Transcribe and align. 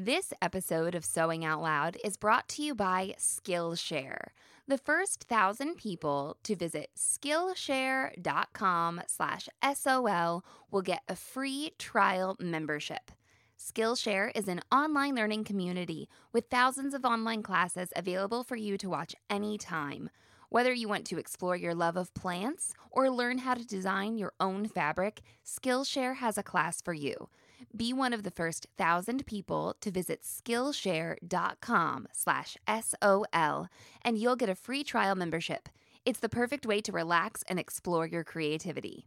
This 0.00 0.32
episode 0.40 0.94
of 0.94 1.04
Sewing 1.04 1.44
Out 1.44 1.60
Loud 1.60 1.96
is 2.04 2.16
brought 2.16 2.48
to 2.50 2.62
you 2.62 2.72
by 2.72 3.16
Skillshare. 3.18 4.28
The 4.68 4.78
first 4.78 5.24
thousand 5.24 5.74
people 5.74 6.36
to 6.44 6.54
visit 6.54 6.90
Skillshare.com 6.96 9.00
slash 9.08 9.48
SOL 9.74 10.44
will 10.70 10.82
get 10.82 11.02
a 11.08 11.16
free 11.16 11.72
trial 11.80 12.36
membership. 12.38 13.10
Skillshare 13.58 14.30
is 14.36 14.46
an 14.46 14.60
online 14.70 15.16
learning 15.16 15.42
community 15.42 16.08
with 16.32 16.44
thousands 16.48 16.94
of 16.94 17.04
online 17.04 17.42
classes 17.42 17.88
available 17.96 18.44
for 18.44 18.54
you 18.54 18.78
to 18.78 18.88
watch 18.88 19.16
anytime. 19.28 20.10
Whether 20.48 20.72
you 20.72 20.86
want 20.86 21.06
to 21.06 21.18
explore 21.18 21.56
your 21.56 21.74
love 21.74 21.96
of 21.96 22.14
plants 22.14 22.72
or 22.92 23.10
learn 23.10 23.38
how 23.38 23.54
to 23.54 23.66
design 23.66 24.16
your 24.16 24.32
own 24.38 24.68
fabric, 24.68 25.22
Skillshare 25.44 26.18
has 26.18 26.38
a 26.38 26.44
class 26.44 26.80
for 26.80 26.94
you. 26.94 27.28
Be 27.76 27.92
one 27.92 28.12
of 28.12 28.22
the 28.22 28.30
first 28.30 28.66
thousand 28.76 29.26
people 29.26 29.76
to 29.80 29.90
visit 29.90 30.22
Skillshare.com 30.22 32.08
slash 32.12 32.56
SOL 32.68 33.68
and 34.02 34.18
you'll 34.18 34.36
get 34.36 34.48
a 34.48 34.54
free 34.54 34.84
trial 34.84 35.14
membership. 35.14 35.68
It's 36.04 36.20
the 36.20 36.28
perfect 36.28 36.66
way 36.66 36.80
to 36.80 36.92
relax 36.92 37.44
and 37.48 37.58
explore 37.58 38.06
your 38.06 38.24
creativity. 38.24 39.06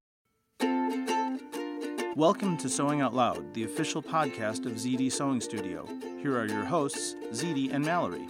Welcome 2.15 2.57
to 2.57 2.67
Sewing 2.69 3.01
Out 3.01 3.13
Loud, 3.13 3.53
the 3.53 3.63
official 3.63 4.01
podcast 4.01 4.65
of 4.65 4.73
ZD 4.73 5.11
Sewing 5.11 5.39
Studio. 5.39 5.85
Here 6.21 6.37
are 6.37 6.45
your 6.47 6.65
hosts, 6.65 7.15
ZD 7.31 7.71
and 7.73 7.85
Mallory. 7.85 8.27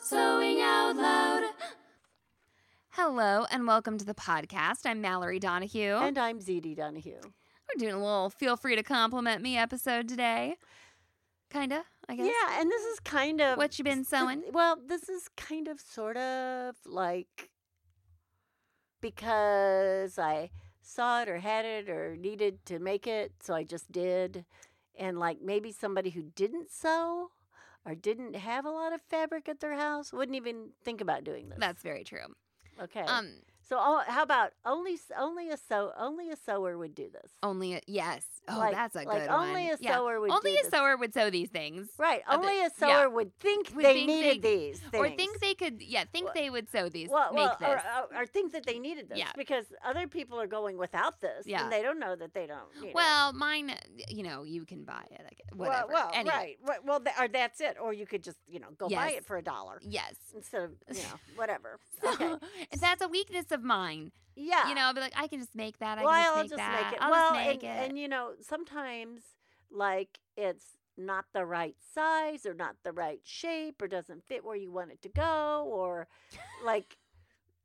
Sewing 0.00 0.60
out 0.60 0.94
loud. 0.96 1.42
Hello 2.90 3.46
and 3.50 3.66
welcome 3.66 3.96
to 3.98 4.04
the 4.04 4.14
podcast. 4.14 4.84
I'm 4.84 5.00
Mallory 5.00 5.38
Donahue. 5.38 5.94
And 5.96 6.18
I'm 6.18 6.38
ZD 6.40 6.76
Donahue. 6.76 7.20
We're 7.22 7.78
doing 7.78 7.94
a 7.94 7.98
little 7.98 8.30
feel 8.30 8.56
free 8.56 8.76
to 8.76 8.82
compliment 8.82 9.42
me 9.42 9.56
episode 9.56 10.08
today. 10.08 10.56
Kinda, 11.50 11.82
I 12.08 12.16
guess. 12.16 12.26
Yeah, 12.26 12.60
and 12.60 12.70
this 12.70 12.82
is 12.84 13.00
kind 13.00 13.40
of 13.40 13.56
What 13.58 13.78
you 13.78 13.84
been 13.84 14.04
sewing? 14.04 14.42
th- 14.42 14.52
well, 14.52 14.76
this 14.86 15.08
is 15.08 15.28
kind 15.36 15.66
of 15.68 15.80
sort 15.80 16.16
of 16.16 16.76
like 16.84 17.50
because 19.04 20.18
I 20.18 20.48
saw 20.80 21.20
it 21.20 21.28
or 21.28 21.38
had 21.38 21.66
it 21.66 21.90
or 21.90 22.16
needed 22.16 22.64
to 22.64 22.78
make 22.78 23.06
it, 23.06 23.32
so 23.42 23.52
I 23.54 23.62
just 23.62 23.92
did. 23.92 24.46
And 24.98 25.18
like 25.18 25.42
maybe 25.42 25.72
somebody 25.72 26.08
who 26.08 26.22
didn't 26.22 26.70
sew 26.70 27.30
or 27.84 27.94
didn't 27.94 28.34
have 28.34 28.64
a 28.64 28.70
lot 28.70 28.94
of 28.94 29.02
fabric 29.02 29.46
at 29.46 29.60
their 29.60 29.74
house 29.74 30.10
wouldn't 30.10 30.36
even 30.36 30.70
think 30.82 31.02
about 31.02 31.22
doing 31.22 31.50
this. 31.50 31.58
That's 31.60 31.82
very 31.82 32.02
true. 32.02 32.34
okay. 32.82 33.02
Um, 33.02 33.34
so 33.68 33.76
oh, 33.78 34.02
how 34.06 34.22
about 34.22 34.52
only 34.64 34.98
only 35.18 35.50
a 35.50 35.58
sew 35.58 35.92
only 35.98 36.30
a 36.30 36.36
sewer 36.36 36.78
would 36.78 36.94
do 36.94 37.10
this. 37.10 37.32
only 37.42 37.74
a, 37.74 37.80
yes. 37.86 38.33
Oh, 38.46 38.58
Like- 38.58 38.72
that's 38.74 38.94
a 38.94 38.98
like 38.98 39.08
good 39.08 39.28
only 39.28 39.64
one. 39.68 39.74
a 39.74 39.76
Yeah. 39.80 39.96
sewer 39.96 40.20
would 40.20 40.30
Only 40.30 40.52
a 40.58 40.62
this. 40.62 40.70
sewer 40.70 40.96
would 40.96 41.14
sew 41.14 41.30
these 41.30 41.48
things. 41.48 41.88
Right. 41.98 42.22
Only 42.28 42.60
it. 42.60 42.72
a 42.72 42.74
sewer 42.74 42.88
Yeah. 42.88 43.06
would 43.06 43.38
think 43.38 43.70
Would 43.74 43.84
they 43.84 43.94
think 43.94 44.06
needed 44.06 44.42
they- 44.42 44.56
these 44.72 44.80
things. 44.80 44.94
Or 44.94 45.08
think 45.08 45.40
they 45.40 45.54
could, 45.54 45.80
yeah, 45.80 46.04
think 46.04 46.26
Well- 46.26 46.34
they 46.34 46.50
would 46.50 46.68
sew 46.70 46.88
these, 46.90 47.08
well, 47.08 47.32
make 47.32 47.46
well, 47.46 47.56
this. 47.58 47.68
or, 47.68 48.16
or, 48.16 48.22
or 48.22 48.26
think 48.26 48.52
that 48.52 48.66
they 48.66 48.78
needed 48.78 49.08
this 49.08 49.18
Yeah. 49.18 49.32
because 49.36 49.64
other 49.82 50.06
people 50.06 50.38
are 50.40 50.46
going 50.46 50.76
without 50.76 51.20
this, 51.20 51.46
Yeah. 51.46 51.62
and 51.62 51.72
they 51.72 51.80
don't 51.82 51.98
know 51.98 52.14
that 52.16 52.34
they 52.34 52.46
don't. 52.46 52.92
Well, 52.92 53.32
mine, 53.32 53.70
uh, 53.70 53.76
you 54.08 54.22
know, 54.22 54.42
you 54.42 54.66
can 54.66 54.84
buy 54.84 55.06
it. 55.10 55.20
Guess, 55.36 55.48
well, 55.54 55.88
well, 55.88 56.10
Anyway, 56.12 56.58
right. 56.62 56.84
Well, 56.84 57.00
th- 57.00 57.16
or 57.18 57.28
that's 57.28 57.60
it. 57.60 57.76
Or 57.80 57.92
you 57.92 58.06
could 58.06 58.22
just, 58.22 58.38
you 58.46 58.60
know, 58.60 58.70
go 58.76 58.88
buy 58.88 59.12
it 59.12 59.24
for 59.24 59.36
a 59.38 59.42
dollar 59.42 59.78
Yes. 59.82 60.16
instead 60.34 60.62
of, 60.62 60.70
you 60.94 61.02
know, 61.02 61.08
whatever. 61.36 61.78
So, 62.02 62.12
okay. 62.12 62.46
that's 62.78 63.00
a 63.02 63.08
weakness 63.08 63.50
of 63.52 63.62
mine. 63.62 64.12
Yeah. 64.36 64.68
You 64.68 64.74
know, 64.74 64.82
I'll 64.82 64.94
be 64.94 65.00
like, 65.00 65.14
I 65.16 65.26
can 65.28 65.38
just 65.38 65.54
make 65.54 65.78
that. 65.78 65.98
I 65.98 66.04
well, 66.04 66.12
can 66.12 66.20
just 66.20 66.30
I'll 66.30 66.36
make 66.42 66.50
just 66.50 66.56
that. 66.56 66.82
make 66.84 66.92
it. 66.92 66.98
I'll 67.02 67.10
well, 67.10 67.34
just 67.34 67.46
make 67.46 67.64
and, 67.64 67.78
it. 67.78 67.90
and 67.90 67.98
you 67.98 68.08
know, 68.08 68.32
sometimes 68.40 69.22
like 69.70 70.18
it's 70.36 70.76
not 70.96 71.24
the 71.32 71.44
right 71.44 71.76
size 71.94 72.46
or 72.46 72.54
not 72.54 72.76
the 72.84 72.92
right 72.92 73.20
shape 73.24 73.82
or 73.82 73.88
doesn't 73.88 74.24
fit 74.24 74.44
where 74.44 74.56
you 74.56 74.70
want 74.70 74.92
it 74.92 75.02
to 75.02 75.08
go 75.08 75.64
or 75.68 76.06
like 76.64 76.96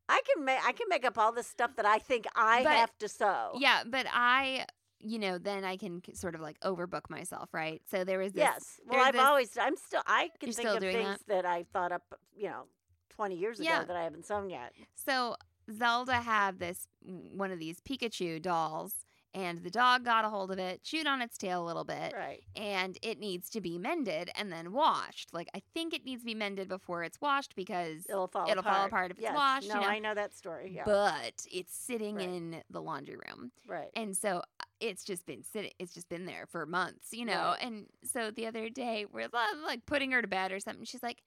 I 0.08 0.22
can 0.34 0.44
make 0.44 0.58
I 0.66 0.72
can 0.72 0.88
make 0.90 1.06
up 1.06 1.18
all 1.18 1.32
this 1.32 1.48
stuff 1.48 1.76
that 1.76 1.86
I 1.86 2.00
think 2.00 2.26
I 2.36 2.64
But- 2.64 2.72
have 2.74 2.98
to 3.00 3.08
sew. 3.08 3.52
Yeah, 3.56 3.84
but 3.86 4.08
I, 4.12 4.66
you 5.00 5.20
know, 5.20 5.38
then 5.38 5.64
I 5.64 5.78
can 5.78 6.02
sort 6.16 6.34
of 6.34 6.42
like 6.42 6.60
overbook 6.62 7.10
myself, 7.10 7.54
right? 7.54 7.82
So 7.92 8.04
there 8.04 8.18
was 8.18 8.34
this. 8.34 8.42
Yes. 8.42 8.80
Well, 8.88 9.00
I've 9.00 9.14
this- 9.14 9.22
always 9.22 9.58
I'm 9.58 9.78
still 9.78 10.02
I 10.08 10.30
can 10.40 10.52
think 10.52 10.68
still 10.68 10.76
of 10.76 10.82
doing 10.82 10.96
things 10.96 11.20
that? 11.28 11.46
I 11.46 11.64
thought 11.72 11.92
up, 11.92 12.04
you 12.36 12.50
know, 12.50 12.64
20 13.12 13.36
years 13.36 13.60
Yeah. 13.60 13.80
ago 13.80 13.88
that 13.88 13.98
I 13.98 14.04
haven't 14.04 14.26
sewn 14.26 14.50
yet. 14.50 14.74
So 14.96 15.36
Zelda 15.78 16.14
had 16.16 16.60
this 16.60 16.88
one 17.02 17.52
of 17.52 17.60
these 17.60 17.80
Pikachu 17.82 18.42
dolls, 18.42 19.06
and 19.34 19.62
the 19.64 19.70
dog 19.70 20.04
got 20.04 20.26
a 20.26 20.30
hold 20.30 20.52
of 20.52 20.58
it, 20.60 20.84
chewed 20.84 21.06
on 21.06 21.22
its 21.22 21.38
tail 21.38 21.64
a 21.64 21.68
little 21.68 21.84
bit, 21.84 22.14
Right. 22.16 22.42
and 22.56 22.98
it 23.04 23.20
needs 23.20 23.50
to 23.52 23.62
be 23.62 23.78
mended 23.78 24.32
and 24.36 24.52
then 24.52 24.74
washed. 24.74 25.34
Like 25.34 25.48
I 25.54 25.62
think 25.74 25.94
it 25.94 26.04
needs 26.04 26.24
to 26.24 26.26
be 26.26 26.34
mended 26.36 26.68
before 26.68 27.04
it's 27.04 27.22
washed 27.22 27.56
because 27.56 28.06
It'll 28.10 28.28
fall 28.28 28.50
It'll 28.50 28.60
apart. 28.62 28.76
fall 28.76 28.86
apart 28.88 29.12
if 29.12 29.18
it's 29.18 29.24
yes. 29.24 29.36
washed, 29.36 29.70
No, 29.70 29.76
you 29.76 29.82
know. 29.82 29.88
I 29.88 30.00
know 30.00 30.14
that 30.16 30.34
story. 30.36 30.72
Yeah. 30.74 30.84
but 30.86 31.46
it's 31.52 31.76
sitting 31.76 32.16
Right. 32.16 32.28
in 32.28 32.64
the 32.70 32.82
laundry 32.82 33.18
room. 33.28 33.52
right. 33.68 33.90
And 33.96 34.18
so 34.18 34.38
uh, 34.60 34.64
it's 34.80 35.04
just 35.04 35.26
been 35.26 35.44
sitting 35.44 35.72
it's 35.78 35.94
just 35.94 36.10
been 36.10 36.26
there 36.26 36.46
for 36.48 36.66
months, 36.66 37.10
you 37.14 37.26
know. 37.26 37.54
Right. 37.56 37.62
And 37.62 37.86
so 38.04 38.32
the 38.32 38.48
other 38.48 38.70
day 38.70 39.06
we're 39.12 39.28
like 39.66 39.86
putting 39.86 40.12
her 40.12 40.22
to 40.24 40.28
bed 40.28 40.52
or 40.52 40.60
something. 40.60 40.86
She's 40.86 41.04
like, 41.04 41.22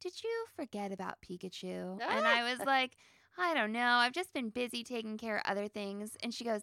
"Did 0.00 0.12
you 0.24 0.30
forget 0.56 0.90
about 0.90 1.16
Pikachu?" 1.20 2.00
And 2.00 2.26
I 2.26 2.50
was 2.50 2.60
like, 2.66 2.96
"I 3.38 3.54
don't 3.54 3.72
know. 3.72 3.96
I've 3.96 4.12
just 4.12 4.32
been 4.32 4.50
busy 4.50 4.82
taking 4.84 5.18
care 5.18 5.38
of 5.38 5.42
other 5.46 5.68
things." 5.68 6.16
And 6.22 6.32
she 6.34 6.44
goes, 6.44 6.62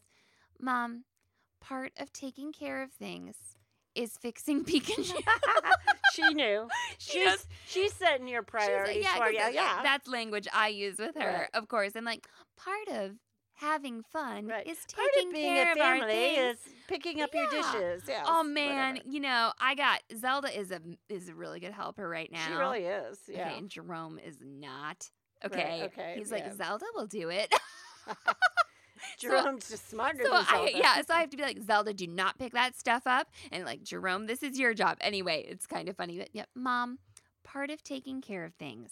"Mom, 0.60 1.06
part 1.62 1.92
of 1.98 2.12
taking 2.14 2.52
care 2.54 2.82
of 2.84 2.92
things 2.92 3.36
is 3.96 4.18
fixing 4.22 4.64
Pikachu." 4.66 5.22
she 6.14 6.34
knew. 6.34 6.68
She 6.98 7.20
She's 7.24 7.48
she's 7.66 7.94
setting 7.94 8.28
your 8.28 8.42
She's 8.42 8.50
priorities 8.52 9.04
yeah, 9.04 9.18
for 9.18 9.30
you. 9.32 9.40
Yeah. 9.40 9.80
that's 9.84 10.08
language 10.08 10.48
I 10.54 10.68
use 10.68 10.98
with 11.00 11.16
her, 11.16 11.28
Right. 11.42 11.48
of 11.54 11.68
course. 11.70 11.94
I'm 11.96 12.04
like, 12.06 12.28
part 12.58 12.88
of 12.90 13.12
having 13.54 14.04
fun 14.04 14.48
Right. 14.48 14.66
is 14.68 14.78
taking 14.88 15.34
care 15.34 15.70
a 15.70 15.72
of 15.74 15.78
our 15.80 15.98
family 16.00 16.14
things. 16.14 16.58
is 16.60 16.74
picking 16.88 17.22
up 17.22 17.34
your 17.34 17.50
dishes. 17.50 18.04
Yeah. 18.08 18.24
Oh 18.26 18.44
man, 18.44 19.00
you 19.06 19.20
know, 19.22 19.52
I 19.60 19.76
got 19.76 20.02
Zelda 20.18 20.58
is 20.58 20.72
a 20.72 20.82
is 21.10 21.30
a 21.30 21.36
really 21.36 21.60
good 21.60 21.72
helper 21.74 22.08
right 22.08 22.32
now. 22.32 22.46
She 22.48 22.54
really 22.54 22.84
is. 22.86 23.18
Yeah. 23.28 23.48
Okay, 23.48 23.58
and 23.58 23.70
Jerome 23.70 24.20
is 24.20 24.38
not. 24.42 25.10
Right, 25.44 25.52
Okay. 25.52 25.84
okay, 25.86 26.16
He's 26.18 26.32
yeah. 26.32 26.38
like 26.38 26.54
Zelda 26.54 26.86
will 26.96 27.08
do 27.08 27.30
it. 27.30 27.54
Jerome's 29.20 29.70
just 29.70 29.90
smarter 29.90 30.24
so 30.24 30.32
I 30.34 30.72
yeah, 30.76 31.02
so 31.02 31.14
I 31.14 31.22
have 31.22 31.30
to 31.30 31.38
be 31.38 31.44
like 31.44 31.62
Zelda, 31.62 31.94
do 31.94 32.08
not 32.08 32.38
pick 32.38 32.54
that 32.54 32.78
stuff 32.78 33.04
up, 33.06 33.28
and 33.52 33.66
like 33.66 33.84
Jerome, 33.84 34.28
this 34.28 34.44
is 34.44 34.60
your 34.60 34.74
job 34.74 34.98
anyway. 35.02 35.46
It's 35.48 35.66
kind 35.66 35.90
of 35.90 35.96
funny, 35.96 36.18
but 36.18 36.30
yep, 36.34 36.50
Mom, 36.56 37.00
part 37.44 37.70
of 37.70 37.84
taking 37.84 38.22
care 38.22 38.44
of 38.46 38.54
things 38.56 38.92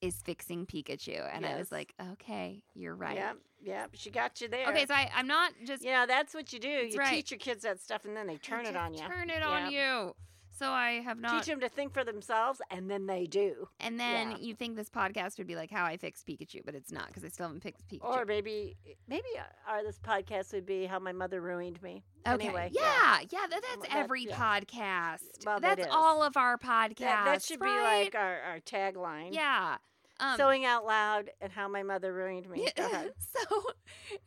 is 0.00 0.16
fixing 0.22 0.64
Pikachu, 0.64 1.28
and 1.34 1.44
I 1.44 1.56
was 1.56 1.72
like, 1.72 1.92
okay, 2.12 2.62
you're 2.74 2.94
right. 2.94 3.16
Yep, 3.16 3.36
yep. 3.60 3.90
She 3.94 4.10
got 4.10 4.40
you 4.40 4.48
there. 4.48 4.68
Okay, 4.68 4.86
so 4.86 4.94
I, 4.94 5.10
I'm 5.14 5.26
not 5.26 5.52
just 5.64 5.82
you 5.82 5.90
know, 5.90 6.06
that's 6.06 6.34
what 6.34 6.52
you 6.52 6.60
do. 6.60 6.68
You 6.68 6.96
right. 6.96 7.10
teach 7.10 7.30
your 7.30 7.38
kids 7.38 7.62
that 7.62 7.80
stuff 7.80 8.04
and 8.04 8.16
then 8.16 8.26
they 8.26 8.34
They 8.34 8.38
turn 8.38 8.66
it 8.66 8.76
on 8.76 8.94
you. 8.94 9.00
Turn 9.00 9.30
it 9.30 9.42
on 9.42 9.72
you. 9.72 10.14
So 10.58 10.70
I 10.70 11.00
have 11.04 11.18
not. 11.20 11.38
Teach 11.38 11.46
them 11.46 11.60
to 11.60 11.68
think 11.68 11.92
for 11.92 12.04
themselves, 12.04 12.60
and 12.70 12.90
then 12.90 13.06
they 13.06 13.26
do. 13.26 13.68
and 13.80 13.98
then 13.98 14.32
yeah. 14.32 14.36
you 14.38 14.54
think 14.54 14.76
this 14.76 14.90
podcast 14.90 15.38
would 15.38 15.46
be 15.46 15.56
like 15.56 15.70
how 15.70 15.84
I 15.84 15.96
fixed 15.96 16.26
Pikachu, 16.26 16.64
but 16.64 16.74
it's 16.74 16.92
not 16.92 17.06
because 17.08 17.24
I 17.24 17.28
still 17.28 17.46
haven't 17.46 17.62
fixed 17.62 17.86
Pikachu. 17.88 18.04
Or 18.04 18.24
maybe, 18.24 18.76
maybe 19.06 19.28
our 19.66 19.82
this 19.82 19.98
podcast 19.98 20.52
would 20.52 20.66
be 20.66 20.86
how 20.86 20.98
my 20.98 21.12
mother 21.12 21.40
ruined 21.40 21.80
me. 21.82 22.02
okay. 22.26 22.46
Anyway, 22.46 22.70
yeah, 22.72 23.20
yeah, 23.30 23.46
that, 23.48 23.60
that's 23.62 23.88
That- 23.88 23.96
every 23.96 24.24
yeah. 24.24 24.36
podcast. 24.36 25.44
Well, 25.46 25.60
that 25.60 25.76
that's 25.78 25.88
all 25.94 26.22
of 26.22 26.36
our 26.36 26.58
podcasts. 26.58 26.98
That, 26.98 27.24
that 27.24 27.42
should 27.42 27.60
be 27.60 27.66
like 27.66 28.14
our, 28.14 28.40
our 28.40 28.60
tagline. 28.60 29.34
yeah. 29.34 29.76
Um, 30.20 30.36
Sewing 30.36 30.64
out 30.64 30.84
loud 30.84 31.30
and 31.40 31.52
how 31.52 31.68
my 31.68 31.84
mother 31.84 32.12
ruined 32.12 32.50
me. 32.50 32.68
So 32.76 33.62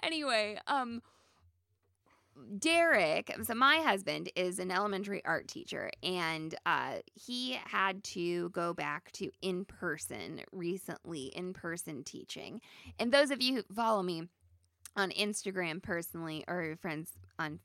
anyway, 0.01 0.57
um 0.68 1.01
Derek, 2.57 3.36
so 3.44 3.54
my 3.54 3.78
husband 3.78 4.30
is 4.36 4.60
an 4.60 4.72
elementary 4.72 5.24
art 5.25 5.48
teacher 5.48 5.92
and 6.01 6.56
uh 6.66 6.95
he 7.13 7.57
had 7.66 8.04
to 8.06 8.50
go 8.50 8.74
back 8.74 9.12
to 9.13 9.31
in-person 9.42 10.42
recently, 10.51 11.25
in-person 11.36 12.04
teaching. 12.04 12.62
And 13.00 13.12
those 13.12 13.31
of 13.31 13.42
you 13.42 13.56
who 13.56 13.74
follow 13.74 14.01
me 14.01 14.24
on 14.95 15.12
Instagram 15.12 15.81
personally 15.81 16.44
or 16.48 16.63
your 16.63 16.78
friends 16.78 17.12
on 17.38 17.60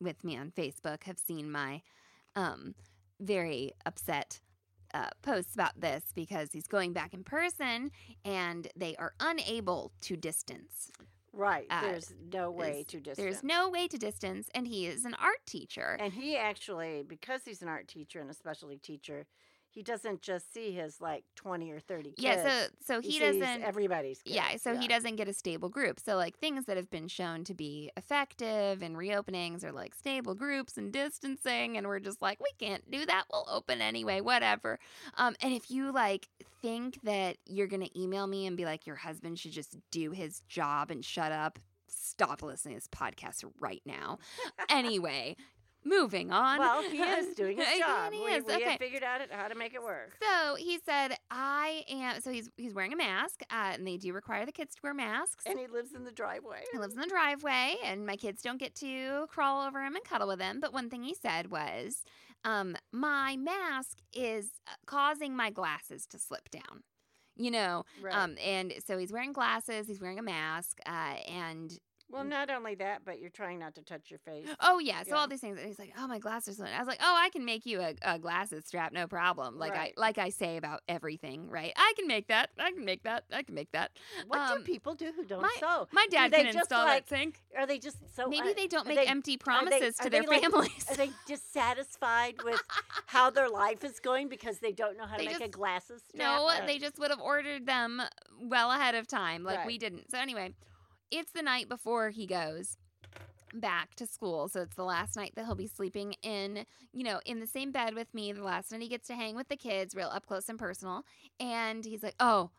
with 0.00 0.22
me 0.24 0.36
on 0.36 0.50
Facebook 0.50 1.04
have 1.04 1.18
seen 1.18 1.50
my 1.50 1.82
um 2.36 2.74
very 3.20 3.72
upset 3.86 4.40
uh, 4.92 5.10
posts 5.22 5.54
about 5.54 5.80
this 5.80 6.04
because 6.14 6.52
he's 6.52 6.68
going 6.68 6.92
back 6.92 7.12
in 7.14 7.24
person 7.24 7.90
and 8.24 8.68
they 8.76 8.94
are 8.96 9.12
unable 9.18 9.90
to 10.00 10.16
distance. 10.16 10.92
Right. 11.34 11.66
Uh, 11.70 11.80
There's 11.82 12.14
no 12.32 12.50
way 12.50 12.70
There's- 12.72 12.86
to 12.86 13.00
distance. 13.00 13.16
There's 13.18 13.42
no 13.42 13.68
way 13.68 13.88
to 13.88 13.98
distance, 13.98 14.48
and 14.54 14.66
he 14.68 14.86
is 14.86 15.04
an 15.04 15.14
art 15.14 15.44
teacher. 15.46 15.96
And 16.00 16.12
he 16.12 16.36
actually, 16.36 17.02
because 17.02 17.42
he's 17.44 17.60
an 17.62 17.68
art 17.68 17.88
teacher 17.88 18.20
and 18.20 18.30
a 18.30 18.34
specialty 18.34 18.78
teacher, 18.78 19.26
he 19.74 19.82
doesn't 19.82 20.22
just 20.22 20.52
see 20.54 20.70
his 20.70 21.00
like 21.00 21.24
20 21.34 21.72
or 21.72 21.80
30 21.80 22.10
kids. 22.10 22.14
yeah, 22.18 22.42
so 22.42 22.66
so 22.80 23.00
he, 23.00 23.12
sees 23.12 23.20
doesn't. 23.20 23.62
everybody's 23.62 24.22
kids. 24.22 24.36
yeah, 24.36 24.56
so 24.56 24.76
he 24.76 24.86
doesn't 24.86 25.16
get 25.16 25.28
a 25.28 25.32
stable 25.32 25.68
group. 25.68 25.98
So 25.98 26.14
like 26.16 26.38
things 26.38 26.66
that 26.66 26.76
have 26.76 26.90
been 26.90 27.08
shown 27.08 27.42
to 27.44 27.54
be 27.54 27.90
effective 27.96 28.82
in 28.82 28.94
reopenings 28.94 29.64
are 29.64 29.72
like 29.72 29.94
stable 29.94 30.34
groups 30.34 30.76
and 30.78 30.92
distancing, 30.92 31.76
and 31.76 31.86
we're 31.88 31.98
just 31.98 32.22
like 32.22 32.38
we 32.40 32.50
can't 32.64 32.88
do 32.88 33.04
that. 33.04 33.24
We'll 33.32 33.46
open 33.50 33.80
anyway, 33.80 34.20
whatever. 34.20 34.78
Um, 35.16 35.34
and 35.42 35.52
if 35.52 35.70
you 35.70 35.92
like 35.92 36.28
think 36.62 37.00
that 37.02 37.36
you're 37.44 37.66
gonna 37.66 37.88
email 37.96 38.26
me 38.28 38.46
and 38.46 38.56
be 38.56 38.64
like 38.64 38.86
your 38.86 38.96
husband 38.96 39.40
should 39.40 39.52
just 39.52 39.76
do 39.90 40.12
his 40.12 40.40
job 40.48 40.92
and 40.92 41.04
shut 41.04 41.32
up, 41.32 41.58
stop 41.88 42.42
listening 42.42 42.74
to 42.74 42.80
this 42.80 42.88
podcast 42.88 43.44
right 43.60 43.82
now. 43.84 44.18
anyway, 44.70 45.36
moving 45.84 46.30
on. 46.30 46.58
Well, 46.58 46.82
he 46.82 46.98
is 47.00 47.34
doing 47.36 47.56
his 47.58 47.78
job. 47.78 48.12
he 48.12 48.20
we 48.24 48.30
is. 48.32 48.44
we 48.44 48.54
Okay. 48.54 48.64
have 48.70 48.78
figured 48.78 49.02
out 49.02 49.20
how 49.30 49.48
to 49.48 49.54
make 49.54 49.74
it 49.74 49.82
work. 49.82 50.16
So 50.22 50.54
he 50.56 50.78
said, 50.84 51.16
"I 51.30 51.84
am." 51.88 52.20
So 52.20 52.30
he's 52.30 52.48
he's 52.56 52.74
wearing 52.74 52.92
a 52.92 52.96
mask, 52.96 53.42
uh, 53.50 53.72
and 53.74 53.86
they 53.86 53.96
do 53.96 54.12
require 54.12 54.46
the 54.46 54.52
kids 54.52 54.74
to 54.76 54.80
wear 54.82 54.94
masks. 54.94 55.44
And 55.46 55.58
he 55.58 55.66
lives 55.66 55.94
in 55.94 56.04
the 56.04 56.12
driveway. 56.12 56.62
He 56.72 56.78
lives 56.78 56.94
in 56.94 57.00
the 57.00 57.06
driveway, 57.08 57.76
and 57.84 58.06
my 58.06 58.16
kids 58.16 58.42
don't 58.42 58.58
get 58.58 58.74
to 58.76 59.26
crawl 59.28 59.66
over 59.66 59.82
him 59.84 59.94
and 59.96 60.04
cuddle 60.04 60.28
with 60.28 60.40
him. 60.40 60.60
But 60.60 60.72
one 60.72 60.90
thing 60.90 61.02
he 61.02 61.14
said 61.14 61.50
was, 61.50 62.02
um, 62.44 62.76
"My 62.92 63.36
mask 63.36 63.98
is 64.12 64.50
uh, 64.66 64.72
causing 64.86 65.36
my 65.36 65.50
glasses 65.50 66.06
to 66.06 66.18
slip 66.18 66.48
down." 66.50 66.82
You 67.36 67.50
know, 67.50 67.84
Right. 68.00 68.14
um, 68.14 68.36
and 68.44 68.72
so 68.86 68.96
he's 68.96 69.12
wearing 69.12 69.32
glasses. 69.32 69.88
He's 69.88 70.00
wearing 70.00 70.20
a 70.20 70.22
mask, 70.22 70.78
uh, 70.86 71.16
and 71.28 71.76
well, 72.10 72.24
not 72.24 72.50
only 72.50 72.74
that, 72.76 73.04
but 73.04 73.18
you're 73.20 73.30
trying 73.30 73.58
not 73.58 73.74
to 73.76 73.82
touch 73.82 74.10
your 74.10 74.18
face. 74.20 74.46
Oh 74.60 74.78
yeah, 74.78 75.02
so 75.02 75.10
Yeah. 75.10 75.14
all 75.16 75.26
these 75.28 75.40
things. 75.40 75.58
And 75.58 75.66
he's 75.66 75.78
like, 75.78 75.92
"Oh, 75.98 76.06
my 76.06 76.18
glasses." 76.18 76.60
I 76.60 76.78
was 76.78 76.86
like, 76.86 77.00
"Oh, 77.02 77.14
I 77.16 77.30
can 77.30 77.44
make 77.44 77.66
you 77.66 77.80
a, 77.80 77.94
a 78.02 78.18
glasses 78.18 78.64
strap, 78.66 78.92
no 78.92 79.06
problem." 79.06 79.58
Like 79.58 79.72
Right. 79.72 79.92
I 79.96 80.00
like 80.00 80.18
I 80.18 80.28
say 80.28 80.56
about 80.56 80.82
everything, 80.88 81.48
right? 81.48 81.72
I 81.76 81.92
can 81.96 82.06
make 82.06 82.28
that. 82.28 82.50
I 82.58 82.70
can 82.72 82.84
make 82.84 83.02
that. 83.04 83.24
I 83.32 83.42
can 83.42 83.54
make 83.54 83.72
that. 83.72 83.92
What 84.26 84.38
Um, 84.40 84.58
do 84.58 84.64
people 84.64 84.94
do 84.94 85.12
who 85.16 85.24
don't 85.24 85.42
my- 85.42 85.56
sew? 85.58 85.88
My 85.92 86.06
dad 86.10 86.32
can 86.32 86.46
install 86.46 86.84
like, 86.84 87.06
that 87.06 87.16
sink. 87.16 87.40
Are 87.56 87.66
they 87.66 87.78
just 87.78 87.96
so? 88.14 88.28
Maybe 88.28 88.52
they 88.52 88.66
don't 88.66 88.86
make 88.86 88.96
they- 88.98 89.06
empty 89.06 89.32
they- 89.32 89.38
promises 89.38 89.98
are 90.00 90.04
to 90.04 90.10
their 90.10 90.22
like- 90.22 90.42
families. 90.42 90.86
Are 90.90 90.96
they 90.96 91.10
dissatisfied 91.26 92.42
with 92.42 92.60
how 93.06 93.30
their 93.30 93.48
life 93.48 93.84
is 93.84 93.98
going 94.00 94.28
because 94.28 94.58
they 94.58 94.72
don't 94.72 94.96
know 94.96 95.06
how 95.06 95.16
to 95.16 95.24
They 95.24 95.32
make 95.32 95.40
a 95.40 95.48
glasses 95.48 96.02
strap? 96.08 96.18
no, 96.22 96.44
Or- 96.46 96.66
they 96.66 96.78
just 96.78 96.98
would 96.98 97.10
have 97.10 97.20
ordered 97.20 97.66
them 97.66 98.02
well 98.40 98.70
ahead 98.70 98.94
of 98.94 99.06
time, 99.06 99.42
like 99.42 99.64
we 99.66 99.78
didn't. 99.78 100.10
So 100.10 100.18
anyway, 100.18 100.52
it's 101.14 101.30
the 101.32 101.42
night 101.42 101.68
before 101.68 102.10
he 102.10 102.26
goes 102.26 102.76
back 103.54 103.94
to 103.94 104.06
school. 104.06 104.48
So 104.48 104.62
it's 104.62 104.74
the 104.74 104.84
last 104.84 105.16
night 105.16 105.32
that 105.36 105.46
he'll 105.46 105.54
be 105.54 105.68
sleeping 105.68 106.14
in, 106.22 106.66
you 106.92 107.04
know, 107.04 107.20
in 107.24 107.38
the 107.38 107.46
same 107.46 107.70
bed 107.70 107.94
with 107.94 108.12
me. 108.12 108.32
The 108.32 108.42
last 108.42 108.72
night 108.72 108.82
he 108.82 108.88
gets 108.88 109.06
to 109.08 109.14
hang 109.14 109.36
with 109.36 109.48
the 109.48 109.56
kids, 109.56 109.94
real 109.94 110.08
up 110.08 110.26
close 110.26 110.48
and 110.48 110.58
personal. 110.58 111.04
And 111.38 111.84
he's 111.84 112.02
like, 112.02 112.16
"Oh, 112.18 112.50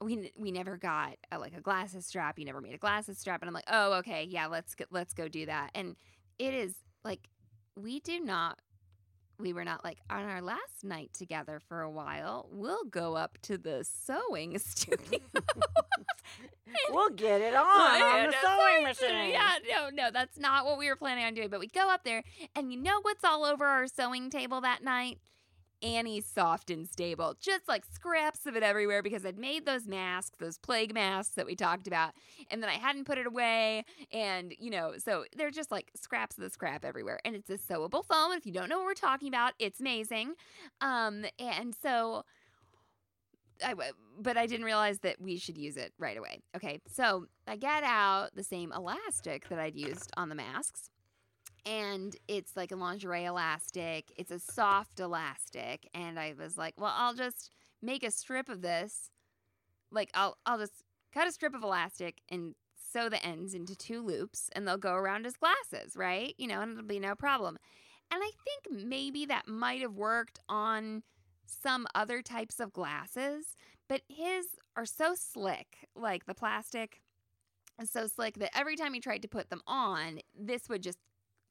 we 0.00 0.30
we 0.38 0.52
never 0.52 0.76
got 0.76 1.16
uh 1.32 1.38
like 1.40 1.56
a 1.56 1.60
glasses 1.60 2.06
strap. 2.06 2.38
You 2.38 2.44
never 2.44 2.60
made 2.60 2.74
a 2.74 2.78
glasses 2.78 3.18
strap." 3.18 3.42
And 3.42 3.48
I'm 3.48 3.54
like, 3.54 3.68
"Oh, 3.68 3.94
okay, 3.94 4.24
yeah, 4.24 4.46
let's 4.46 4.74
go, 4.74 4.84
let's 4.90 5.12
go 5.12 5.26
do 5.28 5.46
that." 5.46 5.70
And 5.74 5.96
it 6.38 6.54
is 6.54 6.74
like 7.04 7.28
we 7.76 7.98
do 8.00 8.20
not. 8.20 8.58
We 9.38 9.52
were 9.52 9.64
not 9.64 9.84
like 9.84 9.98
on 10.08 10.24
our 10.24 10.40
last 10.40 10.84
night 10.84 11.10
together 11.12 11.60
for 11.68 11.80
a 11.80 11.90
while. 11.90 12.48
We'll 12.50 12.84
go 12.84 13.16
up 13.16 13.38
to 13.42 13.58
the 13.58 13.84
sewing 13.84 14.58
studio. 14.60 15.18
we'll 16.90 17.10
get 17.10 17.40
it 17.40 17.54
on 17.54 18.02
on 18.02 18.26
the 18.26 18.34
sewing 18.40 18.84
machine. 18.84 19.30
Yeah, 19.30 19.54
no, 19.68 19.90
no, 19.90 20.10
that's 20.12 20.38
not 20.38 20.64
what 20.64 20.78
we 20.78 20.88
were 20.88 20.96
planning 20.96 21.24
on 21.24 21.34
doing. 21.34 21.48
But 21.48 21.60
we 21.60 21.66
go 21.66 21.90
up 21.90 22.04
there, 22.04 22.22
and 22.54 22.72
you 22.72 22.80
know 22.80 23.00
what's 23.02 23.24
all 23.24 23.44
over 23.44 23.64
our 23.64 23.86
sewing 23.86 24.30
table 24.30 24.60
that 24.60 24.82
night? 24.82 25.18
Annie's 25.84 26.24
soft 26.24 26.70
and 26.70 26.88
stable, 26.88 27.36
just 27.40 27.68
like 27.68 27.84
scraps 27.84 28.46
of 28.46 28.56
it 28.56 28.62
everywhere 28.62 29.02
because 29.02 29.24
I'd 29.24 29.38
made 29.38 29.66
those 29.66 29.86
masks, 29.86 30.36
those 30.38 30.58
plague 30.58 30.94
masks 30.94 31.34
that 31.34 31.46
we 31.46 31.54
talked 31.54 31.86
about, 31.86 32.12
and 32.50 32.62
then 32.62 32.70
I 32.70 32.74
hadn't 32.74 33.04
put 33.04 33.18
it 33.18 33.26
away. 33.26 33.84
And, 34.10 34.54
you 34.58 34.70
know, 34.70 34.94
so 34.98 35.24
they're 35.36 35.50
just 35.50 35.70
like 35.70 35.90
scraps 35.94 36.38
of 36.38 36.44
the 36.44 36.50
scrap 36.50 36.84
everywhere. 36.84 37.20
And 37.24 37.36
it's 37.36 37.50
a 37.50 37.58
sewable 37.58 38.04
foam. 38.04 38.32
If 38.32 38.46
you 38.46 38.52
don't 38.52 38.68
know 38.68 38.78
what 38.78 38.86
we're 38.86 38.94
talking 38.94 39.28
about, 39.28 39.52
it's 39.58 39.78
amazing. 39.78 40.34
Um, 40.80 41.26
and 41.38 41.74
so 41.80 42.24
I, 43.62 43.74
but 44.18 44.36
I 44.36 44.46
didn't 44.46 44.64
realize 44.64 45.00
that 45.00 45.20
we 45.20 45.36
should 45.36 45.58
use 45.58 45.76
it 45.76 45.92
right 45.98 46.16
away. 46.16 46.40
Okay, 46.56 46.80
so 46.90 47.26
I 47.46 47.56
get 47.56 47.84
out 47.84 48.30
the 48.34 48.42
same 48.42 48.72
elastic 48.72 49.48
that 49.48 49.58
I'd 49.58 49.76
used 49.76 50.10
on 50.16 50.28
the 50.28 50.34
masks, 50.34 50.90
and 51.66 52.16
it's 52.28 52.56
like 52.56 52.72
a 52.72 52.76
lingerie 52.76 53.24
elastic. 53.24 54.12
It's 54.16 54.30
a 54.30 54.38
soft 54.38 55.00
elastic, 55.00 55.88
and 55.94 56.18
I 56.18 56.34
was 56.38 56.56
like, 56.58 56.74
well, 56.78 56.94
I'll 56.94 57.14
just 57.14 57.50
make 57.82 58.02
a 58.02 58.10
strip 58.10 58.48
of 58.48 58.62
this. 58.62 59.10
Like 59.90 60.10
I'll 60.14 60.36
I'll 60.46 60.58
just 60.58 60.82
cut 61.12 61.28
a 61.28 61.32
strip 61.32 61.54
of 61.54 61.62
elastic 61.62 62.20
and 62.28 62.54
sew 62.92 63.08
the 63.08 63.24
ends 63.24 63.54
into 63.54 63.76
two 63.76 64.02
loops, 64.02 64.50
and 64.54 64.66
they'll 64.66 64.76
go 64.76 64.94
around 64.94 65.24
his 65.24 65.36
glasses, 65.36 65.96
right? 65.96 66.34
You 66.38 66.48
know, 66.48 66.60
and 66.60 66.72
it'll 66.72 66.84
be 66.84 67.00
no 67.00 67.14
problem. 67.14 67.58
And 68.10 68.22
I 68.22 68.30
think 68.44 68.86
maybe 68.86 69.26
that 69.26 69.48
might 69.48 69.80
have 69.80 69.94
worked 69.94 70.38
on 70.48 71.02
some 71.46 71.86
other 71.94 72.22
types 72.22 72.60
of 72.60 72.72
glasses, 72.72 73.56
but 73.88 74.02
his 74.08 74.46
are 74.76 74.86
so 74.86 75.14
slick, 75.14 75.88
like 75.94 76.26
the 76.26 76.34
plastic 76.34 77.00
so 77.84 78.06
slick 78.06 78.38
that 78.38 78.56
every 78.56 78.76
time 78.76 78.94
he 78.94 79.00
tried 79.00 79.22
to 79.22 79.28
put 79.28 79.50
them 79.50 79.62
on, 79.66 80.20
this 80.38 80.68
would 80.68 80.82
just 80.82 80.98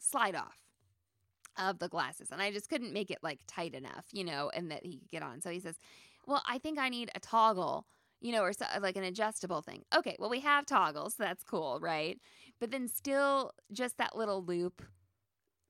slide 0.04 0.36
off 0.36 0.58
of 1.58 1.80
the 1.80 1.88
glasses. 1.88 2.30
And 2.32 2.42
I 2.42 2.52
just 2.52 2.70
couldn't 2.70 2.94
make 2.94 3.12
it 3.12 3.20
like 3.22 3.40
tight 3.48 3.74
enough, 3.74 4.06
you 4.12 4.24
know, 4.24 4.52
and 4.54 4.72
that 4.72 4.86
he 4.86 4.98
could 4.98 5.12
get 5.12 5.24
on. 5.24 5.42
So 5.42 5.50
he 5.50 5.60
says, 5.60 5.76
Well, 6.26 6.42
I 6.48 6.58
think 6.58 6.80
I 6.80 6.90
need 6.90 7.12
a 7.16 7.20
toggle, 7.20 7.86
you 8.22 8.32
know, 8.32 8.42
or 8.42 8.54
so, 8.54 8.66
like 8.82 8.96
an 8.96 9.04
adjustable 9.04 9.62
thing. 9.62 9.84
Okay, 9.96 10.16
well, 10.20 10.30
we 10.30 10.40
have 10.42 10.66
toggles, 10.66 11.16
so 11.16 11.24
that's 11.24 11.44
cool, 11.44 11.80
right? 11.82 12.20
But 12.60 12.72
then 12.72 12.88
still 12.88 13.52
just 13.72 13.98
that 13.98 14.16
little 14.16 14.44
loop 14.44 14.82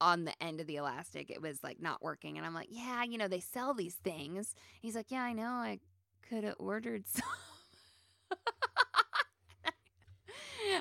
on 0.01 0.25
the 0.25 0.43
end 0.43 0.59
of 0.59 0.67
the 0.67 0.75
elastic, 0.77 1.29
it 1.29 1.41
was 1.41 1.63
like 1.63 1.81
not 1.81 2.01
working. 2.01 2.37
And 2.37 2.45
I'm 2.45 2.53
like, 2.53 2.67
yeah, 2.69 3.03
you 3.03 3.17
know, 3.17 3.27
they 3.27 3.39
sell 3.39 3.73
these 3.73 3.95
things. 3.95 4.55
He's 4.81 4.95
like, 4.95 5.11
yeah, 5.11 5.23
I 5.23 5.33
know. 5.33 5.43
I 5.43 5.79
could 6.27 6.43
have 6.43 6.55
ordered 6.59 7.05
some. 7.07 7.23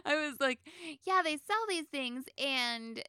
I 0.05 0.15
was 0.15 0.37
like, 0.41 0.61
yeah, 1.07 1.21
they 1.23 1.37
sell 1.37 1.65
these 1.69 1.85
things, 1.87 2.25
and 2.39 3.03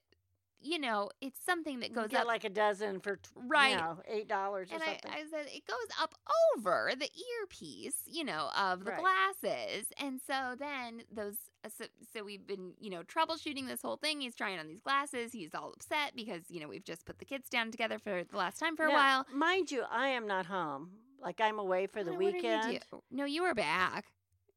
you 0.63 0.79
know, 0.79 1.09
it's 1.21 1.39
something 1.45 1.79
that 1.81 1.93
goes 1.93 2.13
up. 2.13 2.25
like 2.25 2.43
a 2.43 2.49
dozen 2.49 2.99
for 2.99 3.19
Right. 3.35 3.71
you 3.71 3.77
know, 3.77 3.99
eight 4.07 4.27
dollars 4.27 4.71
or 4.71 4.75
and 4.75 4.83
I, 4.83 4.85
something. 4.87 5.11
I 5.11 5.23
said 5.29 5.47
it 5.53 5.65
goes 5.67 5.87
up 6.01 6.15
over 6.55 6.93
the 6.97 7.09
earpiece, 7.41 7.97
you 8.05 8.23
know, 8.23 8.49
of 8.57 8.83
the 8.85 8.91
Right. 8.91 8.99
glasses. 9.41 9.87
And 9.97 10.19
so 10.25 10.55
then 10.57 11.03
those, 11.11 11.35
uh, 11.65 11.69
so, 11.69 11.85
so 12.13 12.23
we've 12.23 12.45
been, 12.47 12.73
you 12.79 12.89
know, 12.89 13.03
troubleshooting 13.03 13.67
this 13.67 13.81
whole 13.81 13.97
thing. 13.97 14.21
He's 14.21 14.35
trying 14.35 14.59
on 14.59 14.67
these 14.67 14.81
glasses. 14.81 15.31
He's 15.33 15.53
all 15.53 15.73
upset 15.73 16.15
because, 16.15 16.43
you 16.49 16.59
know, 16.59 16.67
we've 16.67 16.83
just 16.83 17.05
put 17.05 17.19
the 17.19 17.25
kids 17.25 17.49
down 17.49 17.71
together 17.71 17.99
for 17.99 18.23
the 18.23 18.37
last 18.37 18.59
time 18.59 18.75
for 18.75 18.85
a 18.85 18.89
Now, 18.89 18.93
while. 18.95 19.25
mind 19.33 19.71
you, 19.71 19.83
I 19.91 20.07
am 20.09 20.27
not 20.27 20.45
home. 20.45 20.91
Like 21.19 21.39
I'm 21.39 21.59
away 21.59 21.87
for 21.87 22.03
the 22.03 22.11
did 22.11 22.19
you 22.19 22.33
weekend. 22.33 22.79
No, 23.11 23.25
you 23.25 23.43
were 23.43 23.53
back. 23.53 24.05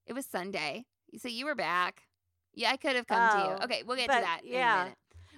It 0.07 0.13
was 0.15 0.27
Sunday. 0.27 0.85
So 1.19 1.29
you 1.29 1.45
were 1.47 1.55
back. 1.55 2.03
Yeah, 2.55 2.71
I 2.71 2.77
could 2.77 2.97
have 2.97 3.07
come 3.07 3.29
to 3.31 3.39
you. 3.39 3.45
Oh, 3.61 3.65
Okay, 3.65 3.83
we'll 3.87 3.97
get 3.97 4.07
to 4.11 4.21
that 4.21 4.41
in 4.43 4.49
a 4.55 4.57
yeah. 4.57 4.89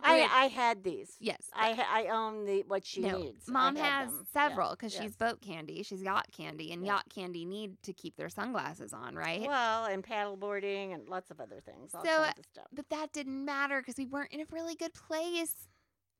I, 0.02 0.20
I 0.44 0.44
had 0.46 0.84
these. 0.84 1.16
yes. 1.20 1.48
I 1.54 1.84
I 1.90 2.08
own 2.08 2.44
the 2.44 2.64
what 2.66 2.84
she 2.86 3.00
no, 3.00 3.18
needs. 3.18 3.48
Mom 3.48 3.76
has 3.76 4.10
them. 4.12 4.26
several 4.32 4.68
Yeah, 4.70 4.74
because 4.74 4.94
yes. 4.94 5.02
she's 5.02 5.16
boat 5.16 5.40
candy. 5.40 5.82
She's 5.82 6.02
yacht 6.02 6.26
candy, 6.36 6.72
and 6.72 6.84
Yeah. 6.84 6.94
yacht 6.94 7.04
candy 7.14 7.44
need 7.44 7.82
to 7.82 7.92
keep 7.92 8.16
their 8.16 8.28
sunglasses 8.28 8.92
on, 8.92 9.14
right? 9.14 9.42
Well, 9.42 9.86
and 9.86 10.02
paddleboarding 10.04 10.94
and 10.94 11.08
lots 11.08 11.30
of 11.30 11.40
other 11.40 11.60
things. 11.60 11.92
So, 11.92 11.98
kinds 12.02 12.38
of 12.38 12.44
stuff. 12.46 12.66
but 12.72 12.88
that 12.90 13.12
didn't 13.12 13.44
matter 13.44 13.80
because 13.80 13.96
we 13.96 14.06
weren't 14.06 14.32
in 14.32 14.40
a 14.40 14.44
really 14.52 14.74
good 14.74 14.94
place 14.94 15.68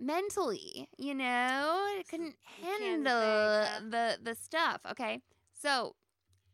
mentally. 0.00 0.88
You 0.99 1.14
know, 1.14 1.25
I 1.25 2.02
couldn't 2.08 2.37
handle 2.62 3.11
the 3.90 4.18
the 4.23 4.35
stuff. 4.35 4.80
Okay, 4.90 5.20
so 5.54 5.94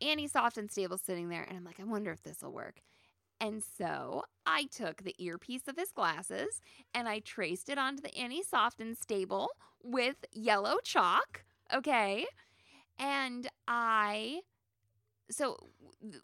Annie 0.01 0.29
Soft 0.29 0.59
and 0.59 0.71
Stable 0.71 0.99
sitting 0.99 1.29
there, 1.29 1.43
and 1.43 1.57
I'm 1.57 1.65
like, 1.65 1.81
I 1.81 1.85
wonder 1.85 2.11
if 2.13 2.23
this 2.23 2.43
will 2.43 2.53
work. 2.53 2.81
And 3.41 3.63
so 3.63 4.23
I 4.47 4.65
took 4.65 5.03
the 5.03 5.15
earpiece 5.19 5.69
of 5.69 5.77
his 5.77 5.91
glasses 5.91 6.61
and 6.95 7.09
I 7.09 7.19
traced 7.19 7.69
it 7.69 7.79
onto 7.79 8.03
the 8.03 8.17
Annie 8.17 8.43
Soft 8.43 8.81
and 8.81 8.97
Stable 8.97 9.51
with 9.83 10.25
yellow 10.33 10.77
chalk. 10.83 11.45
Okay. 11.75 12.27
And 12.99 13.49
I, 13.67 14.41
so 15.31 15.57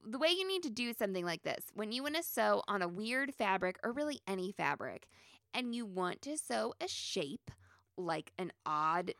the 0.06 0.18
way 0.18 0.28
you 0.28 0.46
need 0.46 0.62
to 0.62 0.70
do 0.70 0.92
something 0.92 1.24
like 1.24 1.42
this, 1.42 1.64
when 1.74 1.92
you 1.92 2.02
want 2.02 2.16
to 2.16 2.22
sew 2.22 2.62
on 2.68 2.82
a 2.82 2.88
weird 2.88 3.34
fabric 3.34 3.78
or 3.82 3.92
really 3.92 4.20
any 4.26 4.52
fabric, 4.52 5.08
and 5.52 5.74
you 5.74 5.84
want 5.84 6.22
to 6.22 6.38
sew 6.38 6.74
a 6.80 6.86
shape 6.86 7.50
like 7.96 8.32
an 8.38 8.52
odd, 8.64 9.12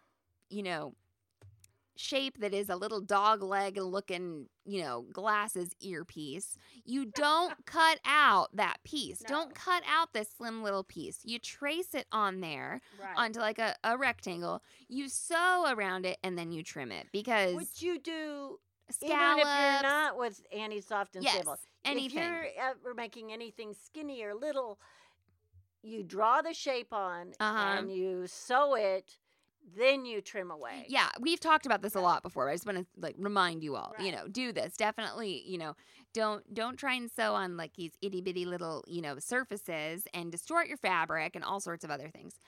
you 0.49 0.63
know, 0.63 0.95
shape 2.01 2.39
that 2.41 2.55
is 2.55 2.69
a 2.71 2.77
little 2.77 3.01
dog 3.01 3.43
leg 3.43 3.77
looking, 3.77 4.47
you 4.65 4.83
know, 4.83 5.05
glasses 5.13 5.71
earpiece, 5.81 6.57
you 6.85 7.05
don't 7.05 7.55
cut 7.67 8.01
out 8.07 8.49
that 8.55 8.79
piece. 8.85 9.23
No. 9.23 9.29
Don't 9.29 9.55
cut 9.55 9.83
out 9.89 10.13
this 10.13 10.31
slim 10.37 10.63
little 10.63 10.83
piece. 10.85 11.21
You 11.25 11.39
trace 11.39 11.95
it 11.95 12.07
on 12.11 12.41
there 12.41 12.81
Right. 13.01 13.15
onto 13.17 13.41
like 13.41 13.59
a, 13.59 13.75
a 13.85 13.97
rectangle. 13.99 14.63
You 14.89 15.09
sew 15.09 15.67
around 15.69 16.07
it 16.07 16.19
and 16.25 16.39
then 16.39 16.53
you 16.53 16.63
trim 16.63 16.91
it 16.91 17.09
because 17.13 17.55
Which 17.55 17.83
you 17.83 17.99
do 17.99 18.59
scallops, 18.91 19.41
even 19.41 19.47
if 19.47 19.73
you're 19.83 19.83
not 19.91 20.19
with 20.19 20.43
Annie 20.57 20.81
Soft 20.81 21.15
and 21.17 21.25
yes, 21.25 21.35
Stable. 21.37 21.57
anything. 21.85 22.07
If 22.19 22.25
you're 22.25 22.47
ever 22.59 22.95
making 22.95 23.33
anything 23.33 23.75
skinny 23.75 24.23
or 24.23 24.35
little, 24.35 24.79
you 25.83 26.03
draw 26.03 26.43
the 26.43 26.53
shape 26.55 26.93
on 26.93 27.33
Uh-huh. 27.41 27.79
and 27.79 27.93
you 27.93 28.27
sew 28.27 28.75
it, 28.75 29.17
then 29.77 30.05
you 30.05 30.21
trim 30.21 30.51
away. 30.51 30.87
Yeah, 30.89 31.09
we've 31.21 31.41
talked 31.41 31.67
about 31.67 31.83
this 31.83 31.95
a 31.95 32.01
lot 32.01 32.23
before. 32.23 32.49
I 32.49 32.55
just 32.55 32.67
want 32.67 32.79
to 32.79 32.87
like 32.97 33.15
remind 33.19 33.63
you 33.63 33.77
all, 33.77 33.95
you 33.99 34.13
know, 34.13 34.27
do 34.29 34.53
this. 34.53 34.77
Definitely, 34.77 35.43
you 35.47 35.59
know, 35.59 35.75
don't 36.13 36.53
don't 36.53 36.77
try 36.77 36.95
and 36.95 37.11
sew 37.11 37.35
on 37.35 37.57
like 37.57 37.75
these 37.75 37.93
itty 38.03 38.21
bitty 38.21 38.45
little, 38.47 38.85
you 38.89 39.03
know, 39.03 39.19
surfaces 39.19 40.05
and 40.13 40.33
distort 40.33 40.69
your 40.69 40.77
fabric 40.77 41.37
and 41.37 41.45
all 41.45 41.61
sorts 41.61 41.85
of 41.85 41.91
other 41.91 42.09
things. 42.09 42.41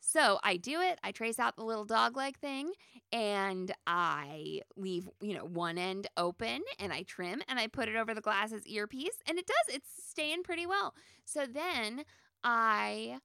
So 0.00 0.38
I 0.44 0.56
do 0.56 0.80
it. 0.80 0.98
I 1.02 1.12
trace 1.12 1.38
out 1.38 1.56
the 1.56 1.64
little 1.64 1.84
dog 1.84 2.16
leg 2.16 2.38
thing 2.38 2.72
and 3.12 3.72
I 3.86 4.60
leave, 4.76 5.08
you 5.20 5.34
know, 5.34 5.44
one 5.44 5.76
end 5.78 6.06
open 6.16 6.62
and 6.78 6.92
I 6.92 7.02
trim 7.02 7.42
and 7.48 7.58
I 7.58 7.66
put 7.66 7.88
it 7.88 7.96
over 7.96 8.14
the 8.14 8.20
glasses 8.20 8.66
earpiece 8.66 9.16
and 9.26 9.38
it 9.38 9.46
does. 9.46 9.74
It's 9.74 9.88
staying 10.08 10.44
pretty 10.44 10.66
well. 10.66 10.94
So 11.24 11.46
then 11.46 12.04
I 12.44 13.18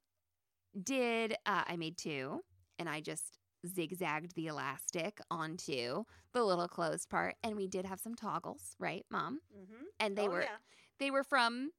did, 0.82 1.34
uh, 1.46 1.64
I 1.68 1.76
made 1.78 1.98
two 1.98 2.42
and 2.84 2.90
I 2.90 3.00
just 3.00 3.40
zigzagged 3.66 4.36
the 4.36 4.48
elastic 4.48 5.22
onto 5.32 6.04
the 6.34 6.44
little 6.44 6.68
closed 6.68 7.10
part 7.10 7.36
and 7.42 7.56
we 7.56 7.66
did 7.66 7.86
have 7.86 7.98
some 8.02 8.14
toggles, 8.14 8.76
right, 8.78 9.06
mom? 9.10 9.40
Mm-hmm. 9.58 9.86
And 10.02 10.18
they 10.18 10.28
oh, 10.28 10.32
were 10.32 10.42
yeah. 10.42 10.58
they 11.00 11.10
were 11.10 11.24
from 11.24 11.72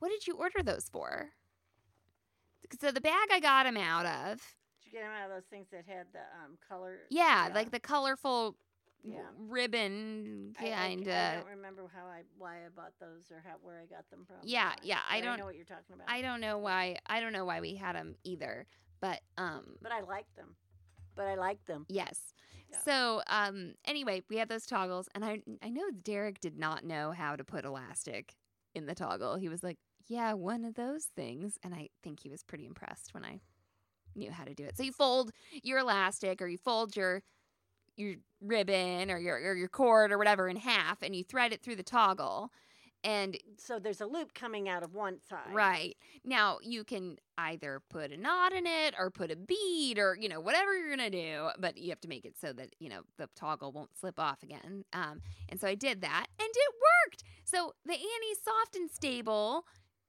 what 0.00 0.08
did 0.08 0.26
you 0.26 0.34
order 0.34 0.60
those 0.64 0.88
for? 0.92 1.28
So 2.80 2.90
the 2.90 3.00
bag 3.00 3.28
I 3.30 3.38
got 3.38 3.62
them 3.62 3.76
out 3.76 4.06
of, 4.06 4.38
Did 4.82 4.86
you 4.86 4.92
get 4.92 5.02
them 5.02 5.12
out 5.12 5.30
of 5.30 5.36
those 5.36 5.46
things 5.50 5.68
that 5.70 5.84
had 5.86 6.06
the 6.12 6.18
um, 6.18 6.58
color? 6.68 6.98
yeah, 7.10 7.48
like 7.54 7.70
the 7.70 7.78
colorful 7.78 8.56
Yeah. 9.04 9.20
ribbon 9.38 10.56
I- 10.58 10.70
I, 10.70 10.86
I, 10.86 10.94
don't 10.96 11.46
remember 11.46 11.88
how 11.94 12.06
I 12.06 12.22
why 12.38 12.56
I 12.56 12.70
bought 12.74 12.94
those 12.98 13.30
or 13.30 13.40
how 13.46 13.54
where 13.62 13.78
I 13.78 13.86
got 13.86 14.10
them 14.10 14.24
from. 14.26 14.38
Yeah, 14.42 14.72
yeah, 14.82 14.98
I 15.08 15.20
don't- 15.20 15.38
know 15.38 15.44
what 15.44 15.54
you're 15.54 15.64
talking 15.64 15.94
about. 15.94 16.10
I 16.10 16.22
don't 16.22 16.40
know 16.40 16.58
why. 16.58 16.96
I 17.06 17.20
don't 17.20 17.32
know 17.32 17.44
why 17.44 17.60
we 17.60 17.76
had 17.76 17.94
them 17.94 18.16
either. 18.24 18.66
But 19.00 19.20
um, 19.38 19.76
but 19.82 19.92
I 19.92 20.00
like 20.00 20.26
them. 20.36 20.54
But 21.16 21.26
I 21.26 21.34
like 21.34 21.64
them. 21.66 21.86
yes. 21.88 22.32
Yeah. 22.70 22.78
So 22.84 23.22
um, 23.26 23.74
anyway, 23.84 24.22
we 24.30 24.36
had 24.36 24.48
those 24.48 24.66
toggles, 24.66 25.08
and 25.14 25.24
I 25.24 25.42
I 25.62 25.70
know 25.70 25.90
Derek 25.90 26.40
did 26.40 26.58
not 26.58 26.84
know 26.84 27.10
how 27.12 27.36
to 27.36 27.44
put 27.44 27.64
elastic 27.64 28.34
in 28.74 28.86
the 28.86 28.94
toggle. 28.94 29.36
He 29.36 29.48
was 29.48 29.62
like, 29.64 29.78
"Yeah, 30.06 30.34
one 30.34 30.64
of 30.64 30.74
those 30.74 31.06
things," 31.16 31.58
and 31.62 31.74
I 31.74 31.88
think 32.02 32.20
he 32.20 32.28
was 32.28 32.44
pretty 32.44 32.66
impressed 32.66 33.12
when 33.12 33.24
I 33.24 33.40
knew 34.14 34.30
how 34.30 34.44
to 34.44 34.54
do 34.54 34.64
it. 34.64 34.76
So 34.76 34.82
you 34.82 34.92
fold 34.92 35.32
your 35.62 35.78
elastic, 35.78 36.40
or 36.40 36.46
you 36.46 36.58
fold 36.58 36.96
your 36.96 37.22
your 37.96 38.14
ribbon 38.40 39.10
or 39.10 39.18
your 39.18 39.36
or 39.36 39.54
your 39.54 39.68
cord 39.68 40.12
or 40.12 40.18
whatever 40.18 40.48
in 40.48 40.56
half, 40.56 41.02
and 41.02 41.14
you 41.14 41.24
thread 41.24 41.52
it 41.52 41.62
through 41.62 41.76
the 41.76 41.82
toggle. 41.82 42.52
And 43.02 43.36
So 43.56 43.78
there's 43.78 44.00
a 44.00 44.06
loop 44.06 44.34
coming 44.34 44.68
out 44.68 44.82
of 44.82 44.94
one 44.94 45.18
side. 45.28 45.54
Right. 45.54 45.96
Now 46.24 46.58
you 46.62 46.84
can 46.84 47.16
either 47.38 47.80
put 47.88 48.12
a 48.12 48.16
knot 48.16 48.52
in 48.52 48.66
it 48.66 48.94
or 48.98 49.10
put 49.10 49.30
a 49.30 49.36
bead 49.36 49.98
or, 49.98 50.16
you 50.20 50.28
know, 50.28 50.40
whatever 50.40 50.76
you're 50.76 50.94
going 50.94 51.10
to 51.10 51.10
do, 51.10 51.48
but 51.58 51.78
you 51.78 51.88
have 51.90 52.00
to 52.00 52.08
make 52.08 52.24
it 52.24 52.34
so 52.38 52.52
that, 52.52 52.74
you 52.78 52.90
know, 52.90 53.00
the 53.16 53.28
toggle 53.34 53.72
won't 53.72 53.96
slip 53.98 54.20
off 54.20 54.42
again. 54.42 54.84
Um, 54.92 55.22
and 55.48 55.58
so 55.58 55.66
I 55.66 55.74
did 55.74 56.02
that 56.02 56.26
and 56.38 56.48
it 56.48 56.74
worked. 57.06 57.22
So 57.44 57.72
the 57.86 57.94
Annie 57.94 58.36
Soft 58.44 58.76
and 58.76 58.90
Stable 58.90 59.64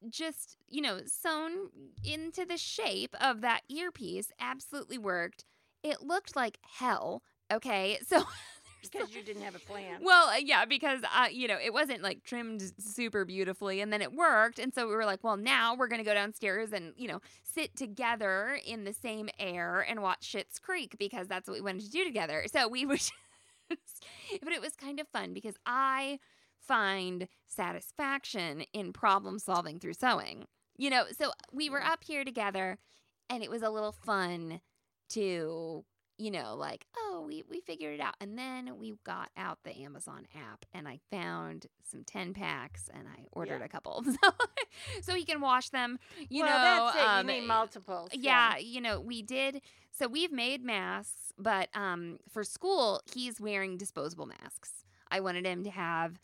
just, 0.09 0.57
you 0.67 0.81
know, 0.81 0.99
sewn 1.05 1.69
into 2.03 2.45
the 2.45 2.57
shape 2.57 3.15
of 3.21 3.41
that 3.41 3.61
earpiece 3.69 4.31
absolutely 4.39 4.97
worked. 4.97 5.45
It 5.83 6.01
looked 6.01 6.35
like 6.35 6.57
hell. 6.61 7.23
Okay. 7.51 7.99
So 8.07 8.23
Because 8.91 9.13
you 9.15 9.23
didn't 9.23 9.43
have 9.43 9.55
a 9.55 9.59
plan. 9.59 9.99
well, 10.01 10.29
uh, 10.29 10.37
yeah, 10.37 10.65
because 10.65 11.01
uh, 11.15 11.27
you 11.31 11.47
know 11.47 11.57
it 11.63 11.73
wasn't 11.73 12.01
like 12.01 12.23
trimmed 12.23 12.73
super 12.79 13.25
beautifully, 13.25 13.79
and 13.81 13.91
then 13.93 14.01
it 14.01 14.13
worked, 14.13 14.59
and 14.59 14.73
so 14.73 14.87
we 14.87 14.95
were 14.95 15.05
like, 15.05 15.23
well, 15.23 15.37
now 15.37 15.75
we're 15.75 15.87
gonna 15.87 16.03
go 16.03 16.13
downstairs 16.13 16.71
and 16.73 16.93
you 16.97 17.07
know 17.07 17.19
sit 17.43 17.75
together 17.75 18.59
in 18.65 18.83
the 18.83 18.93
same 18.93 19.29
air 19.39 19.85
and 19.87 20.01
watch 20.01 20.31
Schitt's 20.31 20.59
Creek 20.59 20.95
because 20.97 21.27
that's 21.27 21.47
what 21.47 21.55
we 21.55 21.61
wanted 21.61 21.83
to 21.85 21.91
do 21.91 22.03
together. 22.03 22.45
So 22.51 22.67
we 22.67 22.85
would, 22.87 23.01
but 23.69 24.53
it 24.53 24.61
was 24.61 24.75
kind 24.75 24.99
of 24.99 25.07
fun 25.07 25.33
because 25.33 25.55
I 25.65 26.19
find 26.59 27.27
satisfaction 27.47 28.63
in 28.73 28.93
problem 28.93 29.39
solving 29.39 29.79
through 29.79 29.93
sewing. 29.93 30.45
You 30.77 30.89
know, 30.89 31.03
so 31.17 31.31
we 31.51 31.69
were 31.69 31.81
up 31.83 32.03
here 32.03 32.23
together, 32.23 32.77
and 33.29 33.43
it 33.43 33.49
was 33.51 33.61
a 33.61 33.69
little 33.69 33.91
fun 33.91 34.61
to 35.09 35.83
you 36.21 36.29
know, 36.31 36.55
like, 36.55 36.85
oh, 36.97 37.23
we, 37.27 37.43
we 37.49 37.61
figured 37.61 37.95
it 37.95 37.99
out. 37.99 38.13
And 38.21 38.37
then 38.37 38.77
we 38.77 38.93
got 39.03 39.29
out 39.35 39.57
the 39.63 39.75
Amazon 39.81 40.27
app 40.35 40.65
and 40.73 40.87
I 40.87 40.99
found 41.09 41.65
some 41.83 42.03
10 42.03 42.33
packs 42.33 42.89
and 42.93 43.07
I 43.07 43.25
ordered 43.31 43.59
Yeah. 43.59 43.65
a 43.65 43.69
couple. 43.69 44.03
So, 44.21 44.29
so 45.01 45.15
he 45.15 45.25
can 45.25 45.41
wash 45.41 45.69
them, 45.69 45.99
you 46.29 46.43
well, 46.43 46.57
know. 46.57 46.85
that's 46.93 46.97
it. 46.97 47.09
um, 47.09 47.29
you 47.29 47.41
need 47.41 47.47
multiples. 47.47 48.09
yeah, 48.13 48.57
you 48.57 48.79
know, 48.81 48.99
we 49.01 49.21
did. 49.21 49.61
So 49.91 50.07
we've 50.07 50.31
made 50.31 50.63
masks, 50.63 51.33
but 51.37 51.69
um, 51.73 52.19
for 52.29 52.43
school, 52.43 53.01
he's 53.13 53.41
wearing 53.41 53.77
disposable 53.77 54.27
masks. 54.27 54.85
I 55.09 55.19
wanted 55.19 55.45
him 55.45 55.63
to 55.63 55.71
have. 55.71 56.19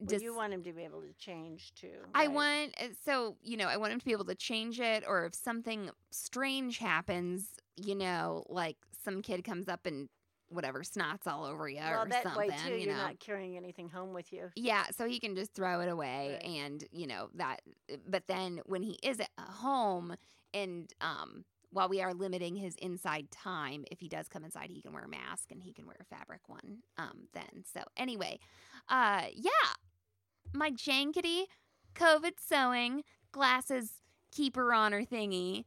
Well, 0.00 0.08
dis- 0.08 0.22
you 0.22 0.34
want 0.34 0.52
him 0.52 0.62
to 0.64 0.72
be 0.72 0.82
able 0.84 1.02
to 1.02 1.12
change 1.14 1.72
too. 1.74 1.98
I 2.14 2.28
want 2.28 2.74
uh, 2.80 2.88
so 3.04 3.36
you 3.42 3.56
know 3.56 3.68
I 3.68 3.76
want 3.76 3.92
him 3.92 3.98
to 4.00 4.04
be 4.04 4.12
able 4.12 4.24
to 4.26 4.34
change 4.34 4.80
it, 4.80 5.04
or 5.06 5.26
if 5.26 5.34
something 5.34 5.90
strange 6.10 6.78
happens, 6.78 7.56
you 7.76 7.94
know, 7.94 8.44
like 8.48 8.76
some 9.04 9.22
kid 9.22 9.44
comes 9.44 9.68
up 9.68 9.86
and 9.86 10.08
whatever 10.48 10.82
snots 10.82 11.26
all 11.26 11.44
over 11.44 11.68
you 11.68 11.78
Well, 11.80 12.02
or 12.02 12.08
that 12.08 12.22
something, 12.22 12.48
way 12.48 12.54
too, 12.64 12.74
you 12.74 12.86
you're 12.86 12.94
know. 12.94 13.02
not 13.02 13.18
carrying 13.18 13.56
anything 13.56 13.88
home 13.88 14.12
with 14.12 14.32
you. 14.32 14.50
Yeah, 14.54 14.84
so 14.96 15.06
he 15.06 15.18
can 15.18 15.34
just 15.34 15.54
throw 15.54 15.80
it 15.80 15.88
away 15.88 16.38
Right. 16.40 16.44
and, 16.44 16.84
you 16.92 17.06
know, 17.06 17.28
that 17.34 17.60
but 18.06 18.26
then 18.26 18.60
when 18.66 18.82
he 18.82 18.98
is 19.02 19.20
at 19.20 19.30
home 19.38 20.14
and 20.52 20.92
um 21.00 21.44
while 21.74 21.88
we 21.88 22.00
are 22.00 22.14
limiting 22.14 22.56
his 22.56 22.74
inside 22.76 23.30
time, 23.30 23.84
if 23.90 24.00
he 24.00 24.08
does 24.08 24.28
come 24.28 24.44
inside, 24.44 24.70
he 24.70 24.80
can 24.80 24.92
wear 24.92 25.04
a 25.04 25.08
mask 25.08 25.50
and 25.50 25.62
he 25.62 25.72
can 25.72 25.86
wear 25.86 25.96
a 26.00 26.04
fabric 26.04 26.40
one 26.48 26.78
um 26.96 27.28
then. 27.34 27.64
So 27.72 27.82
anyway, 27.96 28.38
uh 28.88 29.24
yeah. 29.34 29.50
My 30.52 30.70
jankety 30.70 31.44
COVID 31.94 32.34
sewing 32.38 33.02
glasses 33.32 33.90
keeper 34.32 34.72
honor 34.72 35.02
thingy 35.04 35.64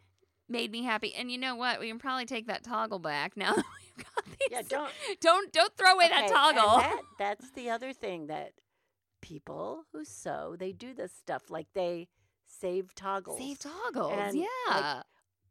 made 0.50 0.72
me 0.72 0.84
happy. 0.84 1.14
And 1.14 1.30
you 1.32 1.38
know 1.38 1.56
what? 1.56 1.80
We 1.80 1.88
can 1.90 2.00
probably 2.00 2.26
take 2.26 2.48
that 2.48 2.64
toggle 2.64 3.00
back 3.00 3.36
now 3.38 3.54
that 3.56 3.66
we've 3.66 4.06
got 4.06 4.26
these. 4.26 4.48
Yeah, 4.50 4.62
don't 4.68 4.92
don't 5.22 5.52
don't 5.52 5.76
throw 5.78 5.94
away 5.94 6.08
that 6.10 6.26
Okay, 6.26 6.26
and 6.26 6.34
toggle. 6.34 6.78
that- 6.78 7.02
that's 7.20 7.52
the 7.52 7.70
other 7.70 7.92
thing 7.94 8.28
that 8.28 8.54
people 9.22 9.84
who 9.92 10.06
sew 10.06 10.56
they 10.58 10.72
do 10.72 10.94
this 10.94 11.12
stuff 11.12 11.50
like 11.50 11.68
they 11.74 12.08
save 12.46 12.96
toggles. 12.96 13.40
Save 13.40 13.60
toggles. 13.60 14.14
And, 14.16 14.38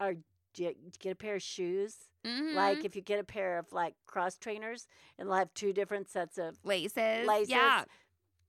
like, 0.00 0.16
yeah. 0.58 0.70
Do 0.70 0.76
you 0.84 0.90
get 0.98 1.12
a 1.12 1.16
pair 1.16 1.36
of 1.36 1.42
shoes. 1.42 1.94
Mhm. 2.25 2.54
Like 2.54 2.84
if 2.84 2.96
you 2.96 3.02
get 3.02 3.18
a 3.20 3.25
pair 3.25 3.58
of 3.58 3.72
like 3.72 3.94
cross 4.06 4.36
trainers 4.36 4.86
and 5.18 5.28
they'll 5.28 5.36
have 5.36 5.54
two 5.54 5.72
different 5.72 6.08
sets 6.10 6.38
of 6.38 6.58
laces. 6.64 7.26
laces. 7.26 7.50
Yeah. 7.50 7.84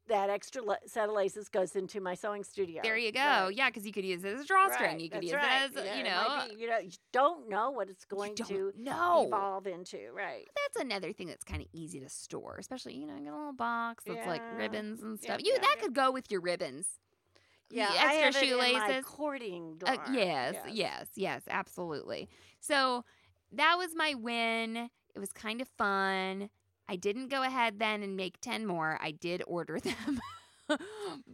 that 0.09 0.29
extra 0.29 0.61
la- 0.63 0.77
set 0.85 1.09
of 1.09 1.13
laces 1.15 1.49
goes 1.49 1.75
into 1.75 1.99
my 1.99 2.15
sewing 2.15 2.41
studio. 2.41 2.79
There 2.81 2.95
you 2.95 3.11
go. 3.11 3.19
Right. 3.19 3.49
Yeah, 3.53 3.69
because 3.69 3.85
you 3.85 3.91
could 3.91 4.05
use 4.05 4.23
it 4.23 4.33
as 4.35 4.39
a 4.41 4.45
drawstring. 4.45 4.91
Right, 4.91 5.01
You 5.01 5.09
could 5.09 5.17
that's 5.17 5.25
use 5.25 5.33
right. 5.33 5.69
it 5.69 5.77
as, 5.77 5.85
Yeah, 5.85 5.97
you 5.97 6.03
know, 6.05 6.55
be- 6.55 6.61
you 6.61 6.69
know, 6.69 6.77
you 6.77 6.91
don't 7.11 7.49
know 7.49 7.71
what 7.71 7.89
it's 7.89 8.05
going 8.05 8.33
to 8.35 8.71
know. 8.77 9.25
evolve 9.27 9.67
into, 9.67 9.99
right? 10.13 10.47
That's 10.55 10.77
another 10.81 11.11
thing 11.11 11.27
that's 11.27 11.43
kind 11.43 11.61
of 11.61 11.67
easy 11.73 11.99
to 11.99 12.07
store, 12.07 12.55
especially 12.57 12.93
you 12.95 13.05
know, 13.05 13.15
you 13.17 13.25
get 13.25 13.33
a 13.33 13.35
little 13.37 13.51
box 13.51 14.05
that's 14.07 14.25
like 14.25 14.41
ribbons 14.57 15.01
and 15.03 15.19
Yeah, 15.21 15.33
stuff. 15.33 15.41
you 15.45 15.51
yeah, 15.51 15.59
that 15.59 15.73
yeah. 15.75 15.81
could 15.83 15.93
go 15.93 16.09
with 16.09 16.31
your 16.31 16.39
ribbons. 16.39 16.87
Yeah, 17.69 17.91
extra 17.93 18.09
have 18.25 18.35
it 18.35 18.43
in 18.43 18.57
my 18.57 18.87
shoelaces. 18.87 19.05
courting 19.05 19.81
Uh, 19.85 19.95
drawer. 19.95 20.05
yes, 20.13 20.55
yes, 20.71 21.07
yes, 21.15 21.41
absolutely. 21.49 22.29
So 22.59 23.03
that 23.51 23.75
was 23.77 23.95
my 23.95 24.13
win. 24.13 24.89
It 25.15 25.19
was 25.19 25.33
kind 25.33 25.61
of 25.61 25.67
fun. 25.69 26.49
I 26.87 26.95
didn't 26.95 27.27
go 27.29 27.43
ahead 27.43 27.79
then 27.79 28.03
and 28.03 28.15
make 28.15 28.39
10 28.39 28.65
more. 28.65 28.97
I 29.01 29.11
did 29.11 29.43
order 29.47 29.79
them. 29.79 30.21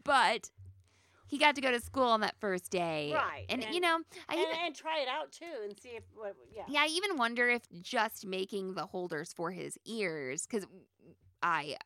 but 0.04 0.50
he 1.28 1.38
got 1.38 1.56
to 1.56 1.62
go 1.62 1.72
to 1.72 1.80
school 1.80 2.04
on 2.08 2.22
that 2.22 2.36
first 2.40 2.72
day. 2.72 3.12
Right, 3.14 3.46
And, 3.50 3.64
you 3.72 3.80
know, 3.80 4.00
I 4.30 4.34
and, 4.34 4.42
even, 4.42 4.56
and 4.66 4.76
try 4.76 5.00
it 5.02 5.08
out 5.08 5.32
too 5.32 5.46
and 5.64 5.78
see 5.80 5.90
if 5.90 6.04
what 6.16 6.36
yeah. 6.56 6.64
yeah, 6.68 6.82
I 6.82 6.88
even 6.88 7.18
wonder 7.18 7.50
if 7.50 7.64
just 7.82 8.26
making 8.26 8.74
the 8.76 8.86
holders 8.86 9.34
for 9.34 9.52
his 9.52 9.78
ears 9.86 10.46
cuz 10.46 10.66
I 11.42 11.78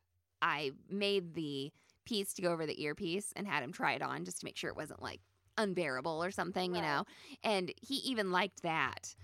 I 0.42 0.72
made 0.90 1.34
the 1.34 1.72
piece 2.08 2.34
to 2.36 2.42
go 2.42 2.52
over 2.52 2.66
the 2.66 2.82
earpiece 2.82 3.34
and 3.36 3.48
had 3.48 3.64
him 3.64 3.72
try 3.74 3.94
it 3.94 4.02
on 4.02 4.26
just 4.26 4.40
to 4.42 4.46
make 4.46 4.58
sure 4.58 4.70
it 4.70 4.78
wasn't 4.78 5.02
like 5.02 5.22
unbearable 5.58 6.24
or 6.24 6.32
something, 6.32 6.76
you 6.76 6.82
know. 6.82 7.04
And 7.44 7.74
he 7.82 7.96
even 7.98 8.32
liked 8.32 8.64
that 8.64 9.16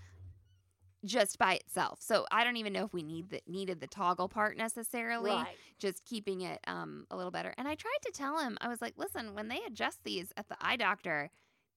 just 1.04 1.38
by 1.38 1.54
itself. 1.54 2.00
So 2.00 2.26
I 2.30 2.44
don't 2.44 2.56
even 2.56 2.72
know 2.72 2.84
if 2.84 2.94
we 2.94 3.02
need 3.02 3.28
the 3.30 3.42
needed 3.46 3.80
the 3.80 3.86
toggle 3.86 4.28
part 4.28 4.56
necessarily. 4.56 5.46
Right. 5.46 5.58
Just 5.78 6.04
keeping 6.04 6.40
it 6.42 6.60
um 6.66 7.06
a 7.10 7.16
little 7.16 7.30
better. 7.32 7.54
And 7.58 7.68
I 7.68 7.74
tried 7.74 7.98
to 8.04 8.12
tell 8.12 8.38
him, 8.38 8.56
I 8.60 8.68
was 8.68 8.80
like, 8.80 8.94
listen, 8.96 9.34
when 9.34 9.48
they 9.48 9.60
adjust 9.66 10.00
these 10.04 10.32
at 10.36 10.48
the 10.48 10.56
eye 10.60 10.76
doctor, 10.76 11.30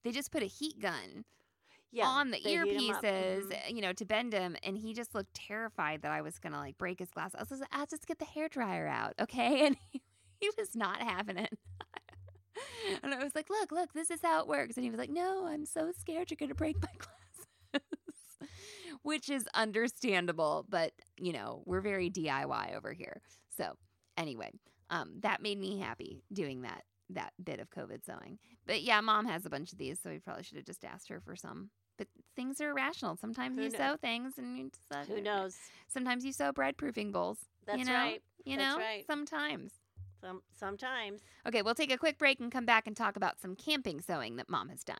they 0.04 0.12
just 0.12 0.32
put 0.32 0.42
a 0.42 0.46
heat 0.46 0.78
gun 0.80 1.24
Yeah. 1.90 2.08
on 2.08 2.30
the 2.30 2.38
they 2.42 2.56
heat 2.56 2.76
'em 2.76 2.90
up. 2.90 3.06
earpieces, 3.10 3.50
Mhm. 3.50 3.74
you 3.74 3.82
know, 3.82 3.92
to 3.94 4.04
bend 4.06 4.32
him, 4.32 4.56
and 4.62 4.78
he 4.78 4.94
just 4.94 5.14
looked 5.14 5.34
terrified 5.34 6.02
that 6.02 6.12
I 6.12 6.22
was 6.22 6.38
gonna 6.38 6.58
like 6.58 6.78
break 6.78 7.00
his 7.00 7.10
glass. 7.10 7.34
I 7.34 7.40
was 7.40 7.60
like, 7.60 7.68
I'll 7.72 7.86
just 7.86 8.06
get 8.06 8.18
the 8.18 8.24
hair 8.24 8.48
dryer 8.48 8.86
out, 8.88 9.14
okay? 9.20 9.66
And 9.66 9.76
he, 9.92 10.02
he 10.40 10.50
was 10.56 10.74
not 10.74 11.00
having 11.00 11.36
it. 11.38 11.58
and 13.02 13.14
I 13.14 13.22
was 13.22 13.34
like, 13.34 13.50
look, 13.50 13.72
look, 13.72 13.92
this 13.92 14.10
is 14.10 14.20
how 14.22 14.40
it 14.40 14.48
works. 14.48 14.76
And 14.76 14.84
he 14.84 14.90
was 14.90 14.98
like, 14.98 15.10
no, 15.10 15.46
I'm 15.46 15.64
so 15.64 15.92
scared 15.98 16.30
you're 16.30 16.36
gonna 16.38 16.54
break 16.54 16.76
my 16.82 16.88
glasses. 16.98 17.86
Which 19.02 19.30
is 19.30 19.46
understandable, 19.54 20.66
but 20.68 20.92
you 21.16 21.32
know, 21.32 21.62
we're 21.66 21.80
very 21.80 22.10
DIY 22.10 22.76
over 22.76 22.92
here. 22.92 23.20
So 23.56 23.74
anyway, 24.16 24.50
um, 24.90 25.14
that 25.20 25.40
made 25.40 25.58
me 25.58 25.78
happy 25.78 26.22
doing 26.32 26.62
that 26.62 26.82
that 27.10 27.32
bit 27.42 27.60
of 27.60 27.70
COVID 27.70 28.04
sewing. 28.04 28.38
But 28.66 28.82
yeah, 28.82 29.00
mom 29.00 29.26
has 29.26 29.46
a 29.46 29.50
bunch 29.50 29.72
of 29.72 29.78
these, 29.78 29.98
so 30.00 30.10
we 30.10 30.18
probably 30.18 30.42
should 30.42 30.56
have 30.56 30.66
just 30.66 30.84
asked 30.84 31.08
her 31.08 31.20
for 31.20 31.36
some. 31.36 31.70
But 31.96 32.06
things 32.36 32.60
are 32.60 32.70
irrational. 32.70 33.16
Sometimes 33.16 33.56
Who 33.56 33.64
you 33.64 33.70
kno- 33.70 33.78
sew 33.78 33.96
things, 34.00 34.34
and 34.38 34.58
you 34.58 34.70
uh, 34.92 35.04
Who 35.04 35.20
knows? 35.20 35.56
Sometimes 35.88 36.24
you 36.24 36.32
sew 36.32 36.52
bread 36.52 36.76
proofing 36.76 37.10
bowls. 37.10 37.38
That's 37.66 37.78
you 37.78 37.84
know? 37.84 37.94
right. 37.94 38.22
You 38.44 38.56
That's 38.56 38.76
know, 38.76 38.78
right. 38.78 39.04
sometimes. 39.06 39.72
Some 40.20 40.42
sometimes. 40.52 41.20
Okay, 41.46 41.62
we'll 41.62 41.74
take 41.74 41.92
a 41.92 41.98
quick 41.98 42.18
break 42.18 42.40
and 42.40 42.50
come 42.50 42.66
back 42.66 42.86
and 42.86 42.96
talk 42.96 43.16
about 43.16 43.40
some 43.40 43.54
camping 43.54 44.00
sewing 44.00 44.36
that 44.36 44.48
mom 44.48 44.68
has 44.68 44.84
done. 44.84 44.96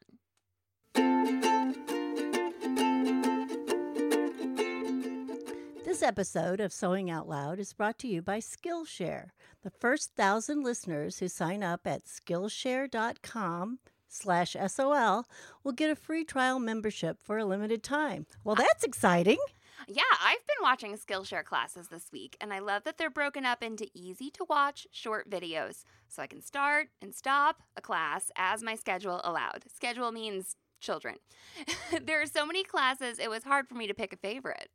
This 5.84 6.02
episode 6.02 6.60
of 6.60 6.72
Sewing 6.72 7.10
Out 7.10 7.28
Loud 7.28 7.58
is 7.58 7.72
brought 7.72 7.98
to 8.00 8.08
you 8.08 8.22
by 8.22 8.38
Skillshare. 8.38 9.30
The 9.62 9.70
first 9.70 10.14
thousand 10.14 10.62
listeners 10.62 11.18
who 11.18 11.28
sign 11.28 11.62
up 11.62 11.86
at 11.86 12.04
Skillshare.com 12.04 13.78
slash 14.06 14.56
SOL 14.66 15.26
will 15.64 15.72
get 15.72 15.90
a 15.90 15.96
free 15.96 16.24
trial 16.24 16.58
membership 16.58 17.18
for 17.20 17.38
a 17.38 17.44
limited 17.44 17.82
time. 17.82 18.26
Well, 18.44 18.54
that's 18.54 18.84
exciting. 18.84 19.38
Yeah, 19.86 20.02
I've 20.20 20.46
been 20.46 20.62
watching 20.62 20.96
Skillshare 20.96 21.44
classes 21.44 21.88
this 21.88 22.10
week, 22.12 22.36
and 22.40 22.52
I 22.52 22.58
love 22.58 22.84
that 22.84 22.98
they're 22.98 23.10
broken 23.10 23.44
up 23.44 23.62
into 23.62 23.88
easy 23.94 24.30
to 24.32 24.44
watch 24.48 24.86
short 24.90 25.30
videos 25.30 25.84
so 26.08 26.22
I 26.22 26.26
can 26.26 26.42
start 26.42 26.88
and 27.00 27.14
stop 27.14 27.62
a 27.76 27.80
class 27.80 28.30
as 28.36 28.62
my 28.62 28.74
schedule 28.74 29.20
allowed. 29.22 29.64
Schedule 29.72 30.10
means 30.10 30.56
children. 30.80 31.16
there 32.02 32.20
are 32.20 32.26
so 32.26 32.44
many 32.44 32.64
classes, 32.64 33.18
it 33.18 33.30
was 33.30 33.44
hard 33.44 33.68
for 33.68 33.74
me 33.74 33.86
to 33.86 33.94
pick 33.94 34.12
a 34.12 34.16
favorite. 34.16 34.68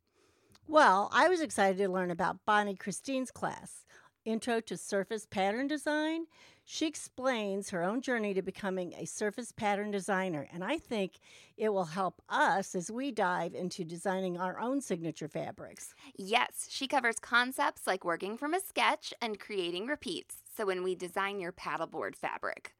Well, 0.66 1.10
I 1.12 1.28
was 1.28 1.42
excited 1.42 1.78
to 1.78 1.92
learn 1.92 2.10
about 2.10 2.38
Bonnie 2.46 2.74
Christine's 2.74 3.30
class, 3.30 3.84
Intro 4.24 4.60
to 4.60 4.76
Surface 4.76 5.26
Pattern 5.26 5.66
Design. 5.66 6.24
She 6.66 6.86
explains 6.86 7.70
her 7.70 7.82
own 7.82 8.00
journey 8.00 8.32
to 8.34 8.42
becoming 8.42 8.94
a 8.94 9.04
surface 9.04 9.52
pattern 9.52 9.90
designer, 9.90 10.48
and 10.50 10.64
I 10.64 10.78
think 10.78 11.12
it 11.58 11.68
will 11.68 11.84
help 11.84 12.22
us 12.28 12.74
as 12.74 12.90
we 12.90 13.12
dive 13.12 13.54
into 13.54 13.84
designing 13.84 14.38
our 14.38 14.58
own 14.58 14.80
signature 14.80 15.28
fabrics. 15.28 15.94
Yes, 16.16 16.66
she 16.70 16.88
covers 16.88 17.18
concepts 17.20 17.86
like 17.86 18.04
working 18.04 18.38
from 18.38 18.54
a 18.54 18.60
sketch 18.60 19.12
and 19.20 19.38
creating 19.38 19.86
repeats. 19.86 20.36
So 20.56 20.64
when 20.64 20.82
we 20.82 20.94
design 20.94 21.38
your 21.38 21.52
paddleboard 21.52 22.16
fabric, 22.16 22.72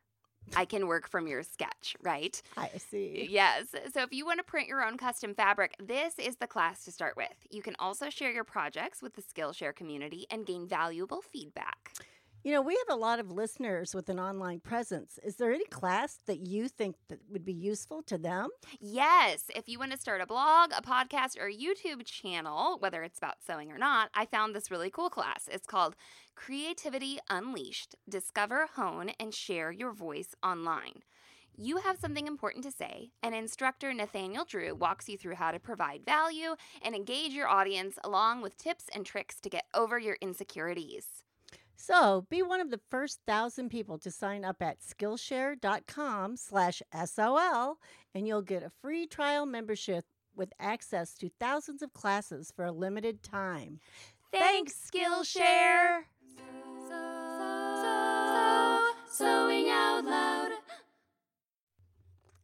I 0.57 0.64
can 0.64 0.87
work 0.87 1.09
from 1.09 1.27
your 1.27 1.42
sketch, 1.42 1.94
right? 2.03 2.40
I 2.57 2.70
see. 2.79 3.29
Yes. 3.31 3.75
So 3.92 4.03
if 4.03 4.12
you 4.12 4.25
want 4.25 4.38
to 4.38 4.44
print 4.44 4.68
your 4.68 4.83
own 4.83 4.97
custom 4.97 5.35
fabric, 5.35 5.75
this 5.79 6.18
is 6.18 6.37
the 6.37 6.47
class 6.47 6.85
to 6.85 6.92
start 6.92 7.16
with. 7.16 7.35
You 7.51 7.61
can 7.61 7.77
also 7.79 8.09
share 8.09 8.33
your 8.33 8.44
projects 8.44 9.03
with 9.03 9.14
the 9.14 9.23
Skillshare 9.23 9.75
community 9.75 10.27
and 10.31 10.47
gain 10.47 10.66
valuable 10.66 11.20
feedback. 11.20 11.92
You 12.45 12.53
know, 12.53 12.61
we 12.61 12.79
have 12.87 12.95
a 12.95 13.01
lot 13.01 13.21
of 13.21 13.33
listeners 13.33 13.95
with 13.95 14.11
an 14.11 14.21
online 14.21 14.61
presence. 14.61 15.19
Is 15.25 15.37
there 15.37 15.51
any 15.51 15.65
class 15.65 16.19
that 16.27 16.47
you 16.47 16.69
think 16.69 16.97
that 17.09 17.21
would 17.31 17.43
be 17.43 17.55
useful 17.55 18.03
to 18.03 18.19
them? 18.19 18.51
Yes, 18.79 19.45
if 19.57 19.67
you 19.67 19.79
want 19.79 19.93
to 19.93 19.99
start 19.99 20.21
a 20.21 20.27
blog, 20.27 20.71
a 20.77 20.83
podcast, 20.83 21.41
or 21.41 21.47
a 21.47 21.57
YouTube 21.57 22.05
channel, 22.05 22.77
whether 22.81 23.03
it's 23.03 23.17
about 23.17 23.37
sewing 23.47 23.73
or 23.73 23.79
not, 23.79 24.11
I 24.13 24.27
found 24.27 24.55
this 24.55 24.71
really 24.71 24.91
cool 24.91 25.09
class. 25.09 25.49
It's 25.51 25.67
called 25.67 25.97
Creativity 26.35 27.19
Unleashed 27.31 27.95
Discover, 28.07 28.69
Hone, 28.75 29.13
and 29.19 29.33
Share 29.33 29.73
Your 29.73 29.93
Voice 29.93 30.35
Online. 30.43 31.01
You 31.57 31.79
have 31.79 31.97
something 31.97 32.27
important 32.27 32.63
to 32.65 32.71
say, 32.71 33.09
and 33.23 33.35
instructor 33.35 33.95
Nathaniel 33.95 34.45
Drew 34.45 34.75
walks 34.75 35.09
you 35.09 35.17
through 35.17 35.37
how 35.37 35.51
to 35.51 35.59
provide 35.59 36.05
value 36.05 36.57
and 36.83 36.95
engage 36.95 37.33
your 37.33 37.49
audience 37.49 37.97
along 38.05 38.43
with 38.43 38.59
tips 38.59 38.91
and 38.95 39.07
tricks 39.07 39.41
to 39.41 39.49
get 39.49 39.65
over 39.73 39.99
your 39.99 40.19
insecurities. 40.21 41.24
So 41.77 42.27
be 42.31 42.43
one 42.43 42.61
of 42.61 42.71
the 42.71 42.81
first 42.91 43.21
thousand 43.27 43.69
people 43.69 43.99
to 43.99 44.11
sign 44.11 44.45
up 44.45 44.63
at 44.63 44.79
Skillshare.com 44.81 46.37
slash 46.37 46.83
SOL, 47.05 47.79
and 48.15 48.27
you'll 48.27 48.43
get 48.43 48.63
a 48.63 48.73
free 48.81 49.07
trial 49.07 49.47
membership 49.47 50.05
with 50.37 50.53
access 50.59 51.15
to 51.15 51.31
thousands 51.41 51.83
of 51.83 51.93
classes 51.93 52.53
for 52.55 52.65
a 52.65 52.73
limited 52.73 53.23
time. 53.23 53.81
Thanks, 54.33 54.91
Skillshare! 54.91 56.03
so 56.89 58.89
Sewing 59.11 59.69
out 59.71 60.05
loud. 60.05 60.51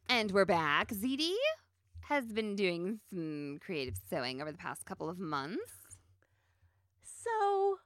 And 0.08 0.30
we're 0.30 0.44
back. 0.44 0.88
ZD 0.88 1.32
has 2.02 2.26
been 2.26 2.56
doing 2.56 3.00
some 3.10 3.58
creative 3.60 3.94
sewing 4.08 4.40
over 4.40 4.52
the 4.52 4.58
past 4.58 4.84
couple 4.84 5.08
of 5.08 5.18
months. 5.18 5.72
So 7.02 7.78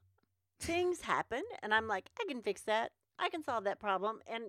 things 0.66 1.00
happen, 1.03 1.42
and 1.62 1.72
I'm 1.74 1.87
like, 1.88 2.09
I 2.20 2.24
can 2.29 2.42
fix 2.42 2.62
that. 2.62 2.92
I 3.18 3.29
can 3.29 3.42
solve 3.44 3.64
that 3.64 3.79
problem. 3.81 4.20
And 4.27 4.44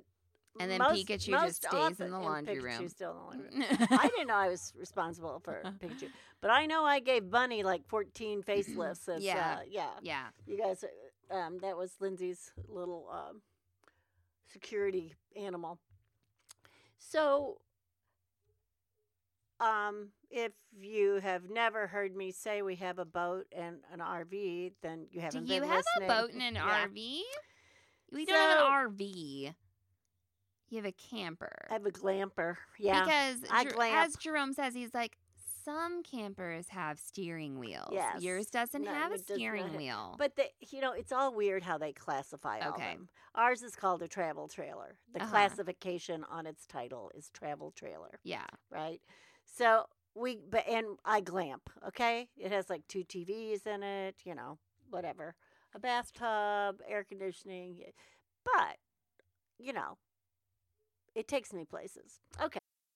And 0.60 0.72
then 0.72 0.80
most- 0.80 1.06
Pikachu 1.06 1.32
most 1.32 1.62
just 1.62 1.68
stays 1.74 2.00
in 2.00 2.12
the 2.12 2.20
laundry 2.20 2.60
room. 2.60 2.88
Still 2.90 3.12
in 3.12 3.40
the 3.40 3.44
laundry 3.44 3.68
room. 3.78 3.88
I 3.92 4.08
didn't 4.08 4.28
know 4.32 4.36
I 4.36 4.48
was 4.50 4.74
responsible 4.80 5.40
for 5.44 5.62
Pikachu, 5.82 6.10
but 6.42 6.50
I 6.52 6.66
know 6.66 6.84
I 6.86 7.00
gave 7.00 7.30
Bunny 7.30 7.64
like 7.64 7.86
14 7.88 8.42
facelifts. 8.48 9.08
As, 9.10 9.24
Yeah. 9.24 9.58
uh, 9.60 9.64
yeah. 9.70 9.90
yeah. 10.02 10.26
You 10.48 10.58
guys, 10.58 10.84
uh, 10.84 11.36
um, 11.36 11.60
that 11.60 11.76
was 11.78 11.94
Lindsay's 12.00 12.52
little 12.68 13.08
um, 13.12 13.42
security 14.52 15.14
animal. 15.36 15.80
So, 16.98 17.60
um, 19.60 20.10
if 20.36 20.52
you 20.78 21.16
have 21.22 21.50
never 21.50 21.88
heard 21.88 22.14
me 22.16 22.30
say 22.32 22.62
we 22.62 22.76
have 22.76 23.00
a 23.00 23.06
boat 23.06 23.46
and 23.56 23.78
an 23.92 24.00
RV, 24.00 24.74
then 24.82 25.08
you 25.10 25.22
haven't 25.22 25.46
Do 25.46 25.54
you 25.54 25.62
have 25.64 25.84
listening. 25.98 26.10
a 26.10 26.14
boat 26.22 26.32
and 26.34 26.42
an 26.42 26.56
Yeah. 26.56 26.86
RV? 26.88 27.22
We 28.12 28.26
don't 28.26 28.36
have 28.36 28.60
an 28.60 28.66
RV. 28.66 29.56
You 30.70 30.78
have 30.78 30.86
a 30.86 30.92
camper. 30.92 31.68
I 31.70 31.74
have 31.74 31.86
a 31.86 31.92
glamper. 31.92 32.58
Yeah. 32.78 33.04
Because 33.06 33.50
I 33.50 33.64
Jer- 33.64 33.70
glamp. 33.72 33.96
as 33.96 34.16
Jerome 34.18 34.52
says, 34.54 34.74
he's 34.74 34.94
like, 34.94 35.18
some 35.64 36.04
campers 36.04 36.68
have 36.70 37.00
steering 37.00 37.58
wheels. 37.58 37.90
Yes. 37.94 38.22
Yours 38.22 38.48
doesn't 38.48 38.84
No, 38.84 38.94
have 38.94 39.12
a 39.12 39.16
it 39.16 39.20
does 39.20 39.30
not 39.30 39.36
steering 39.38 39.68
have- 39.68 39.76
wheel. 39.76 40.16
But 40.20 40.36
the, 40.36 40.50
you 40.60 40.82
know, 40.82 40.92
it's 40.92 41.12
all 41.14 41.34
weird 41.34 41.64
how 41.64 41.78
they 41.78 41.94
classify 41.94 42.60
all 42.60 42.74
Okay. 42.74 42.94
them. 42.96 43.10
Ours 43.36 43.64
is 43.64 43.76
called 43.76 44.02
a 44.04 44.08
travel 44.08 44.48
trailer. 44.50 44.98
The 45.14 45.22
Uh-huh. 45.22 45.30
classification 45.32 46.24
on 46.26 46.46
its 46.46 46.66
title 46.66 47.10
is 47.16 47.30
travel 47.30 47.72
trailer, 47.72 48.20
yeah. 48.24 48.46
right? 48.70 49.02
So 49.46 49.88
we, 50.16 50.40
but 50.50 50.68
and 50.68 50.98
I 51.06 51.22
glamp. 51.22 51.70
Okay, 51.88 52.30
it 52.38 52.52
has 52.52 52.70
like 52.70 52.88
two 52.88 53.04
TVs 53.04 53.68
in 53.68 53.84
it. 53.84 54.16
You 54.24 54.36
know, 54.36 54.58
whatever, 54.90 55.36
a 55.74 55.80
bathtub, 55.80 56.82
air 56.88 57.04
conditioning. 57.04 57.78
but 58.44 58.78
you 59.60 59.74
know, 59.74 59.98
it 61.16 61.28
takes 61.28 61.54
me 61.54 61.66
places. 61.66 62.20
Okay. 62.42 62.60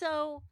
So, 0.00 0.42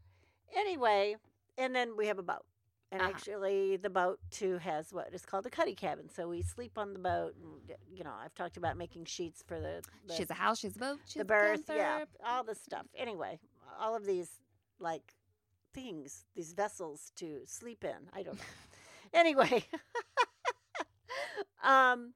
anyway, 0.54 1.16
and 1.56 1.74
then 1.74 1.96
we 1.96 2.06
have 2.08 2.18
a 2.18 2.22
boat. 2.22 2.44
And 2.92 3.02
Uh-huh. 3.02 3.10
actually, 3.10 3.76
the 3.76 3.90
boat 3.90 4.18
too 4.30 4.58
has 4.58 4.92
what 4.92 5.12
is 5.14 5.24
called 5.26 5.46
a 5.46 5.50
cuddy 5.50 5.74
cabin. 5.74 6.08
So 6.08 6.28
we 6.28 6.42
sleep 6.42 6.78
on 6.78 6.92
the 6.94 6.98
boat. 6.98 7.34
And, 7.36 7.76
you 7.90 8.04
know, 8.04 8.12
I've 8.24 8.34
talked 8.34 8.56
about 8.56 8.76
making 8.76 9.04
sheets 9.06 9.42
for 9.46 9.58
the, 9.60 9.82
the 10.06 10.14
She's 10.14 10.30
a 10.30 10.34
house, 10.34 10.58
she's 10.58 10.76
a 10.76 10.78
boat, 10.78 11.00
she's 11.06 11.16
the 11.16 11.22
a 11.22 11.24
berth, 11.24 11.62
yeah, 11.68 12.04
all 12.24 12.44
this 12.44 12.60
stuff. 12.60 12.86
Anyway, 12.96 13.40
all 13.78 13.94
of 13.94 14.04
these 14.06 14.30
like 14.78 15.14
things, 15.74 16.24
these 16.34 16.52
vessels 16.52 17.12
to 17.16 17.42
sleep 17.46 17.84
in. 17.84 18.08
I 18.14 18.22
don't 18.22 18.38
know. 18.38 18.44
anyway, 19.14 19.64
um, 21.62 22.14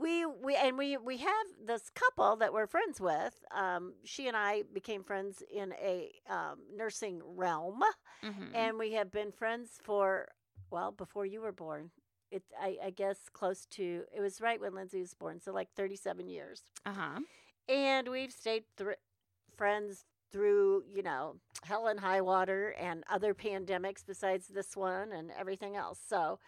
we 0.00 0.24
we 0.26 0.54
and 0.56 0.78
we 0.78 0.96
we 0.96 1.16
have 1.18 1.46
this 1.66 1.90
couple 1.90 2.36
that 2.36 2.52
we're 2.52 2.66
friends 2.66 3.00
with. 3.00 3.34
Um, 3.54 3.94
she 4.04 4.28
and 4.28 4.36
I 4.36 4.62
became 4.72 5.02
friends 5.02 5.42
in 5.52 5.72
a 5.74 6.10
um, 6.28 6.58
nursing 6.74 7.20
realm, 7.24 7.80
Mhm. 8.22 8.50
and 8.54 8.78
we 8.78 8.92
have 8.92 9.10
been 9.10 9.32
friends 9.32 9.78
for 9.82 10.28
well 10.70 10.92
before 10.92 11.26
you 11.26 11.40
were 11.40 11.52
born. 11.52 11.90
It 12.30 12.42
I, 12.60 12.76
I 12.84 12.90
guess 12.90 13.28
close 13.32 13.66
to 13.72 14.04
it 14.14 14.20
was 14.20 14.40
right 14.40 14.60
when 14.60 14.74
Lindsay 14.74 15.00
was 15.00 15.14
born, 15.14 15.40
so 15.40 15.52
like 15.52 15.70
thirty 15.74 15.96
seven 15.96 16.28
years 16.28 16.62
uh-huh. 16.84 17.20
and 17.68 18.08
we've 18.08 18.32
stayed 18.32 18.64
thr 18.76 18.92
friends 19.56 20.04
through 20.30 20.84
you 20.92 21.02
know 21.02 21.36
hell 21.64 21.86
and 21.88 21.98
high 22.00 22.20
water 22.20 22.74
and 22.78 23.02
other 23.10 23.32
pandemics 23.34 24.04
besides 24.06 24.48
this 24.48 24.76
one 24.76 25.10
and 25.10 25.30
everything 25.38 25.74
else 25.74 25.98
so 26.06 26.38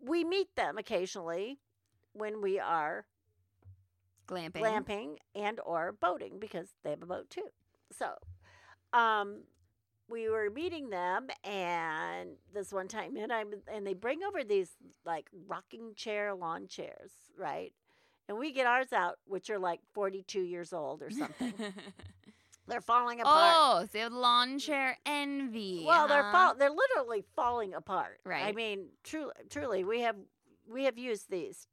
we 0.00 0.22
meet 0.24 0.54
them 0.54 0.78
occasionally 0.78 1.58
when 2.14 2.40
we 2.42 2.58
are 2.58 3.04
Glamping. 4.26 4.52
glamping 4.62 5.16
and 5.34 5.58
or 5.66 5.90
boating 5.92 6.38
because 6.38 6.68
they 6.84 6.90
have 6.90 7.02
a 7.02 7.06
boat 7.06 7.28
too 7.30 7.48
so 7.90 8.12
um 8.92 9.40
we 10.08 10.28
were 10.28 10.50
meeting 10.50 10.90
them 10.90 11.26
and 11.44 12.30
this 12.54 12.72
one 12.72 12.86
time 12.88 13.16
and 13.16 13.32
I'm 13.32 13.48
and 13.72 13.84
they 13.86 13.94
bring 13.94 14.20
over 14.22 14.44
these 14.44 14.70
like 15.04 15.28
rocking 15.48 15.94
chair 15.96 16.32
lawn 16.34 16.68
chairs 16.68 17.10
right 17.36 17.72
and 18.28 18.38
we 18.38 18.52
get 18.52 18.66
ours 18.66 18.92
out 18.92 19.18
which 19.26 19.50
are 19.50 19.58
like 19.58 19.80
42 19.94 20.40
years 20.42 20.72
old 20.72 21.02
or 21.02 21.10
something 21.10 21.52
they're 22.68 22.80
falling 22.80 23.20
apart 23.20 23.54
oh, 23.56 23.86
so 23.92 24.06
lawn 24.14 24.60
chair 24.60 24.96
envy. 25.06 25.82
well 25.86 26.06
they're 26.06 26.22
huh? 26.22 26.32
fall- 26.32 26.54
they're 26.56 26.70
literally 26.70 27.24
falling 27.34 27.74
apart 27.74 28.20
Right. 28.24 28.44
i 28.44 28.52
mean 28.52 28.86
truly 29.02 29.32
truly 29.48 29.82
we 29.82 30.02
have 30.02 30.14
we 30.72 30.84
have 30.84 30.98
used 30.98 31.30
these 31.30 31.66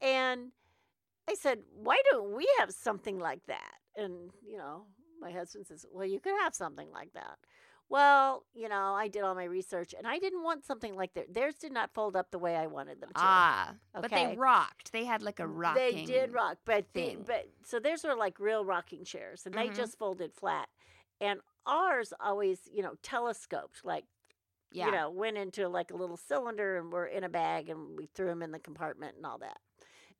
and 0.00 0.50
i 1.28 1.34
said 1.34 1.58
why 1.74 1.98
don't 2.10 2.32
we 2.34 2.46
have 2.58 2.70
something 2.72 3.18
like 3.18 3.44
that 3.46 3.74
and 3.96 4.30
you 4.46 4.56
know 4.58 4.84
my 5.20 5.30
husband 5.30 5.66
says 5.66 5.86
well 5.92 6.06
you 6.06 6.20
could 6.20 6.34
have 6.42 6.54
something 6.54 6.90
like 6.92 7.12
that 7.14 7.38
well 7.88 8.44
you 8.54 8.68
know 8.68 8.94
i 8.94 9.08
did 9.08 9.22
all 9.22 9.34
my 9.34 9.44
research 9.44 9.94
and 9.96 10.06
i 10.06 10.18
didn't 10.18 10.42
want 10.42 10.64
something 10.64 10.94
like 10.94 11.12
that 11.14 11.32
theirs 11.32 11.54
did 11.56 11.72
not 11.72 11.92
fold 11.94 12.16
up 12.16 12.30
the 12.30 12.38
way 12.38 12.56
i 12.56 12.66
wanted 12.66 13.00
them 13.00 13.10
to 13.10 13.20
Ah, 13.20 13.74
but 13.92 14.10
they 14.10 14.34
rocked. 14.36 14.90
They 14.92 15.04
had 15.04 15.22
like 15.22 15.38
a 15.40 15.46
rocking. 15.46 15.96
they 15.96 16.04
did 16.04 16.32
rock, 16.32 16.58
but 16.64 16.86
the, 16.94 17.16
but 17.24 17.48
so 17.64 17.78
theirs 17.78 18.02
were 18.04 18.16
like 18.16 18.40
real 18.40 18.64
rocking 18.64 19.04
chairs, 19.04 19.46
and 19.46 19.54
they 19.54 19.68
Mhm. 19.68 19.76
just 19.76 19.96
folded 19.98 20.34
flat. 20.34 20.68
And 21.20 21.40
ours 21.64 22.12
always, 22.18 22.68
you 22.72 22.82
know, 22.82 22.96
telescoped, 23.02 23.84
like 23.84 24.04
Yeah. 24.72 24.86
you 24.86 24.92
know, 24.92 25.10
went 25.10 25.36
into 25.38 25.68
like 25.68 25.92
a 25.92 25.96
little 25.96 26.16
cylinder 26.16 26.76
and 26.78 26.92
were 26.92 27.06
in 27.06 27.22
a 27.22 27.28
bag, 27.28 27.68
and 27.68 27.96
we 27.96 28.06
threw 28.06 28.26
them 28.26 28.42
in 28.42 28.50
the 28.50 28.58
compartment 28.58 29.16
and 29.16 29.24
all 29.24 29.38
that. 29.38 29.60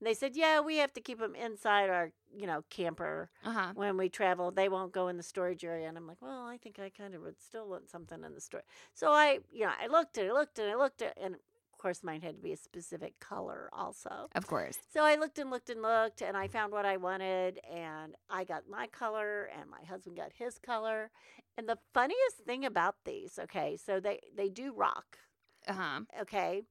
And 0.05 0.11
they 0.11 0.15
said, 0.15 0.37
yeah, 0.37 0.61
we 0.61 0.77
have 0.77 0.93
to 0.93 1.01
keep 1.01 1.19
them 1.19 1.35
inside 1.35 1.89
our, 1.89 2.11
you 2.37 2.47
know, 2.47 2.63
camper 2.69 3.31
Uh 3.43 3.53
huh. 3.53 3.73
when 3.75 3.97
we 3.97 4.11
travel. 4.11 4.51
They 4.51 4.69
won't 4.69 4.93
go 4.93 5.09
in 5.09 5.17
the 5.17 5.23
storage 5.23 5.65
area. 5.65 5.89
And 5.89 5.97
I'm 5.97 6.07
like, 6.07 6.21
well, 6.21 6.45
I 6.47 6.59
think 6.59 6.79
I 6.79 6.91
kind 6.91 7.15
of 7.15 7.23
would 7.23 7.41
still 7.41 7.67
want 7.71 7.89
something 7.89 8.23
in 8.23 8.35
the 8.35 8.41
store." 8.43 8.65
So 8.93 9.13
I, 9.13 9.39
you 9.51 9.65
know, 9.65 9.73
I 9.81 9.87
looked 9.87 10.19
and 10.19 10.29
I 10.29 10.33
looked 10.35 10.59
and 10.59 10.71
I 10.71 10.75
looked 10.75 11.01
at, 11.01 11.17
and 11.17 11.37
of 11.37 11.79
course 11.79 12.03
mine 12.03 12.21
had 12.21 12.37
to 12.37 12.43
be 12.43 12.53
a 12.53 12.57
specific 12.59 13.19
color 13.19 13.71
also. 13.73 14.29
Of 14.35 14.47
course. 14.47 14.77
So 14.93 15.05
I 15.05 15.15
looked 15.17 15.39
and 15.39 15.49
looked 15.49 15.71
and 15.71 15.81
looked, 15.81 16.21
and 16.21 16.37
I 16.37 16.49
found 16.49 16.71
what 16.75 16.85
I 16.85 16.99
wanted, 16.99 17.61
and 17.73 18.15
I 18.29 18.45
got 18.45 18.69
my 18.69 18.87
color, 18.89 19.49
and 19.59 19.71
my 19.71 19.85
husband 19.89 20.19
got 20.19 20.33
his 20.35 20.59
color. 20.59 21.11
And 21.57 21.67
the 21.67 21.79
funniest 21.95 22.41
thing 22.45 22.67
about 22.67 22.97
these, 23.07 23.39
okay, 23.39 23.79
so 23.79 24.01
they 24.01 24.21
they 24.37 24.51
do 24.51 24.75
rock, 24.75 25.19
Uh 25.67 25.73
huh. 25.73 26.01
okay, 26.21 26.63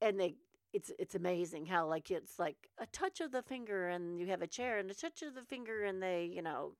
and 0.00 0.18
they 0.18 0.34
it's 0.72 0.90
it's 0.98 1.14
amazing 1.14 1.66
how 1.66 1.86
like 1.86 2.10
it's 2.10 2.38
like 2.38 2.68
a 2.78 2.86
touch 2.86 3.20
of 3.20 3.32
the 3.32 3.42
finger, 3.42 3.88
and 3.88 4.18
you 4.20 4.26
have 4.28 4.42
a 4.42 4.46
chair, 4.46 4.78
and 4.78 4.90
a 4.90 4.94
touch 4.94 5.22
of 5.22 5.34
the 5.34 5.42
finger, 5.44 5.84
and 5.84 6.02
they 6.02 6.24
you 6.24 6.42
know 6.42 6.76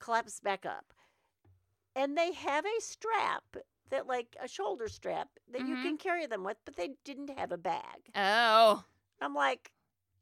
collapse 0.00 0.40
back 0.40 0.66
up, 0.66 0.92
and 1.96 2.16
they 2.16 2.32
have 2.32 2.64
a 2.64 2.80
strap 2.80 3.56
that 3.90 4.06
like 4.06 4.36
a 4.40 4.48
shoulder 4.48 4.88
strap 4.88 5.38
that 5.48 5.66
you 5.66 5.76
Mhm. 5.76 5.82
can 5.82 5.96
carry 5.98 6.26
them 6.26 6.44
with, 6.44 6.58
but 6.64 6.76
they 6.76 6.90
didn't 7.04 7.30
have 7.38 7.52
a 7.52 7.58
bag. 7.58 8.12
Oh. 8.14 8.84
I'm 9.20 9.34
like, 9.34 9.72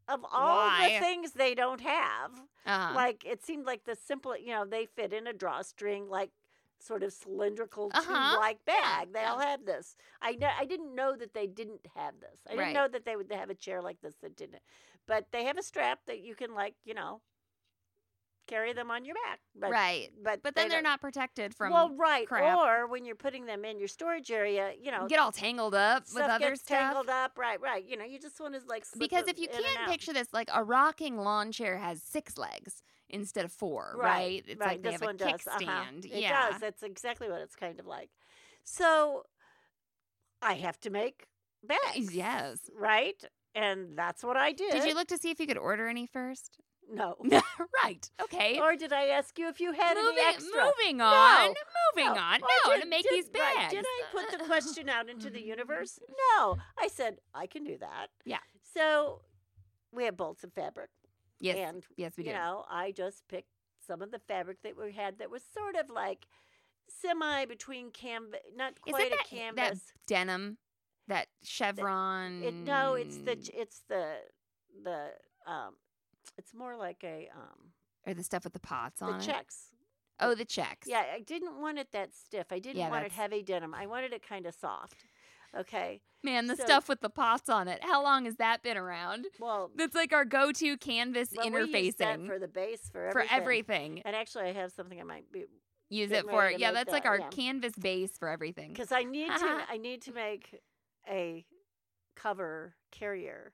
of 0.09 0.25
all 0.31 0.71
Why? 0.71 0.87
the 0.91 0.91
things 0.91 1.33
they 1.33 1.55
don't 1.55 1.81
have, 1.81 2.33
Uh 2.67 2.79
huh. 2.79 2.95
like 2.95 3.25
it 3.25 3.43
seemed 3.45 3.67
like 3.67 3.85
the 3.85 3.97
simple, 3.97 4.37
you 4.37 4.49
know, 4.49 4.65
they 4.65 4.87
fit 4.87 5.13
in 5.13 5.27
a 5.27 5.33
drawstring, 5.33 6.09
like 6.09 6.31
sort 6.81 7.03
of 7.03 7.13
cylindrical 7.13 7.91
Uh-huh. 7.95 8.31
tube-like 8.33 8.59
Yeah, 8.67 8.75
bag. 8.83 9.13
They 9.13 9.25
all 9.25 9.39
have 9.39 9.65
this. 9.65 9.97
I 10.21 10.33
know, 10.33 10.51
I 10.59 10.65
didn't 10.67 10.95
know 10.95 11.17
that 11.17 11.33
they 11.35 11.47
didn't 11.47 11.87
have 11.95 12.21
this. 12.21 12.41
I 12.47 12.51
didn't 12.51 12.65
Right. 12.67 12.75
know 12.75 12.89
that 12.89 13.05
they 13.05 13.17
would 13.17 13.33
have 13.33 13.51
a 13.51 13.55
chair 13.55 13.81
like 13.81 14.01
this 14.03 14.17
that 14.23 14.37
didn't. 14.37 14.63
But 15.07 15.27
they 15.33 15.45
have 15.45 15.57
a 15.59 15.63
strap 15.63 16.01
that 16.07 16.21
you 16.21 16.35
can, 16.35 16.55
like, 16.55 16.75
you 16.85 16.95
know, 16.95 17.21
carry 18.47 18.75
them 18.75 18.91
on 18.91 19.07
your 19.07 19.15
back. 19.27 19.41
But, 19.55 19.71
right. 19.71 20.11
But 20.23 20.43
But 20.43 20.55
then 20.55 20.69
they're 20.69 20.83
don't- 20.83 21.01
protected 21.01 21.55
from 21.55 21.73
well, 21.73 21.89
right. 21.97 22.27
crap. 22.29 22.59
Or 22.59 22.87
when 22.87 23.07
you're 23.07 23.15
putting 23.17 23.47
them 23.47 23.65
in 23.65 23.79
your 23.79 23.89
storage 23.89 24.31
area, 24.31 24.75
you 24.79 24.91
know, 24.91 25.07
get 25.09 25.19
all 25.19 25.33
tangled 25.33 25.75
up 25.75 26.03
with 26.03 26.11
stuff 26.11 26.31
other 26.31 26.51
gets 26.51 26.61
stuff. 26.63 26.79
tangled 26.79 27.09
up. 27.09 27.39
Right, 27.39 27.59
right. 27.61 27.83
You 27.83 27.97
know, 27.97 28.05
you 28.05 28.19
just 28.19 28.39
want 28.41 28.53
to 28.55 28.61
like 28.67 28.85
Because 28.99 29.29
if 29.29 29.39
you 29.39 29.49
can't 29.49 29.89
picture 29.91 30.13
this, 30.13 30.29
like 30.35 30.51
a 30.53 30.63
rocking 30.63 31.17
lawn 31.17 31.53
chair 31.53 31.79
has 31.79 32.03
six 32.03 32.37
legs 32.37 32.83
instead 33.09 33.45
of 33.45 33.53
four, 33.53 33.95
right? 33.99 34.45
It's 34.47 34.61
right. 34.61 34.71
like 34.71 34.83
they 34.83 34.91
this 34.91 35.01
have 35.01 35.07
one 35.07 35.15
a 35.17 35.19
does. 35.19 35.47
uh-huh. 35.47 35.59
kickstand. 35.59 36.05
It 36.05 36.23
yeah. 36.23 36.51
does. 36.51 36.61
That's 36.61 36.83
exactly 36.83 37.29
what 37.31 37.41
it's 37.41 37.57
kind 37.57 37.79
of 37.81 37.87
like. 37.87 38.11
So 38.65 39.25
I 40.43 40.55
have 40.55 40.79
to 40.81 40.91
make 40.91 41.27
bags. 41.63 42.15
Yes. 42.15 42.59
Right? 42.77 43.23
and 43.55 43.97
that's 43.97 44.25
what 44.25 44.37
I 44.37 44.53
did. 44.53 44.73
Did 44.73 44.85
you 44.85 44.95
look 44.95 45.09
to 45.09 45.19
see 45.19 45.31
if 45.31 45.39
you 45.41 45.47
could 45.47 45.59
order 45.59 45.87
any 45.87 46.07
first? 46.07 46.59
No. 46.93 47.17
right. 47.83 48.11
Okay. 48.23 48.59
or 48.61 48.77
did 48.77 48.93
I 48.93 49.07
ask 49.07 49.39
you 49.39 49.49
if 49.49 49.59
you 49.61 49.73
had 49.73 49.95
moving, 49.97 50.17
any 50.19 50.35
extra? 50.35 50.65
moving 50.65 51.01
on. 51.01 51.47
No. 51.47 51.55
Moving 51.97 52.15
No. 52.15 52.21
on. 52.21 52.43
Or 52.43 52.49
No, 52.67 52.75
did- 52.75 52.83
to 52.83 52.89
make 52.89 53.05
did- 53.05 53.13
these 53.13 53.29
bags. 53.29 53.57
right, 53.57 53.71
Did 53.71 53.85
I 53.87 54.03
put 54.13 54.39
the 54.39 54.45
question 54.47 54.89
out 54.89 55.09
into 55.09 55.31
the 55.31 55.41
universe? 55.41 55.99
No. 56.37 56.59
I 56.79 56.89
said 56.89 57.19
I 57.35 57.47
can 57.47 57.65
do 57.65 57.79
that. 57.79 58.09
Yeah. 58.25 58.39
So 58.75 59.21
we 59.93 60.05
have 60.05 60.17
bolts 60.17 60.45
of 60.45 60.53
fabric, 60.53 60.91
Yes. 61.41 61.59
and 61.59 61.85
yes, 61.97 62.13
we 62.17 62.25
do. 62.25 62.31
you 62.31 62.37
know, 62.37 62.65
I 62.71 62.93
just 62.93 63.27
picked 63.29 63.51
some 63.87 64.03
of 64.03 64.11
the 64.11 64.19
fabric 64.19 64.63
that 64.63 64.77
we 64.79 64.93
had 64.93 65.19
that 65.19 65.31
was 65.31 65.43
sort 65.53 65.77
of 65.77 65.91
like 65.91 66.27
semi 66.89 67.45
between 67.47 67.91
canvas, 67.91 68.41
not 68.57 68.81
quite 68.81 69.09
a 69.09 69.11
that, 69.11 69.27
canvas. 69.29 69.81
that 69.81 70.07
denim, 70.07 70.59
that 71.09 71.27
chevron? 71.43 72.43
It, 72.43 72.55
no, 72.55 72.95
it's 72.95 73.19
the 73.19 73.37
it's 73.55 73.83
the 73.89 74.17
the 74.83 75.11
um, 75.47 75.75
it's 76.39 76.55
more 76.55 76.77
like 76.77 77.03
a 77.05 77.29
um 77.35 77.73
or 78.07 78.15
the 78.15 78.23
stuff 78.23 78.45
with 78.45 78.53
the 78.53 78.61
pots 78.61 79.01
the 79.01 79.07
on 79.07 79.21
it. 79.21 79.25
checks. 79.25 79.71
Oh, 80.21 80.35
the 80.35 80.45
checks. 80.45 80.87
Yeah, 80.89 81.03
I 81.13 81.21
didn't 81.21 81.61
want 81.61 81.79
it 81.79 81.89
that 81.93 82.15
stiff. 82.15 82.47
I 82.53 82.61
didn't 82.61 82.77
Yeah, 82.77 82.89
want 82.91 83.05
it 83.05 83.13
heavy 83.13 83.43
denim. 83.43 83.75
I 83.75 83.87
wanted 83.87 84.13
it 84.13 84.27
kind 84.27 84.47
of 84.47 84.55
soft. 84.55 85.05
Okay. 85.57 86.01
Man, 86.23 86.47
the 86.47 86.57
So- 86.57 86.65
stuff 86.65 86.89
with 86.89 87.01
the 87.01 87.11
pots 87.11 87.49
on 87.49 87.69
it. 87.69 87.85
How 87.85 88.03
long 88.03 88.25
has 88.25 88.37
that 88.37 88.63
been 88.63 88.77
around? 88.79 89.27
Well, 89.39 89.71
That's 89.75 89.95
like 89.95 90.13
our 90.13 90.25
go-to 90.25 90.77
canvas 90.79 91.33
well, 91.37 91.51
we 91.51 91.59
use 91.85 91.95
that 91.97 92.19
interfacing 92.19 92.27
for 92.27 92.39
the 92.39 92.49
base 92.49 92.89
for 92.91 93.11
for 93.13 93.21
everything. 93.23 93.37
everything. 93.41 94.03
And 94.07 94.17
actually, 94.17 94.45
I 94.45 94.53
have 94.53 94.73
something 94.73 94.99
I 95.01 95.05
might 95.05 95.31
be 95.31 95.45
Use 95.91 96.11
it 96.11 96.25
for 96.29 96.51
yeah. 96.51 96.73
That's 96.73 96.91
like 96.91 97.05
our 97.05 97.19
yeah. 97.21 97.29
canvas 97.29 97.75
base 97.79 98.17
for 98.19 98.29
everything. 98.29 98.71
because 98.71 98.91
I 98.91 99.05
need 99.05 99.29
to. 99.29 99.65
I 99.69 99.77
need 99.77 100.01
to 100.03 100.13
make 100.13 100.59
a 101.09 101.45
cover 102.17 102.75
carrier 102.91 103.53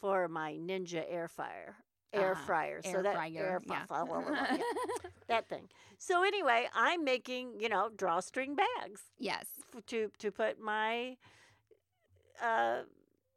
for 0.00 0.28
my 0.28 0.52
Ninja 0.52 1.02
air 1.08 1.26
fryer. 1.26 1.76
Air 2.14 2.32
Uh-huh. 2.32 2.44
fryer, 2.46 2.80
so 2.82 3.02
that 3.02 3.14
fryer, 3.14 3.38
air 3.44 3.60
yeah. 3.64 3.86
fry- 3.86 4.04
yeah, 4.06 4.56
that 5.26 5.48
thing. 5.48 5.68
So 5.98 6.22
anyway, 6.22 6.68
I'm 6.74 7.04
making 7.04 7.60
you 7.60 7.68
know 7.68 7.90
drawstring 7.96 8.54
bags. 8.56 9.02
yes. 9.18 9.46
f- 9.74 9.84
to 9.86 10.10
to 10.18 10.30
put 10.30 10.58
my 10.60 11.16
uh 12.42 12.82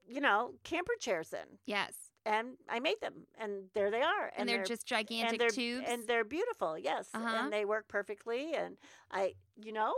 you 0.07 0.21
know 0.21 0.51
camper 0.63 0.93
chairs 0.99 1.33
in 1.33 1.57
Yes. 1.65 1.93
and 2.25 2.57
i 2.69 2.79
made 2.79 2.99
them 3.01 3.27
and 3.39 3.51
there 3.73 3.91
they 3.91 4.01
are 4.01 4.31
And, 4.37 4.47
they're, 4.49 4.63
just 4.63 4.85
gigantic 4.85 5.33
and 5.33 5.39
they're, 5.39 5.49
tubes. 5.49 5.85
and 5.87 6.07
they're 6.07 6.23
beautiful 6.23 6.77
yes 6.77 7.09
Uh-huh. 7.13 7.35
and 7.43 7.53
they 7.53 7.65
work 7.65 7.87
perfectly 7.87 8.53
and 8.55 8.77
i 9.11 9.33
you 9.61 9.71
know 9.71 9.93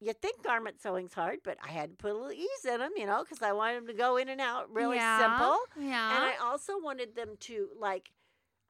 you 0.00 0.12
think 0.14 0.42
garment 0.42 0.80
sewing's 0.80 1.12
hard 1.14 1.38
but 1.44 1.58
i 1.64 1.70
had 1.70 1.90
to 1.90 1.96
put 1.96 2.10
a 2.10 2.14
little 2.14 2.32
ease 2.32 2.64
in 2.64 2.78
them 2.80 2.90
you 2.96 3.06
know 3.06 3.22
because 3.22 3.42
i 3.42 3.52
wanted 3.52 3.78
them 3.80 3.86
to 3.86 3.92
go 3.94 4.16
in 4.16 4.28
and 4.28 4.40
out 4.40 4.72
really 4.72 4.96
yeah. 4.96 5.18
simple 5.20 5.58
Yeah. 5.78 6.16
and 6.16 6.24
i 6.24 6.34
also 6.42 6.72
wanted 6.80 7.14
them 7.14 7.36
to 7.40 7.68
like 7.78 8.10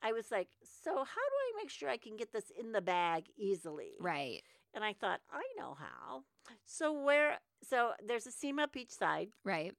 i 0.03 0.13
was 0.13 0.31
like 0.31 0.49
so 0.83 0.91
how 0.91 0.97
do 1.05 1.05
i 1.05 1.53
make 1.57 1.71
sure 1.71 1.89
i 1.89 1.97
can 1.97 2.17
get 2.17 2.33
this 2.33 2.51
in 2.59 2.73
the 2.73 2.81
bag 2.81 3.25
easily 3.37 3.93
right. 4.01 4.43
and 4.75 4.85
I 4.85 4.93
thought, 4.93 5.21
I 5.33 5.43
know 5.59 5.77
how. 5.79 6.23
So 6.65 6.93
where 6.93 7.39
so 7.63 7.93
there's 8.07 8.27
a 8.27 8.31
seam 8.33 8.59
up 8.59 8.77
each 8.77 8.91
side, 8.93 9.29
Right. 9.45 9.75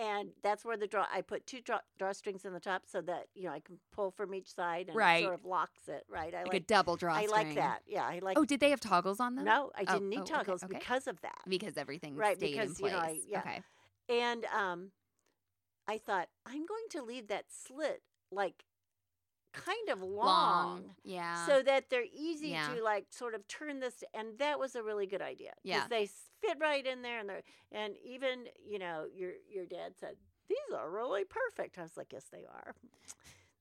And 0.00 0.30
that's 0.42 0.64
where 0.64 0.76
the 0.76 0.86
draw. 0.86 1.06
I 1.12 1.20
put 1.20 1.46
two 1.46 1.60
draw, 1.60 1.80
drawstrings 2.00 2.44
in 2.44 2.52
the 2.52 2.60
top 2.60 2.82
so 2.86 3.00
that 3.02 3.26
you 3.34 3.44
know 3.44 3.50
I 3.52 3.60
can 3.60 3.78
pull 3.92 4.10
from 4.10 4.34
each 4.34 4.52
side 4.54 4.86
and 4.88 4.96
Right. 4.96 5.20
it 5.22 5.24
sort 5.24 5.34
of 5.34 5.44
locks 5.44 5.88
it. 5.88 6.04
Right. 6.08 6.34
I 6.34 6.44
Like, 6.44 6.54
a 6.54 6.60
double 6.60 6.96
double 6.96 7.14
I 7.14 7.26
like 7.26 7.54
that. 7.56 7.82
Yeah, 7.86 8.04
I 8.04 8.20
like. 8.22 8.38
Oh, 8.38 8.44
did 8.44 8.60
they 8.60 8.70
have 8.70 8.80
toggles 8.80 9.20
on 9.20 9.34
them? 9.36 9.44
no, 9.44 9.70
I 9.76 9.84
Oh, 9.86 9.92
didn't 9.94 10.08
need 10.08 10.20
oh, 10.20 10.24
toggles 10.24 10.64
okay. 10.64 10.78
because 10.78 11.06
of 11.06 11.20
that. 11.20 11.38
Because 11.46 11.76
everything 11.76 12.16
Right, 12.16 12.36
stayed 12.36 12.52
because, 12.52 12.78
in 12.80 12.86
you 12.86 12.92
know, 12.92 12.98
place. 13.00 13.22
I- 13.26 13.28
yeah. 13.28 13.38
Okay. 13.40 13.62
And 14.08 14.44
um, 14.46 14.90
I 15.86 15.98
thought 15.98 16.28
I'm 16.46 16.66
going 16.66 16.88
to 16.90 17.02
leave 17.02 17.28
that 17.28 17.44
slit 17.50 18.02
like 18.32 18.64
kind 19.52 19.88
of 19.90 20.02
long. 20.02 20.94
Yeah. 21.04 21.44
so 21.46 21.62
that 21.62 21.90
they're 21.90 22.04
easy 22.12 22.48
Yeah. 22.48 22.68
to 22.74 22.82
like 22.84 23.06
sort 23.10 23.34
of 23.34 23.46
turn 23.48 23.80
this 23.80 24.02
and 24.14 24.38
that 24.38 24.58
was 24.58 24.74
a 24.76 24.82
really 24.82 25.06
good 25.06 25.22
idea 25.22 25.52
Yeah. 25.62 25.86
they 25.88 26.06
fit 26.40 26.56
right 26.60 26.86
in 26.86 27.02
there 27.02 27.18
and 27.20 27.28
they're 27.28 27.42
and 27.72 27.94
even 28.04 28.46
you 28.64 28.78
know 28.78 29.04
your 29.14 29.32
your 29.48 29.66
dad 29.66 29.92
said 29.98 30.16
these 30.48 30.58
are 30.76 30.90
really 30.90 31.24
perfect 31.24 31.78
i 31.78 31.82
was 31.82 31.96
like 31.96 32.12
yes 32.12 32.24
they 32.32 32.44
are 32.46 32.74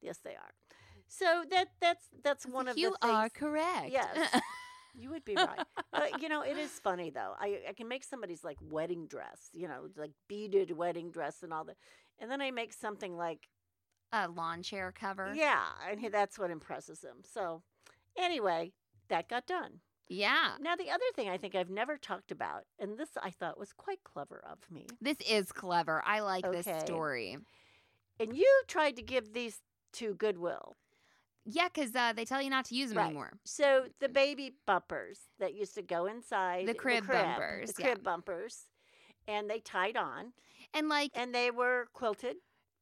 yes 0.01 0.17
they 0.23 0.31
are 0.35 0.51
so 1.07 1.43
that 1.49 1.69
that's 1.81 2.05
that's 2.23 2.45
one 2.45 2.67
of 2.67 2.77
you 2.77 2.91
the 2.91 2.97
things 3.07 3.13
are 3.15 3.29
correct. 3.29 3.89
Yes. 3.91 4.41
you 4.95 5.09
would 5.09 5.23
be 5.25 5.35
right 5.35 5.65
but 5.91 6.21
you 6.21 6.29
know 6.29 6.41
it 6.41 6.57
is 6.57 6.71
funny 6.71 7.09
though 7.09 7.33
i 7.39 7.59
i 7.69 7.73
can 7.73 7.87
make 7.87 8.03
somebody's 8.03 8.43
like 8.43 8.57
wedding 8.61 9.05
dress 9.07 9.49
you 9.53 9.67
know 9.67 9.87
like 9.97 10.11
beaded 10.27 10.71
wedding 10.75 11.11
dress 11.11 11.43
and 11.43 11.53
all 11.53 11.63
that 11.63 11.77
and 12.19 12.29
then 12.31 12.41
i 12.41 12.49
make 12.51 12.73
something 12.73 13.15
like 13.15 13.47
a 14.11 14.27
lawn 14.27 14.61
chair 14.63 14.91
cover. 14.97 15.33
yeah 15.35 15.65
and 15.89 15.99
he- 15.99 16.07
that's 16.09 16.37
what 16.39 16.49
impresses 16.51 17.01
him 17.03 17.17
so 17.23 17.61
anyway 18.17 18.71
that 19.09 19.27
got 19.29 19.45
done 19.47 19.79
Yeah. 20.07 20.55
now, 20.59 20.75
the 20.75 20.89
other 20.89 21.03
thing 21.15 21.29
I 21.29 21.37
think 21.37 21.53
I've 21.55 21.69
never 21.69 21.97
talked 21.97 22.31
about, 22.31 22.65
and 22.79 22.97
this 22.97 23.09
I 23.21 23.29
thought 23.31 23.59
was 23.59 23.73
quite 23.73 24.03
clever 24.03 24.43
of 24.49 24.57
me, 24.71 24.87
This 24.99 25.17
is 25.27 25.51
clever. 25.51 26.01
I 26.05 26.19
like 26.21 26.45
Okay. 26.45 26.61
this 26.61 26.81
story. 26.83 27.37
and 28.19 28.35
you 28.35 28.61
tried 28.67 28.95
to 28.97 29.01
give 29.01 29.33
these 29.33 29.61
to 29.93 30.13
Goodwill. 30.15 30.75
Yeah, 31.45 31.67
because 31.73 31.95
uh, 31.95 32.13
they 32.13 32.25
tell 32.25 32.41
you 32.41 32.49
not 32.49 32.65
to 32.65 32.75
use 32.75 32.89
them 32.89 32.97
Right. 32.97 33.05
anymore. 33.07 33.33
So 33.45 33.85
the 33.99 34.09
baby 34.09 34.55
bumpers 34.67 35.19
that 35.39 35.53
used 35.55 35.73
to 35.75 35.81
go 35.81 36.05
inside 36.05 36.67
The 36.67 36.73
crib 36.73 37.07
bumpers, 37.07 37.73
the 37.73 37.81
yeah. 37.81 37.87
crib 37.93 38.03
bumpers, 38.03 38.65
and 39.27 39.49
they 39.49 39.59
tied 39.59 39.95
on, 39.97 40.33
And 40.73 40.89
like, 40.89 41.11
and 41.15 41.33
they 41.33 41.49
were 41.49 41.87
quilted. 41.93 42.35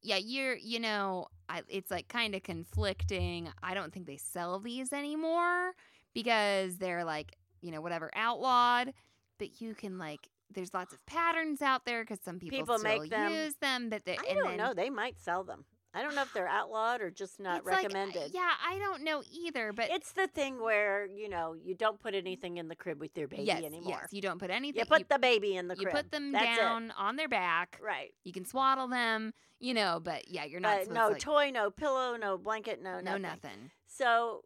Yeah, 0.08 0.16
you're, 0.16 0.56
you 0.56 0.80
know, 0.80 1.28
I, 1.50 1.64
it's 1.68 1.92
like 1.92 2.08
kind 2.08 2.34
of 2.34 2.42
conflicting. 2.42 3.50
I 3.62 3.74
don't 3.74 3.92
think 3.94 4.08
they 4.08 4.16
sell 4.16 4.58
these 4.58 4.94
anymore 4.94 5.74
because 6.14 6.78
they're 6.78 7.04
like, 7.04 7.36
you 7.62 7.72
know, 7.72 7.82
whatever 7.82 8.10
outlawed. 8.16 8.94
But 9.38 9.60
you 9.60 9.76
can 9.76 9.98
like, 9.98 10.30
there's 10.50 10.74
lots 10.74 10.94
of 10.94 11.06
patterns 11.08 11.62
out 11.62 11.84
there 11.84 12.04
because 12.04 12.20
some 12.24 12.40
people, 12.40 12.58
People 12.58 12.80
still 12.80 13.00
make 13.00 13.12
them. 13.12 13.34
use 13.34 13.56
them. 13.56 13.90
But 13.90 14.06
they, 14.06 14.18
I 14.18 14.34
don't 14.34 14.48
then, 14.48 14.58
know. 14.58 14.74
They 14.74 14.90
might 14.90 15.20
sell 15.20 15.44
them. 15.44 15.66
I 15.98 16.04
don't 16.04 16.16
know 16.16 16.22
if 16.22 16.32
they're 16.34 16.48
outlawed 16.48 17.02
or 17.02 17.10
just 17.10 17.40
not 17.40 17.58
it's 17.60 17.66
like, 17.66 17.78
uh, 17.78 17.82
recommended. 17.84 18.32
yeah, 18.34 18.52
I 18.66 18.78
don't 18.78 19.04
know 19.04 19.24
either. 19.32 19.74
But 19.74 19.90
It's 19.90 20.12
the 20.12 20.28
thing 20.28 20.62
where 20.62 21.08
you 21.08 21.28
know 21.28 21.56
you 21.62 21.74
don't 21.76 22.00
put 22.00 22.14
anything 22.14 22.58
in 22.58 22.68
the 22.68 22.76
crib 22.76 23.00
with 23.00 23.18
your 23.18 23.28
baby 23.28 23.44
yes, 23.44 23.64
anymore. 23.64 24.00
yes, 24.02 24.10
you 24.12 24.22
don't 24.22 24.40
put 24.40 24.50
anything. 24.52 24.80
You 24.80 24.86
put 24.86 25.10
the 25.10 25.20
baby 25.20 25.56
in 25.56 25.68
the 25.68 25.76
crib. 25.76 25.88
you 25.88 25.92
put 25.94 26.12
them 26.12 26.32
That's 26.32 26.58
it. 26.58 26.62
down 26.62 26.94
on 26.98 27.16
their 27.16 27.28
back. 27.28 27.80
Right. 27.84 28.14
You 28.24 28.32
can 28.34 28.46
swaddle 28.46 28.88
them, 28.88 29.34
you 29.60 29.74
know, 29.74 30.00
but 30.04 30.28
yeah, 30.30 30.46
you're 30.46 30.60
not 30.60 30.88
no 30.88 31.08
to 31.08 31.14
like, 31.14 31.20
toy, 31.22 31.52
no 31.52 31.70
pillow, 31.72 32.16
no 32.16 32.38
blanket, 32.38 32.82
no 32.82 33.00
no 33.00 33.18
nothing. 33.18 33.22
nothing. 33.24 33.72
So 33.88 34.44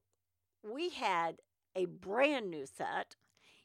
we 0.63 0.89
had 0.89 1.37
a 1.75 1.85
brand 1.85 2.49
new 2.49 2.65
set. 2.65 3.15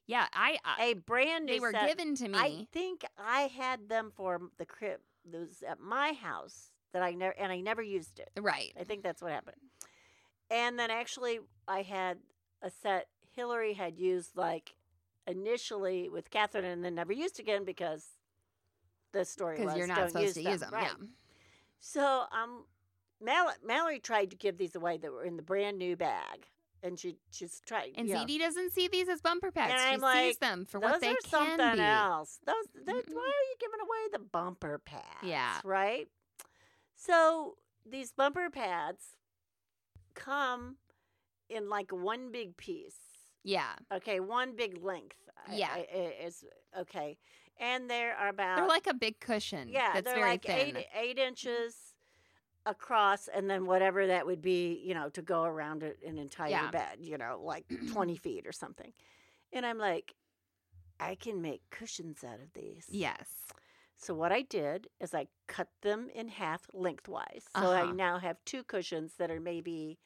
Yeah, 0.09 0.27
I, 0.33 0.59
I 0.65 0.85
A 0.85 0.95
brand 0.95 1.47
new 1.47 1.55
set 1.55 1.57
they 1.57 1.61
were 1.61 1.73
set. 1.73 1.89
given 1.89 2.15
to 2.17 2.29
me. 2.29 2.39
I 2.39 2.67
think 2.73 3.05
I 3.19 3.43
had 3.43 3.89
them 3.89 4.13
for 4.15 4.41
the 4.59 4.65
crib. 4.65 5.01
Those 5.29 5.65
at 5.69 5.81
my 5.81 6.13
house 6.13 6.71
that 6.93 7.03
I 7.03 7.13
never 7.13 7.35
and 7.39 7.53
I 7.53 7.61
never 7.61 7.83
used 7.83 8.19
it. 8.19 8.31
right. 8.41 8.73
I 8.79 8.85
think 8.85 9.03
that's 9.03 9.23
what 9.23 9.33
happened. 9.33 9.57
And 10.51 10.79
then 10.79 10.91
actually, 10.91 11.41
I 11.67 11.83
had 11.83 12.19
a 12.63 12.71
set 12.71 13.09
Hillary 13.35 13.75
had 13.75 13.99
used 13.99 14.37
like 14.37 14.75
initially 15.27 16.09
with 16.09 16.31
Catherine, 16.31 16.65
and 16.65 16.85
then 16.85 16.95
never 16.95 17.13
used 17.13 17.41
again 17.41 17.65
because 17.65 18.07
the 19.13 19.25
story 19.25 19.65
was 19.65 19.77
you're 19.77 19.87
not 19.87 20.11
supposed 20.11 20.35
to 20.35 20.43
use 20.43 20.61
them. 20.61 20.71
Right. 20.73 20.85
Yeah. 20.85 21.07
So 21.81 22.25
um, 22.33 22.65
Mal- 23.21 23.55
Mallory 23.65 23.99
tried 23.99 24.31
to 24.31 24.37
give 24.37 24.59
these 24.59 24.75
away 24.75 24.99
that 24.99 25.11
were 25.11 25.25
in 25.25 25.37
the 25.37 25.43
brand 25.43 25.79
new 25.79 25.97
bag, 25.97 26.47
and 26.83 26.99
she 26.99 27.17
she's 27.31 27.61
tried. 27.67 27.93
And 27.97 28.09
ZD 28.09 28.39
doesn't 28.39 28.73
see 28.73 28.89
these 28.89 29.09
as 29.09 29.21
bumper 29.21 29.51
pads. 29.51 29.75
And 29.77 30.01
she 30.01 30.07
I'm 30.07 30.27
sees 30.29 30.39
them 30.39 30.65
for 30.65 30.79
what 30.79 31.01
they 31.01 31.11
are 31.11 31.17
can 31.23 31.31
something 31.31 31.75
be. 31.77 31.81
else. 31.81 32.39
Those, 32.47 32.55
those 32.75 33.05
why 33.09 33.23
are 33.23 33.47
you 33.49 33.57
giving 33.61 33.81
away 33.81 34.09
the 34.13 34.19
bumper 34.19 34.79
pads? 34.79 35.05
Yeah. 35.23 35.61
right. 35.65 36.09
So 36.97 37.57
these 37.89 38.13
bumper 38.13 38.51
pads 38.51 39.05
come 40.15 40.77
in 41.49 41.69
like 41.69 41.93
one 41.93 42.33
big 42.33 42.57
piece. 42.57 42.97
Yeah. 43.45 43.75
Okay, 43.93 44.19
one 44.19 44.57
big 44.57 44.83
length. 44.83 45.19
Yeah. 45.53 45.69
I- 45.73 45.87
i- 45.93 46.25
is 46.27 46.45
okay, 46.77 47.19
and 47.61 47.89
there 47.89 48.17
are 48.17 48.29
about 48.29 48.57
They're 48.57 48.67
like 48.67 48.89
a 48.89 48.95
big 48.95 49.21
cushion. 49.21 49.69
yeah, 49.69 49.93
That's 49.95 50.05
they're 50.07 50.17
very 50.17 50.31
like 50.31 50.45
thin. 50.45 50.77
eight 50.77 50.87
eight 50.99 51.17
mm-hmm. 51.19 51.29
inches 51.29 51.77
across, 52.65 53.29
and 53.29 53.49
then 53.49 53.67
whatever 53.67 54.09
that 54.09 54.27
would 54.27 54.43
be, 54.43 54.83
you 54.85 54.95
know, 54.95 55.09
to 55.11 55.23
go 55.23 55.45
around 55.45 55.85
it 55.85 55.99
an 56.05 56.19
entire 56.19 56.51
Yeah. 56.51 56.71
bed, 56.73 56.99
you 57.01 57.17
know, 57.19 57.41
like 57.45 57.65
twenty 57.93 58.17
feet 58.17 58.45
or 58.47 58.53
something. 58.53 58.93
And 59.53 59.65
I'm 59.65 59.79
like, 59.79 60.15
I 60.99 61.15
can 61.15 61.41
make 61.41 61.63
cushions 61.71 62.25
out 62.25 62.41
of 62.41 62.53
these. 62.55 62.87
Yes. 62.89 63.29
So 63.97 64.15
what 64.15 64.33
I 64.33 64.43
did 64.43 64.89
is 65.01 65.15
I 65.15 65.29
cut 65.47 65.69
them 65.83 66.11
in 66.11 66.29
half 66.29 66.69
lengthwise. 66.73 67.45
So 67.53 67.71
I 67.73 67.83
Uh-huh. 67.83 67.95
now 67.95 68.19
have 68.19 68.45
two 68.45 68.63
cushions 68.63 69.15
that 69.17 69.31
are 69.31 69.41
maybe 69.41 69.99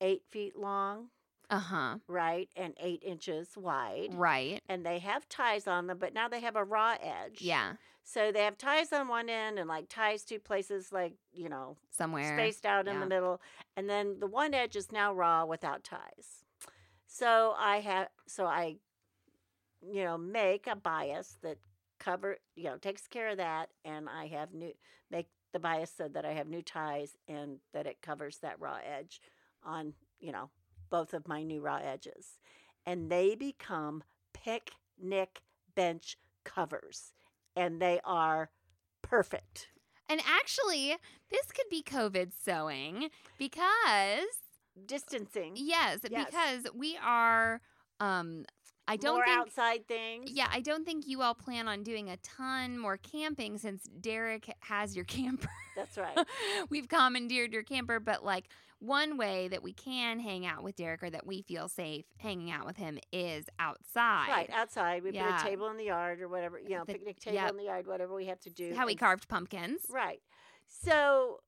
eight 0.00 0.24
feet 0.30 0.56
long, 0.56 1.10
Uh 1.50 1.58
huh. 1.58 1.98
right, 2.08 2.48
and 2.56 2.74
eight 2.78 3.02
inches 3.02 3.56
wide. 3.56 4.14
Right. 4.14 4.62
And 4.68 4.84
they 4.84 4.98
have 5.00 5.28
ties 5.28 5.66
on 5.66 5.86
them, 5.86 5.98
but 5.98 6.14
now 6.14 6.28
they 6.28 6.40
have 6.40 6.56
a 6.56 6.64
raw 6.64 6.96
edge. 7.00 7.42
Yeah. 7.42 7.76
So 8.04 8.30
they 8.32 8.44
have 8.44 8.56
ties 8.58 8.92
on 8.92 9.08
one 9.08 9.28
end 9.28 9.58
and 9.58 9.68
like 9.68 9.88
ties 9.88 10.24
two 10.24 10.38
places, 10.38 10.92
like, 10.92 11.14
you 11.32 11.48
know, 11.48 11.76
Somewhere. 11.90 12.36
spaced 12.36 12.64
out 12.66 12.86
in 12.88 13.00
the 13.00 13.06
middle. 13.06 13.40
And 13.76 13.88
then 13.90 14.20
the 14.20 14.26
one 14.28 14.54
edge 14.54 14.76
is 14.76 14.92
now 14.92 15.12
raw 15.12 15.44
without 15.44 15.82
ties. 15.84 16.44
So 17.06 17.54
I 17.58 17.80
have, 17.80 18.08
so 18.26 18.46
I, 18.46 18.78
you 19.80 20.04
know, 20.04 20.18
make 20.18 20.66
a 20.66 20.76
bias 20.76 21.38
that 21.42 21.58
cover, 22.06 22.36
you 22.54 22.64
know, 22.64 22.76
takes 22.76 23.06
care 23.08 23.28
of 23.30 23.38
that. 23.38 23.70
And 23.84 24.08
I 24.08 24.26
have 24.28 24.54
new, 24.54 24.72
make 25.10 25.26
the 25.52 25.58
bias 25.58 25.92
so 25.96 26.08
that 26.08 26.24
I 26.24 26.32
have 26.32 26.46
new 26.48 26.62
ties 26.62 27.16
and 27.28 27.58
that 27.74 27.86
it 27.86 28.00
covers 28.00 28.38
that 28.38 28.60
raw 28.60 28.78
edge 28.84 29.20
on, 29.64 29.92
you 30.20 30.32
know, 30.32 30.50
both 30.88 31.12
of 31.14 31.26
my 31.26 31.42
new 31.42 31.60
raw 31.60 31.80
edges. 31.82 32.38
And 32.86 33.10
they 33.10 33.34
become 33.34 34.04
picnic 34.32 35.40
bench 35.74 36.16
covers. 36.44 37.12
And 37.56 37.80
they 37.82 38.00
are 38.04 38.50
perfect. 39.02 39.68
And 40.08 40.20
actually, 40.24 40.96
this 41.30 41.50
could 41.52 41.68
be 41.70 41.82
COVID 41.82 42.30
sewing 42.32 43.08
because 43.38 44.28
Distancing. 44.86 45.54
yes, 45.56 46.00
Yes. 46.08 46.26
because 46.26 46.74
we 46.74 46.96
are. 47.02 47.60
Um, 47.98 48.44
I 48.88 48.96
don't 48.96 49.16
More 49.16 49.24
think. 49.24 49.38
outside 49.38 49.88
things. 49.88 50.30
Yeah, 50.30 50.46
I 50.50 50.60
don't 50.60 50.84
think 50.84 51.06
you 51.08 51.22
all 51.22 51.34
plan 51.34 51.66
on 51.68 51.82
doing 51.82 52.08
a 52.10 52.16
ton 52.18 52.78
more 52.78 52.96
camping 52.96 53.58
since 53.58 53.82
Derek 54.00 54.52
has 54.60 54.94
your 54.94 55.04
camper. 55.16 55.48
That's 55.74 55.96
right. 55.98 56.16
We've 56.70 56.88
commandeered 56.88 57.52
your 57.52 57.62
camper, 57.64 57.98
but 58.00 58.24
like 58.24 58.48
one 58.78 59.16
way 59.16 59.48
that 59.48 59.62
we 59.62 59.72
can 59.72 60.20
hang 60.20 60.44
out 60.46 60.62
with 60.62 60.76
Derek 60.76 61.02
or 61.02 61.10
that 61.10 61.26
we 61.26 61.42
feel 61.42 61.66
safe 61.66 62.04
hanging 62.18 62.50
out 62.50 62.66
with 62.66 62.76
him 62.76 62.98
is 63.10 63.46
outside. 63.58 64.28
Right, 64.28 64.50
outside. 64.52 65.02
We 65.02 65.12
Yeah. 65.12 65.32
put 65.38 65.46
a 65.46 65.50
table 65.50 65.68
in 65.68 65.78
the 65.78 65.84
yard 65.84 66.20
or 66.20 66.28
whatever, 66.28 66.58
you 66.58 66.76
know, 66.76 66.84
The- 66.84 66.92
picnic 66.92 67.18
table 67.18 67.36
yep. 67.36 67.50
in 67.50 67.56
the 67.56 67.64
yard, 67.64 67.86
whatever 67.86 68.14
we 68.14 68.26
have 68.26 68.38
to 68.40 68.50
do. 68.50 68.74
How 68.74 68.86
we 68.86 68.94
carved 68.94 69.28
pumpkins. 69.28 69.80
Right. 69.90 70.20
So, 70.68 71.40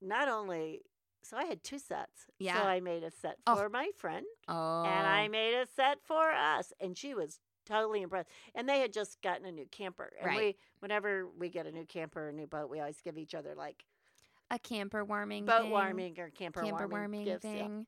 not 0.00 0.28
only, 0.28 0.82
so 1.22 1.36
I 1.36 1.44
had 1.44 1.62
two 1.62 1.78
sets. 1.78 2.26
Yeah. 2.38 2.60
So 2.62 2.68
I 2.68 2.80
made 2.80 3.02
a 3.02 3.10
set 3.10 3.36
Oh. 3.46 3.56
for 3.56 3.68
my 3.68 3.90
friend 3.96 4.24
Oh. 4.48 4.84
and 4.84 5.06
I 5.06 5.28
made 5.28 5.54
a 5.54 5.66
set 5.66 5.98
for 6.04 6.30
us. 6.30 6.72
And 6.80 6.96
she 6.96 7.14
was 7.14 7.40
totally 7.66 8.02
impressed. 8.02 8.28
And 8.54 8.68
they 8.68 8.80
had 8.80 8.92
just 8.92 9.20
gotten 9.22 9.44
a 9.46 9.52
new 9.52 9.66
camper. 9.66 10.12
And 10.18 10.26
Right. 10.26 10.36
we, 10.38 10.56
whenever 10.80 11.26
we 11.26 11.48
get 11.50 11.66
a 11.66 11.72
new 11.72 11.84
camper 11.84 12.26
or 12.26 12.28
a 12.28 12.32
new 12.32 12.46
boat, 12.46 12.70
we 12.70 12.80
always 12.80 13.00
give 13.00 13.18
each 13.18 13.34
other 13.34 13.54
like 13.54 13.84
a 14.50 14.58
camper 14.58 15.04
warming 15.04 15.44
boat 15.44 15.62
thing, 15.62 15.70
warming 15.70 16.18
or 16.18 16.30
camper, 16.30 16.62
camper 16.62 16.86
warming, 16.88 16.90
warming 16.90 17.24
gifts. 17.24 17.44
yeah. 17.44 17.50
thing. 17.52 17.86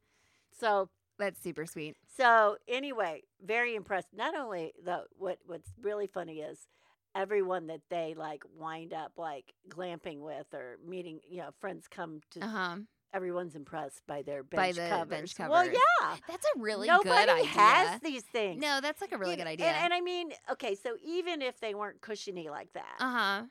So, 0.52 0.90
That's 1.18 1.40
super 1.40 1.66
sweet. 1.66 1.96
So 2.16 2.56
anyway, 2.68 3.22
very 3.44 3.74
impressed. 3.74 4.08
Not 4.12 4.34
only 4.34 4.72
the 4.82 5.04
what 5.16 5.38
what's 5.44 5.70
really 5.80 6.06
funny 6.06 6.40
is 6.40 6.66
everyone 7.14 7.66
that 7.66 7.82
they 7.90 8.14
like 8.16 8.42
wind 8.56 8.92
up 8.94 9.12
like 9.18 9.52
glamping 9.68 10.20
with 10.20 10.46
or 10.54 10.78
meeting, 10.86 11.20
you 11.28 11.38
know, 11.38 11.50
friends 11.60 11.88
come 11.88 12.20
to 12.30 12.40
Uh 12.40 12.48
huh. 12.48 12.76
Everyone's 13.12 13.54
impressed 13.56 14.02
by 14.06 14.22
their 14.22 14.42
bench 14.42 14.76
By 14.76 14.82
the 14.82 14.88
covers. 14.88 15.34
bench 15.34 15.50
Well, 15.50 15.66
yeah. 15.66 16.16
That's 16.28 16.44
a 16.56 16.60
really 16.60 16.86
Nobody 16.88 17.08
good 17.08 17.28
idea. 17.30 17.46
has 17.46 18.00
these 18.00 18.22
things. 18.22 18.60
No, 18.60 18.80
that's 18.80 19.00
like 19.00 19.12
a 19.12 19.18
really 19.18 19.32
You 19.32 19.38
good 19.38 19.46
idea. 19.46 19.66
And, 19.66 19.84
and 19.86 19.94
I 19.94 20.00
mean, 20.00 20.32
okay, 20.52 20.74
so 20.74 20.96
even 21.04 21.42
if 21.42 21.60
they 21.60 21.74
weren't 21.74 22.00
cushiony 22.00 22.48
like 22.48 22.72
that, 22.74 22.96
uh 23.00 23.10
huh. 23.12 23.42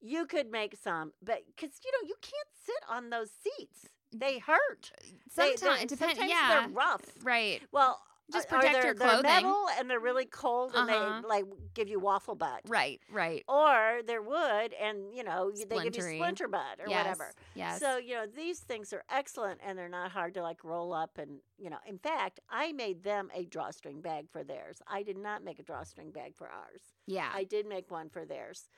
you 0.00 0.26
could 0.26 0.50
make 0.50 0.76
some, 0.82 1.12
but 1.22 1.40
because 1.46 1.70
you 1.84 1.92
know 1.92 2.06
you 2.08 2.14
can't 2.20 2.48
sit 2.64 2.82
on 2.88 3.10
those 3.10 3.30
seats; 3.42 3.86
they 4.12 4.38
hurt. 4.38 4.92
Sometimes 5.30 5.84
depends. 5.86 5.98
sometimes 5.98 6.30
Yeah. 6.30 6.60
they're 6.60 6.68
rough. 6.70 7.02
Right. 7.22 7.60
Well, 7.72 8.00
Just 8.32 8.48
protect 8.48 8.82
your 8.84 8.94
they're 8.94 9.22
metal 9.22 9.66
and 9.78 9.88
they're 9.88 10.00
really 10.00 10.24
cold 10.24 10.72
and 10.74 10.88
Uh-huh. 10.88 11.20
they 11.22 11.28
like 11.28 11.44
give 11.74 11.88
you 11.88 12.00
waffle 12.00 12.34
butt. 12.34 12.62
Right. 12.66 13.00
Right. 13.12 13.44
Or 13.48 14.00
they're 14.06 14.22
wood 14.22 14.74
and 14.80 15.14
you 15.14 15.22
know 15.24 15.50
you- 15.54 15.66
they 15.66 15.82
give 15.84 15.96
you 15.96 16.02
splinter 16.16 16.48
butt 16.48 16.80
or 16.80 16.86
yes. 16.88 17.04
whatever. 17.04 17.32
Yes. 17.54 17.80
So 17.80 17.98
you 17.98 18.14
know 18.14 18.26
these 18.26 18.60
things 18.60 18.92
are 18.92 19.04
excellent 19.10 19.60
and 19.64 19.78
they're 19.78 19.88
not 19.88 20.10
hard 20.10 20.34
to 20.34 20.42
like 20.42 20.64
roll 20.64 20.92
up 20.92 21.18
and 21.18 21.40
you 21.58 21.68
know. 21.70 21.78
In 21.86 21.98
fact, 21.98 22.40
I 22.48 22.72
made 22.72 23.02
them 23.04 23.30
a 23.34 23.44
drawstring 23.44 24.00
bag 24.00 24.30
for 24.30 24.42
theirs. 24.42 24.80
I 24.86 25.02
did 25.02 25.18
not 25.18 25.44
make 25.44 25.58
a 25.58 25.62
drawstring 25.62 26.10
bag 26.10 26.34
for 26.34 26.48
ours. 26.48 26.80
yeah. 27.06 27.30
I 27.32 27.44
did 27.44 27.66
make 27.66 27.90
one 27.90 28.08
for 28.08 28.24
theirs. 28.24 28.68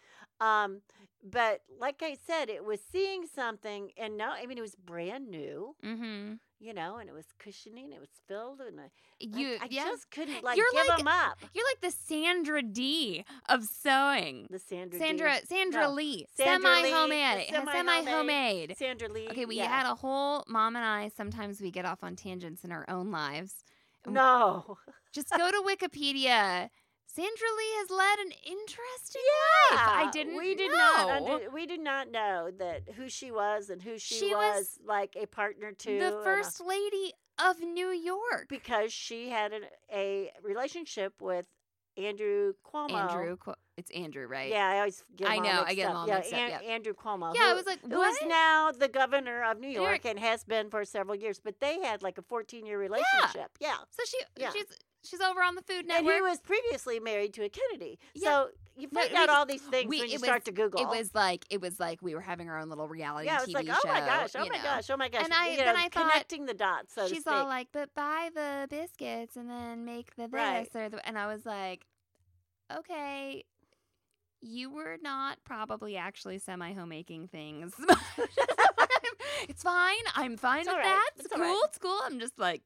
Um, 0.41 0.83
but 1.23 1.63
like 1.81 2.03
I 2.03 2.17
said, 2.27 2.51
it 2.51 2.65
was 2.65 2.81
seeing 2.93 3.27
something, 3.27 3.91
and 3.97 4.17
no, 4.17 4.31
I 4.31 4.45
mean 4.47 4.59
it 4.59 4.63
was 4.63 4.75
brand 4.75 5.29
new, 5.31 5.75
mm-hmm. 5.85 6.35
You 6.59 6.73
know, 6.73 6.97
and 6.97 7.07
it 7.09 7.13
was 7.13 7.27
cushioning, 7.39 7.93
it 7.93 8.01
was 8.01 8.09
filled, 8.27 8.61
and 8.63 8.81
I, 8.81 8.85
You. 9.21 9.59
I, 9.61 9.65
I 9.65 9.69
yeah. 9.71 9.85
just 9.85 10.11
couldn't 10.11 10.43
like 10.43 10.57
You're 10.57 10.65
give 10.73 10.87
like- 10.89 10.97
them 10.99 11.07
up. 11.09 11.39
You're 11.53 11.67
like 11.67 11.83
the 11.83 11.91
Sandra 11.91 12.63
Dee 12.63 13.25
of 13.51 13.63
sewing. 13.65 14.47
The 14.51 14.59
Sandra, 14.59 14.99
D- 14.99 15.05
Sandra 15.05 15.35
Sandra 15.47 15.83
No. 15.83 15.91
Lee. 15.93 16.27
Sandra 16.35 16.77
semi 16.77 16.91
homemade. 16.91 17.47
Semi 17.51 18.05
homemade. 18.11 18.75
Sandra 18.79 19.09
Lee. 19.13 19.29
Okay, 19.29 19.45
we 19.45 19.57
yeah. 19.57 19.67
had 19.67 19.85
a 19.91 19.95
whole 19.95 20.45
mom 20.49 20.77
and 20.77 20.85
I. 20.85 21.11
Sometimes 21.15 21.61
we 21.61 21.71
get 21.71 21.85
off 21.85 22.03
on 22.03 22.17
tangents 22.17 22.65
in 22.65 22.73
our 22.73 22.87
own 22.89 23.11
lives. 23.11 23.63
no. 24.07 24.79
Just 25.13 25.31
go 25.37 25.51
to 25.51 25.63
Wikipedia. 25.63 26.69
Sandra 27.07 27.49
Lee 27.57 27.73
has 27.79 27.91
led 27.91 28.19
an 28.19 28.33
interesting 28.45 29.23
life. 29.71 29.81
I 29.81 30.11
didn't 30.13 30.37
We 30.37 30.55
did 30.55 30.71
know. 30.71 30.77
not. 30.77 31.23
Under, 31.23 31.51
we 31.51 31.67
did 31.67 31.81
not 31.81 32.11
know 32.11 32.51
that 32.59 32.83
who 32.97 33.09
she 33.09 33.31
was 33.31 33.71
and 33.71 33.81
who 33.83 33.99
she, 33.99 34.17
She 34.17 34.35
was, 34.35 34.57
was 34.59 34.79
like 34.87 35.17
a 35.21 35.27
partner 35.27 35.73
to 35.73 35.99
the 35.99 36.07
and 36.09 36.17
a- 36.17 36.23
first 36.23 36.61
lady 36.61 37.13
of 37.43 37.61
New 37.61 37.89
York. 37.89 38.47
because 38.49 38.93
she 38.93 39.31
had 39.31 39.53
an, 39.53 39.63
a 39.93 40.31
relationship 40.43 41.15
with 41.23 41.47
Andrew 41.97 42.53
Cuomo. 42.65 42.93
Andrew, 42.93 43.37
it's 43.79 43.91
Andrew, 43.93 44.27
right? 44.27 44.51
Yeah, 44.51 44.67
I 44.69 44.79
always 44.81 45.03
get 45.17 45.31
I 45.31 45.39
know, 45.39 45.63
I 45.67 45.75
get 45.75 45.87
'em 45.89 45.93
up. 45.93 45.97
all 46.03 46.09
yeah, 46.09 46.15
mixed 46.17 46.33
up, 46.35 46.39
An- 46.41 46.51
yeah. 46.51 46.71
Andrew 46.71 46.93
Cuomo. 46.93 47.35
Yeah, 47.35 47.45
I 47.47 47.55
was 47.55 47.65
like, 47.65 47.81
who 47.81 48.03
is 48.03 48.17
what? 48.21 48.29
now 48.29 48.73
the 48.73 48.89
governor 48.89 49.43
of 49.45 49.59
New 49.59 49.69
York 49.69 49.87
York. 49.89 50.05
and 50.05 50.19
has 50.19 50.45
been 50.45 50.69
for 50.69 50.85
several 50.85 51.17
years. 51.17 51.41
But 51.43 51.61
they 51.61 51.81
had 51.81 52.03
like 52.03 52.19
a 52.19 52.23
14 52.23 52.67
year 52.67 52.79
relationship. 52.79 53.53
Yeah. 53.61 53.77
So 53.91 54.03
she, 54.07 54.19
Yeah. 54.37 54.51
she's 54.51 54.67
she's 55.07 55.21
over 55.21 55.43
on 55.43 55.55
the 55.55 55.63
Food 55.63 55.87
Network. 55.87 56.13
And 56.15 56.25
he 56.25 56.31
was 56.31 56.41
previously 56.41 57.01
married 57.01 57.33
to 57.35 57.45
a 57.45 57.49
Kennedy. 57.49 57.99
Yeah. 58.15 58.31
So 58.31 58.49
you 58.77 58.89
No, 58.93 59.01
find 59.01 59.13
we 59.13 59.17
out 59.19 59.29
all 59.31 59.47
these 59.47 59.63
things 59.63 59.89
we- 59.89 60.01
when 60.01 60.09
you 60.09 60.17
it 60.17 60.21
start 60.21 60.45
to 60.47 60.53
Google. 60.53 60.81
It 60.81 60.89
was 60.89 61.15
like 61.15 61.47
it 61.51 61.61
was 61.61 61.81
like 61.81 62.03
we 62.03 62.15
were 62.15 62.21
having 62.21 62.49
our 62.51 62.59
own 62.59 62.69
little 62.69 62.89
reality 62.89 63.27
yeah, 63.27 63.39
TV 63.39 63.43
it's 63.45 63.55
like, 63.55 63.67
show. 63.67 63.75
oh 63.85 63.89
my 63.89 64.01
gosh, 64.01 64.31
oh 64.35 64.41
my 64.41 64.57
know. 64.57 64.63
gosh, 64.63 64.91
oh 64.91 64.97
my 64.97 65.09
gosh. 65.09 65.25
And 65.25 65.33
I- 65.33 65.49
you 65.51 65.57
then 65.57 65.67
know, 65.67 65.81
I 65.81 65.83
thought- 65.89 65.93
connecting 66.11 66.47
the 66.47 66.55
dots, 66.55 66.95
so 66.95 67.09
She's 67.09 67.27
all 67.27 67.47
like, 67.47 67.69
"But 67.73 67.95
buy 67.95 68.31
the 68.35 68.67
biscuits 68.69 69.37
and 69.37 69.49
then 69.49 69.85
make 69.85 70.15
the 70.17 70.25
this 70.25 70.33
Right. 70.33 70.69
or 70.75 70.89
the," 70.91 71.07
and 71.07 71.17
I 71.19 71.27
was 71.27 71.47
like, 71.47 71.87
"Okay, 72.75 73.45
you 74.43 74.71
were 74.71 74.99
not 75.01 75.39
probably 75.45 75.97
actually 75.97 76.39
semi 76.39 76.73
homemaking 76.75 77.29
things. 77.29 77.73
it's 79.49 79.63
fine. 79.63 79.95
I'm 80.15 80.37
fine 80.37 80.61
It's 80.61 80.69
with 80.69 80.77
right. 80.77 80.85
that. 80.85 81.11
It's, 81.17 81.25
It's 81.27 81.35
cool. 81.35 81.43
right. 81.43 81.63
It's 81.69 81.79
cool. 81.79 81.99
I'm 82.05 82.21
just 82.21 82.39
like, 82.39 82.63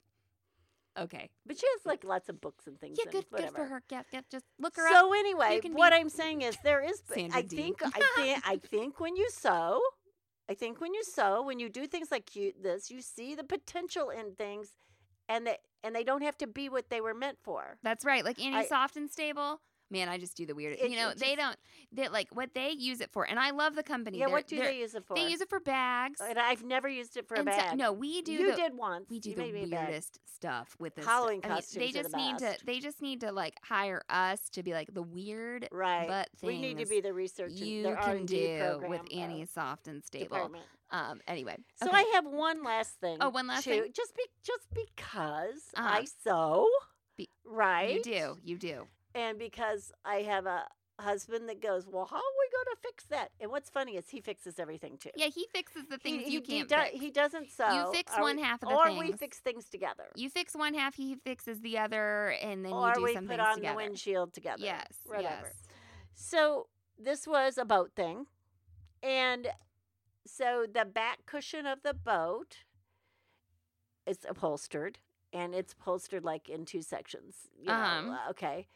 okay, 1.00 1.30
but 1.46 1.58
she 1.58 1.66
has 1.76 1.86
like 1.86 2.04
lots 2.04 2.28
of 2.28 2.40
books 2.40 2.66
and 2.66 2.78
things. 2.80 2.98
yeah, 2.98 3.10
good, 3.10 3.24
good 3.34 3.50
for 3.50 3.64
her. 3.64 3.82
Yeah, 3.90 4.02
yeah, 4.12 4.20
just 4.30 4.44
look 4.58 4.76
her 4.76 4.86
up. 4.86 4.94
So 4.94 5.12
anyway, 5.12 5.60
can 5.60 5.74
what 5.74 5.90
be 5.90 5.96
I'm 5.96 6.08
saying 6.08 6.42
is 6.42 6.56
there 6.62 6.82
is 6.82 7.02
Sandra 7.12 7.38
I 7.38 7.42
think 7.42 7.78
I 7.84 7.90
think 8.16 8.48
I 8.48 8.56
think 8.56 9.00
when 9.00 9.16
you 9.16 9.28
sew, 9.30 9.80
I 10.48 10.54
think 10.54 10.80
when 10.80 10.94
you 10.94 11.04
sew, 11.04 11.42
when 11.42 11.58
you 11.58 11.68
do 11.68 11.86
things 11.86 12.10
like 12.10 12.34
you, 12.36 12.52
this, 12.60 12.90
you 12.90 13.02
see 13.02 13.34
the 13.34 13.44
potential 13.44 14.10
in 14.10 14.34
things 14.34 14.76
and 15.28 15.46
that 15.46 15.58
and 15.82 15.94
they 15.94 16.04
don't 16.04 16.22
have 16.22 16.36
to 16.38 16.46
be 16.46 16.68
what 16.68 16.90
they 16.90 17.00
were 17.00 17.14
meant 17.14 17.38
for. 17.42 17.78
That's 17.82 18.04
right. 18.04 18.24
Like 18.24 18.40
Annie 18.40 18.56
I- 18.56 18.66
Soft 18.66 18.96
and 18.96 19.10
Stable. 19.10 19.60
Man, 19.92 20.08
I 20.08 20.18
just 20.18 20.36
do 20.36 20.46
the 20.46 20.54
weirdest. 20.54 20.82
It- 20.84 20.90
you 20.90 20.96
know, 20.96 21.10
it 21.10 21.18
they 21.18 21.34
don't. 21.34 21.56
They 21.92 22.08
like 22.08 22.28
what 22.34 22.54
they 22.54 22.70
use 22.70 23.00
it 23.00 23.10
for, 23.10 23.24
and 23.24 23.40
I 23.40 23.50
love 23.50 23.74
the 23.74 23.82
company. 23.82 24.18
Yeah, 24.18 24.26
They're- 24.26 24.32
what 24.34 24.46
do 24.46 24.56
they're- 24.56 24.70
use 24.70 24.94
it 24.94 25.04
for? 25.04 25.16
They 25.16 25.28
use 25.28 25.40
it 25.40 25.48
for 25.48 25.58
bags. 25.58 26.20
And 26.20 26.38
I've 26.38 26.62
never 26.62 26.88
used 26.88 27.16
it 27.16 27.26
for 27.26 27.34
a 27.34 27.40
and 27.40 27.48
so- 27.48 27.56
bag. 27.56 27.76
no, 27.76 27.92
we 27.92 28.22
do. 28.22 28.32
you 28.32 28.50
the, 28.52 28.56
did 28.56 28.74
once. 28.76 29.10
We 29.10 29.18
do 29.18 29.30
You 29.30 29.34
the 29.36 29.42
made 29.42 29.54
me 29.54 29.64
a 29.64 29.66
bag. 29.66 29.88
weirdest 29.88 30.20
stuff 30.32 30.76
with 30.78 30.94
this. 30.94 31.04
Halloween 31.04 31.40
stuff. 31.40 31.50
I 31.50 31.54
mean, 31.54 31.56
costumes 31.62 31.92
they 31.92 31.98
are 31.98 32.02
the 32.04 32.08
just 32.08 32.16
need 32.16 32.38
to. 32.38 32.56
They 32.66 32.78
just 32.80 33.02
need 33.02 33.20
to 33.22 33.32
like 33.32 33.54
hire 33.64 34.02
us 34.08 34.48
to 34.50 34.62
be 34.62 34.72
like 34.72 34.94
the 34.94 35.02
weird 35.02 35.66
Right. 35.72 36.06
but 36.06 36.28
we 36.42 36.60
need 36.60 36.78
to 36.78 36.86
be 36.86 37.00
the 37.00 37.12
research. 37.12 37.52
you 37.52 37.82
the 37.82 37.96
can 37.96 38.26
do 38.26 38.80
with 38.88 39.00
uh, 39.00 39.14
Annie 39.16 39.44
Soft 39.46 39.88
and 39.88 40.04
Stable. 40.04 40.52
Um. 40.92 41.20
Anyway, 41.28 41.56
So 41.82 41.88
okay. 41.88 41.98
I 41.98 42.02
have 42.14 42.26
one 42.26 42.62
last 42.64 42.98
thing. 43.00 43.18
Oh, 43.20 43.28
one 43.30 43.46
last 43.48 43.64
too, 43.64 43.70
thing? 43.82 43.92
Just 43.92 44.14
be 44.16 44.24
just 44.42 44.66
because 44.72 45.62
Uh-huh. 45.76 45.98
I 46.00 46.04
sew, 46.04 46.68
Be- 47.16 47.28
right? 47.44 47.94
you 47.94 48.02
do. 48.02 48.36
You 48.44 48.58
do. 48.58 48.86
And 49.14 49.38
because 49.38 49.92
I 50.04 50.16
have 50.22 50.46
a 50.46 50.64
husband 50.98 51.48
that 51.48 51.62
goes, 51.62 51.86
well, 51.86 52.04
how 52.04 52.16
are 52.16 52.20
we 52.20 52.50
going 52.52 52.76
to 52.76 52.80
fix 52.82 53.04
that? 53.04 53.30
And 53.40 53.50
what's 53.50 53.70
funny 53.70 53.96
is 53.96 54.10
he 54.10 54.20
fixes 54.20 54.58
everything 54.58 54.98
too. 54.98 55.08
Yeah, 55.16 55.28
he 55.34 55.46
fixes 55.52 55.84
the 55.88 55.96
things 55.96 56.24
he, 56.24 56.32
you 56.34 56.42
he, 56.44 56.58
can't 56.58 56.68
do- 56.68 56.76
fix. 56.76 57.00
he 57.00 57.10
doesn't 57.10 57.50
sew. 57.50 57.68
You 57.72 57.90
fix 57.92 58.12
or 58.16 58.20
one 58.22 58.36
we- 58.36 58.42
half 58.42 58.62
of 58.62 58.68
the 58.68 58.74
or 58.74 58.92
we 58.98 59.12
fix 59.12 59.38
things 59.38 59.68
together, 59.70 60.04
You 60.14 60.28
fix 60.28 60.54
one 60.54 60.74
half, 60.74 60.94
he 60.94 61.14
fixes 61.16 61.60
the 61.62 61.78
other, 61.78 62.34
and 62.42 62.64
then 62.64 62.72
or 62.72 62.88
you 62.88 62.94
do 62.96 63.02
we 63.02 63.14
put 63.16 63.28
things 63.28 63.40
on 63.40 63.54
together. 63.56 63.72
the 63.72 63.76
windshield 63.76 64.32
together. 64.34 64.62
Yes. 64.62 64.88
whatever. 65.06 65.26
Yes. 65.44 65.54
So 66.14 66.66
this 66.98 67.26
was 67.26 67.56
a 67.56 67.64
boat 67.64 67.92
thing, 67.96 68.26
and 69.02 69.48
so 70.26 70.66
the 70.70 70.84
back 70.84 71.24
cushion 71.24 71.64
of 71.64 71.82
the 71.82 71.94
boat 71.94 72.58
is 74.06 74.18
upholstered, 74.28 74.98
and 75.32 75.54
it's 75.54 75.72
upholstered 75.72 76.24
like 76.24 76.48
in 76.50 76.64
two 76.66 76.82
sections. 76.82 77.48
You 77.58 77.68
know, 77.68 77.72
Um. 77.74 78.10
uh, 78.10 78.30
okay. 78.30 78.66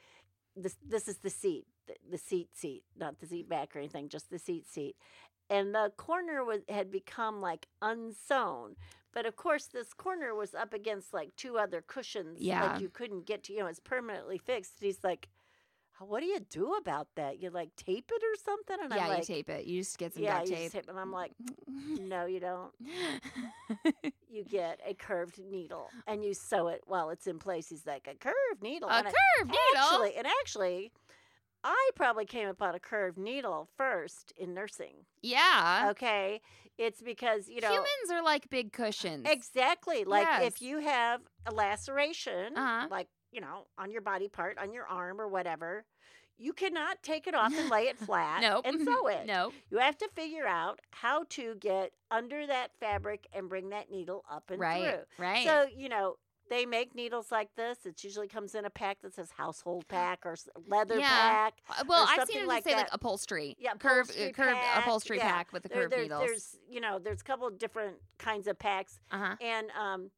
This 0.56 0.76
this 0.86 1.08
is 1.08 1.18
the 1.18 1.30
seat, 1.30 1.66
the, 1.86 1.94
the 2.10 2.18
seat 2.18 2.48
seat, 2.56 2.84
not 2.96 3.18
the 3.20 3.26
seat 3.26 3.48
back 3.48 3.74
or 3.74 3.78
anything, 3.80 4.08
just 4.08 4.30
the 4.30 4.38
seat 4.38 4.66
seat. 4.68 4.96
And 5.50 5.74
the 5.74 5.92
corner 5.96 6.44
was 6.44 6.60
had 6.68 6.90
become 6.90 7.40
like 7.40 7.66
unsewn. 7.82 8.76
But 9.12 9.26
of 9.26 9.36
course, 9.36 9.66
this 9.66 9.92
corner 9.94 10.34
was 10.34 10.54
up 10.54 10.72
against 10.74 11.14
like 11.14 11.36
two 11.36 11.56
other 11.58 11.82
cushions. 11.86 12.40
Yeah. 12.40 12.64
Like 12.72 12.80
you 12.80 12.88
couldn't 12.88 13.26
get 13.26 13.44
to, 13.44 13.52
you 13.52 13.60
know, 13.60 13.66
it's 13.66 13.78
permanently 13.80 14.38
fixed. 14.38 14.80
And 14.80 14.86
he's 14.86 15.04
like, 15.04 15.28
"How- 15.28 15.33
What 16.00 16.20
do 16.20 16.26
you 16.26 16.40
do 16.40 16.74
about 16.74 17.06
that? 17.16 17.40
You 17.40 17.50
like 17.50 17.74
tape 17.76 18.10
it 18.12 18.22
or 18.22 18.34
something? 18.44 18.76
And 18.82 18.92
yeah, 18.94 19.04
I'm 19.04 19.08
like, 19.10 19.28
you 19.28 19.34
tape 19.36 19.48
it. 19.48 19.64
You 19.66 19.80
just 19.80 19.96
get 19.98 20.14
some 20.14 20.22
Yeah, 20.24 20.38
duct 20.38 20.50
you 20.50 20.56
tape. 20.56 20.72
tape. 20.72 20.84
And 20.88 20.98
I'm 20.98 21.12
like, 21.12 21.32
No, 22.00 22.26
you 22.26 22.40
don't. 22.40 22.72
You 24.30 24.42
get 24.44 24.80
a 24.84 24.94
curved 24.94 25.38
needle 25.38 25.90
and 26.08 26.24
you 26.24 26.34
sew 26.34 26.66
it 26.66 26.80
while 26.86 27.10
it's 27.10 27.28
in 27.28 27.38
place. 27.38 27.68
He's 27.68 27.86
like, 27.86 28.08
A 28.10 28.16
curved 28.16 28.62
needle. 28.62 28.88
a 28.88 28.92
And 28.98 29.06
I- 29.06 29.10
curved 29.38 29.50
needle. 29.50 29.84
Actually, 29.92 30.16
and 30.16 30.26
actually, 30.40 30.90
I 31.62 31.90
probably 31.94 32.24
came 32.26 32.48
upon 32.48 32.74
a 32.74 32.80
curved 32.80 33.16
needle 33.16 33.68
first 33.76 34.32
in 34.36 34.52
nursing. 34.52 35.06
yeah. 35.22 35.86
Okay. 35.90 36.40
It's 36.76 37.00
because, 37.00 37.48
you 37.48 37.60
know, 37.60 37.70
Humans 37.70 38.10
are 38.10 38.22
like 38.24 38.50
big 38.50 38.72
cushions. 38.72 39.24
exactly 39.30 40.02
like 40.04 40.26
Yes. 40.26 40.42
if 40.54 40.60
you 40.62 40.80
have 40.80 41.20
a 41.46 41.52
laceration, 41.52 42.56
Uh-huh. 42.58 42.88
like, 42.90 43.06
you 43.34 43.40
know, 43.40 43.66
on 43.76 43.90
your 43.90 44.00
body 44.00 44.28
part, 44.28 44.56
on 44.58 44.72
your 44.72 44.86
arm 44.86 45.20
or 45.20 45.26
whatever, 45.28 45.84
you 46.38 46.52
cannot 46.52 47.02
take 47.02 47.26
it 47.26 47.34
off 47.40 47.52
and 47.56 47.68
lay 47.70 47.82
it 47.88 47.98
flat 47.98 48.40
nope. 48.42 48.64
and 48.66 48.80
sew 48.84 49.08
it. 49.08 49.26
nope. 49.26 49.52
You 49.70 49.78
have 49.78 49.98
to 49.98 50.08
figure 50.14 50.46
out 50.46 50.80
how 50.90 51.24
to 51.30 51.54
get 51.56 51.92
under 52.10 52.46
that 52.46 52.70
fabric 52.80 53.26
and 53.32 53.48
bring 53.48 53.70
that 53.70 53.90
needle 53.90 54.24
up 54.30 54.50
and 54.50 54.60
Right. 54.60 54.82
through. 54.84 55.24
Right. 55.24 55.44
So, 55.46 55.66
you 55.74 55.88
know, 55.88 56.16
they 56.50 56.66
make 56.66 56.94
needles 56.94 57.32
like 57.32 57.48
this. 57.56 57.78
It 57.86 58.04
usually 58.04 58.28
comes 58.28 58.54
in 58.54 58.66
a 58.66 58.70
pack 58.70 59.00
that 59.00 59.14
says 59.14 59.30
household 59.30 59.88
pack 59.88 60.26
or 60.26 60.36
leather 60.68 60.98
Yeah. 60.98 61.08
pack. 61.08 61.54
Uh, 61.70 61.84
well, 61.88 62.06
I've 62.08 62.28
seen 62.28 62.40
them 62.40 62.48
like 62.48 62.64
say 62.64 62.74
like 62.76 62.88
upholstery. 62.92 63.56
Yeah, 63.58 63.72
curve, 63.74 64.10
upholstery 64.10 64.32
curved 64.32 64.56
pack, 64.58 64.78
upholstery 64.78 65.16
yeah. 65.18 65.30
pack 65.32 65.52
with 65.54 65.62
the 65.62 65.68
There- 65.70 65.82
curved 65.82 65.92
there- 65.94 66.02
needles. 66.02 66.20
There's, 66.26 66.56
you 66.68 66.80
know, 66.80 66.98
there's 66.98 67.22
a 67.22 67.24
couple 67.24 67.46
of 67.46 67.58
different 67.58 67.96
kinds 68.18 68.46
of 68.46 68.58
packs. 68.58 68.98
Uh 69.10 69.18
huh. 69.18 69.36
And 69.40 69.70
um, 69.70 70.10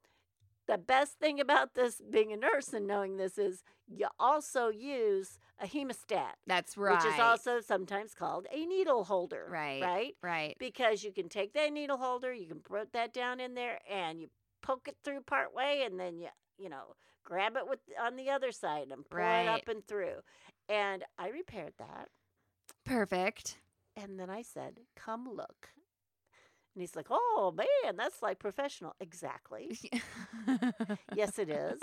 the 0.66 0.78
best 0.78 1.18
thing 1.18 1.40
about 1.40 1.74
this 1.74 2.00
being 2.10 2.32
a 2.32 2.36
nurse 2.36 2.72
and 2.72 2.86
knowing 2.86 3.16
this 3.16 3.38
is 3.38 3.62
you 3.88 4.08
also 4.18 4.68
use 4.68 5.38
a 5.60 5.66
hemostat, 5.66 6.32
That's 6.46 6.76
right. 6.76 6.96
which 7.02 7.12
is 7.14 7.20
also 7.20 7.60
sometimes 7.60 8.14
called 8.14 8.46
a 8.52 8.66
needle 8.66 9.04
holder. 9.04 9.46
Right. 9.48 9.80
Right. 9.82 10.14
right. 10.22 10.56
because 10.58 11.02
you 11.04 11.12
can 11.12 11.28
take 11.28 11.52
that 11.54 11.72
needle 11.72 11.96
holder, 11.96 12.32
you 12.32 12.46
can 12.46 12.60
put 12.60 12.92
that 12.92 13.12
down 13.12 13.40
in 13.40 13.54
there, 13.54 13.78
and 13.90 14.20
you 14.20 14.28
poke 14.62 14.88
it 14.88 14.96
through 15.04 15.20
part 15.22 15.54
way, 15.54 15.82
and 15.84 15.98
then 15.98 16.18
you 16.18 16.28
you 16.58 16.68
know 16.68 16.94
grab 17.24 17.56
it 17.56 17.68
with 17.68 17.80
on 18.00 18.16
the 18.16 18.30
other 18.30 18.52
side 18.52 18.88
and 18.90 19.08
pull 19.08 19.20
it 19.20 19.48
up 19.48 19.68
and 19.68 19.86
through. 19.86 20.16
And 20.68 21.04
I 21.18 21.28
repaired 21.28 21.74
that, 21.78 22.08
Perfect. 22.84 23.58
and 23.96 24.18
then 24.18 24.30
I 24.30 24.42
said, 24.42 24.80
"Come 24.96 25.28
look." 25.32 25.70
And 26.76 26.82
he's 26.82 26.94
like, 26.94 27.06
"Oh 27.10 27.54
man, 27.56 27.96
that's 27.96 28.20
like 28.20 28.38
professional." 28.38 28.94
Exactly. 29.00 29.78
yes, 31.16 31.38
it 31.38 31.48
is. 31.48 31.80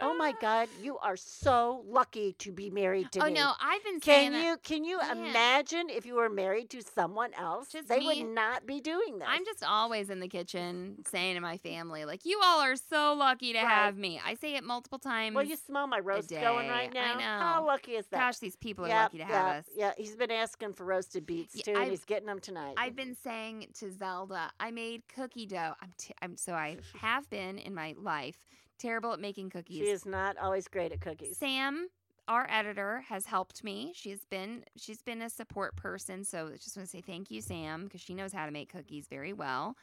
Oh 0.00 0.14
my 0.14 0.32
God, 0.40 0.68
you 0.82 0.98
are 0.98 1.16
so 1.16 1.84
lucky 1.86 2.32
to 2.40 2.50
be 2.50 2.70
married 2.70 3.12
to 3.12 3.20
oh 3.20 3.26
me. 3.26 3.30
Oh 3.30 3.34
no, 3.34 3.52
I've 3.60 3.84
been 3.84 4.00
saying 4.00 4.32
Can 4.32 4.32
that. 4.32 4.44
you 4.44 4.56
can 4.64 4.84
you 4.84 4.98
Yeah. 5.00 5.12
imagine 5.12 5.90
if 5.90 6.04
you 6.06 6.14
were 6.16 6.28
married 6.28 6.70
to 6.70 6.82
someone 6.82 7.32
else? 7.34 7.68
Just 7.68 7.88
they 7.88 8.00
me. 8.00 8.06
would 8.06 8.34
not 8.34 8.66
be 8.66 8.80
doing 8.80 9.20
this. 9.20 9.28
I'm 9.30 9.44
just 9.44 9.62
always 9.62 10.10
in 10.10 10.18
the 10.18 10.26
kitchen 10.28 10.96
saying 11.08 11.36
to 11.36 11.40
my 11.40 11.58
family, 11.58 12.04
like, 12.04 12.24
you 12.24 12.40
all 12.42 12.60
are 12.62 12.74
so 12.74 13.14
lucky 13.16 13.52
to 13.52 13.58
Right. 13.60 13.68
have 13.68 13.96
me. 13.96 14.20
I 14.26 14.34
say 14.34 14.56
it 14.56 14.64
multiple 14.64 14.98
times. 14.98 15.36
Well, 15.36 15.44
you 15.44 15.56
smell 15.56 15.86
my 15.86 16.00
roast 16.00 16.30
going 16.30 16.68
right 16.68 16.90
I 16.96 17.14
know. 17.14 17.20
How 17.20 17.64
lucky 17.64 17.92
is 17.92 18.06
that? 18.08 18.18
Gosh, 18.18 18.38
these 18.38 18.56
people 18.56 18.84
are 18.86 18.88
Yep, 18.88 19.02
lucky 19.04 19.18
to 19.18 19.24
have 19.24 19.46
us. 19.58 19.64
Yeah, 19.76 19.92
he's 19.96 20.16
been 20.16 20.30
asking 20.32 20.72
for 20.72 20.84
roasted 20.84 21.26
beets 21.26 21.54
Yeah, 21.54 21.62
too, 21.62 21.74
and 21.76 21.90
he's 21.90 22.04
getting 22.04 22.26
them 22.26 22.40
tonight. 22.40 22.74
I've 22.76 22.96
been 22.96 23.14
saying 23.14 23.68
to 23.78 23.83
Zelda, 23.90 24.50
I 24.60 24.70
made 24.70 25.02
cookie 25.08 25.46
dough. 25.46 25.74
I'm, 25.80 25.92
t- 25.96 26.14
I'm 26.22 26.36
so 26.36 26.52
I 26.54 26.78
have 27.00 27.28
been 27.30 27.58
in 27.58 27.74
my 27.74 27.94
life 27.96 28.44
terrible 28.78 29.12
at 29.12 29.20
making 29.20 29.50
cookies. 29.50 29.78
she 29.78 29.90
is 29.90 30.04
not 30.06 30.36
always 30.38 30.68
great 30.68 30.92
at 30.92 31.00
cookies. 31.00 31.38
Sam, 31.38 31.88
our 32.28 32.46
editor, 32.50 33.04
has 33.08 33.26
helped 33.26 33.62
me. 33.62 33.92
She's 33.94 34.24
been 34.24 34.64
she's 34.76 35.02
been 35.02 35.22
a 35.22 35.30
support 35.30 35.76
person. 35.76 36.24
So 36.24 36.48
I 36.52 36.56
just 36.56 36.76
want 36.76 36.88
to 36.88 36.96
say 36.96 37.00
thank 37.00 37.30
you, 37.30 37.40
Sam, 37.40 37.84
because 37.84 38.00
she 38.00 38.14
knows 38.14 38.32
how 38.32 38.46
to 38.46 38.52
make 38.52 38.72
cookies 38.72 39.06
very 39.08 39.32
well. 39.32 39.76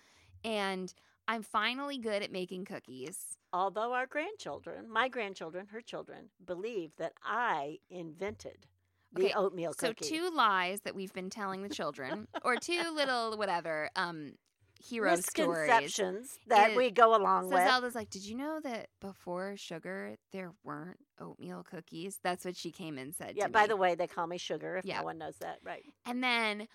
And 0.43 0.93
I'm 1.27 1.43
finally 1.43 1.97
good 1.97 2.23
at 2.23 2.31
making 2.31 2.65
cookies. 2.65 3.37
Although 3.53 3.93
our 3.93 4.05
grandchildren, 4.05 4.89
my 4.89 5.07
grandchildren, 5.07 5.67
her 5.67 5.81
children, 5.81 6.29
believe 6.45 6.91
that 6.97 7.13
I 7.23 7.77
invented 7.89 8.65
the 9.13 9.25
Okay, 9.25 9.33
oatmeal 9.33 9.73
cookie. 9.73 10.05
So 10.05 10.09
two 10.15 10.29
lies 10.35 10.81
that 10.81 10.95
we've 10.95 11.13
been 11.13 11.29
telling 11.29 11.63
the 11.63 11.69
children, 11.69 12.27
or 12.43 12.55
two 12.55 12.81
little 12.95 13.37
whatever 13.37 13.89
um 13.95 14.33
hero 14.83 15.15
stories. 15.17 15.67
misconceptions 15.69 16.39
that 16.47 16.71
is- 16.71 16.77
we 16.77 16.89
go 16.89 17.15
along 17.15 17.43
with. 17.49 17.51
So 17.59 17.63
with. 17.63 17.67
Zelda's 17.71 17.95
like, 17.95 18.09
"Did 18.09 18.25
you 18.25 18.35
know 18.35 18.59
that 18.63 18.87
before 18.99 19.55
sugar 19.57 20.15
there 20.31 20.53
weren't 20.63 20.97
oatmeal 21.19 21.63
cookies?" 21.63 22.19
That's 22.23 22.43
what 22.45 22.55
she 22.55 22.71
came 22.71 22.97
and 22.97 23.13
said. 23.13 23.33
yeah, 23.35 23.45
to 23.45 23.51
by 23.51 23.61
me. 23.63 23.67
the 23.67 23.77
way, 23.77 23.93
they 23.95 24.07
call 24.07 24.25
me 24.27 24.37
sugar 24.39 24.77
if 24.77 24.85
Yeah. 24.85 24.99
no 24.99 25.03
one 25.05 25.17
knows 25.19 25.35
that. 25.39 25.59
Right. 25.63 25.83
And 26.05 26.23
then 26.23 26.67